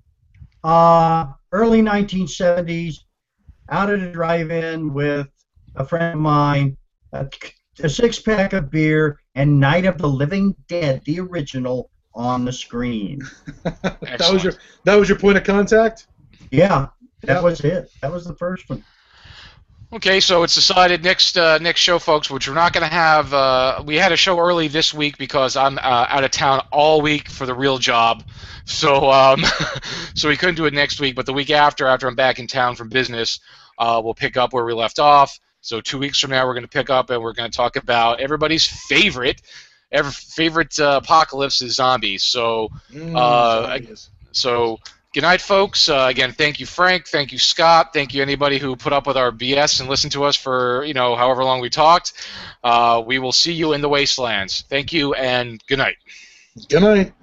uh, 0.63 1.27
early 1.51 1.81
1970s, 1.81 3.05
out 3.69 3.89
at 3.89 3.99
a 3.99 4.11
drive-in 4.11 4.93
with 4.93 5.27
a 5.75 5.85
friend 5.85 6.15
of 6.15 6.19
mine, 6.19 6.77
a, 7.13 7.27
a 7.83 7.89
six-pack 7.89 8.53
of 8.53 8.71
beer, 8.71 9.19
and 9.35 9.59
Night 9.59 9.85
of 9.85 9.97
the 9.97 10.07
Living 10.07 10.55
Dead, 10.67 11.01
the 11.05 11.19
original, 11.19 11.89
on 12.15 12.45
the 12.45 12.53
screen. 12.53 13.21
that 13.63 14.29
was 14.31 14.43
your 14.43 14.53
that 14.85 14.95
was 14.95 15.07
your 15.09 15.19
point 15.19 15.37
of 15.37 15.43
contact. 15.43 16.07
Yeah, 16.51 16.87
that 17.23 17.35
Yep. 17.35 17.43
was 17.43 17.59
it. 17.61 17.91
That 18.01 18.11
was 18.11 18.25
the 18.25 18.35
first 18.35 18.69
one. 18.69 18.83
Okay, 19.93 20.19
so 20.19 20.43
it's 20.43 20.53
decided 20.53 21.01
next 21.05 21.38
uh, 21.38 21.59
next 21.59 21.80
show, 21.80 21.97
folks, 21.97 22.30
which 22.30 22.47
we're 22.47 22.53
not 22.55 22.73
going 22.73 22.85
to 22.88 22.93
have. 22.93 23.34
Uh, 23.34 23.81
we 23.85 23.95
had 23.95 24.11
a 24.11 24.18
show 24.18 24.38
early 24.38 24.68
this 24.68 24.93
week 24.93 25.18
because 25.18 25.55
I'm 25.55 25.77
uh, 25.77 25.81
out 26.09 26.26
of 26.26 26.31
town 26.31 26.61
all 26.73 26.99
week 27.01 27.30
for 27.30 27.45
the 27.45 27.53
real 27.53 27.77
job, 27.77 28.26
so 28.65 29.09
um, 29.09 29.45
so 30.14 30.27
we 30.27 30.35
couldn't 30.35 30.55
do 30.55 30.65
it 30.65 30.73
next 30.73 30.99
week. 30.99 31.15
But 31.15 31.26
the 31.26 31.31
week 31.31 31.51
after, 31.51 31.88
after 31.88 32.05
I'm 32.05 32.15
back 32.15 32.38
in 32.38 32.47
town 32.47 32.76
from 32.76 32.89
business, 32.89 33.39
uh, 33.77 34.01
we'll 34.03 34.14
pick 34.14 34.35
up 34.35 34.51
where 34.51 34.65
we 34.65 34.73
left 34.73 34.99
off. 34.99 35.39
So 35.61 35.80
two 35.80 35.99
weeks 35.99 36.19
from 36.19 36.31
now, 36.31 36.45
we're 36.45 36.53
going 36.53 36.64
to 36.64 36.69
pick 36.69 36.89
up 36.89 37.09
and 37.09 37.22
we're 37.22 37.34
going 37.34 37.49
to 37.49 37.55
talk 37.55 37.77
about 37.77 38.19
everybody's 38.19 38.68
favorite, 38.68 39.41
ever 39.93 40.11
favorite 40.11 40.77
uh, 40.80 40.99
apocalypse 41.01 41.61
is 41.61 41.76
zombies. 41.76 42.26
So 42.26 42.69
Mm, 42.91 43.18
Uh, 43.18 43.80
zombies. 43.80 44.09
so, 44.34 44.80
good 45.18 45.23
night, 45.23 45.41
folks. 45.41 45.89
Uh, 45.89 46.06
again, 46.07 46.31
thank 46.31 46.60
you, 46.60 46.68
Frank. 46.68 47.07
Thank 47.07 47.31
you, 47.31 47.39
Scott. 47.39 47.91
Thank 47.91 48.14
you, 48.14 48.22
anybody 48.22 48.60
who 48.60 48.76
put 48.76 48.94
up 48.94 49.07
with 49.07 49.18
our 49.18 49.31
BS 49.31 49.80
and 49.80 49.89
listened 49.89 50.11
to 50.11 50.26
us 50.26 50.35
for 50.35 50.84
you 50.84 50.94
know 50.94 51.15
however 51.15 51.44
long 51.44 51.60
we 51.60 51.72
talked. 51.72 52.14
Uh, 52.64 53.02
we 53.03 53.18
will 53.18 53.31
see 53.31 53.52
you 53.52 53.73
in 53.73 53.81
the 53.81 53.89
wastelands. 53.89 54.64
Thank 54.69 54.94
you, 54.94 55.15
and 55.15 55.60
good 55.65 55.80
night. 55.80 55.95
Good 56.69 56.84
night. 56.84 57.14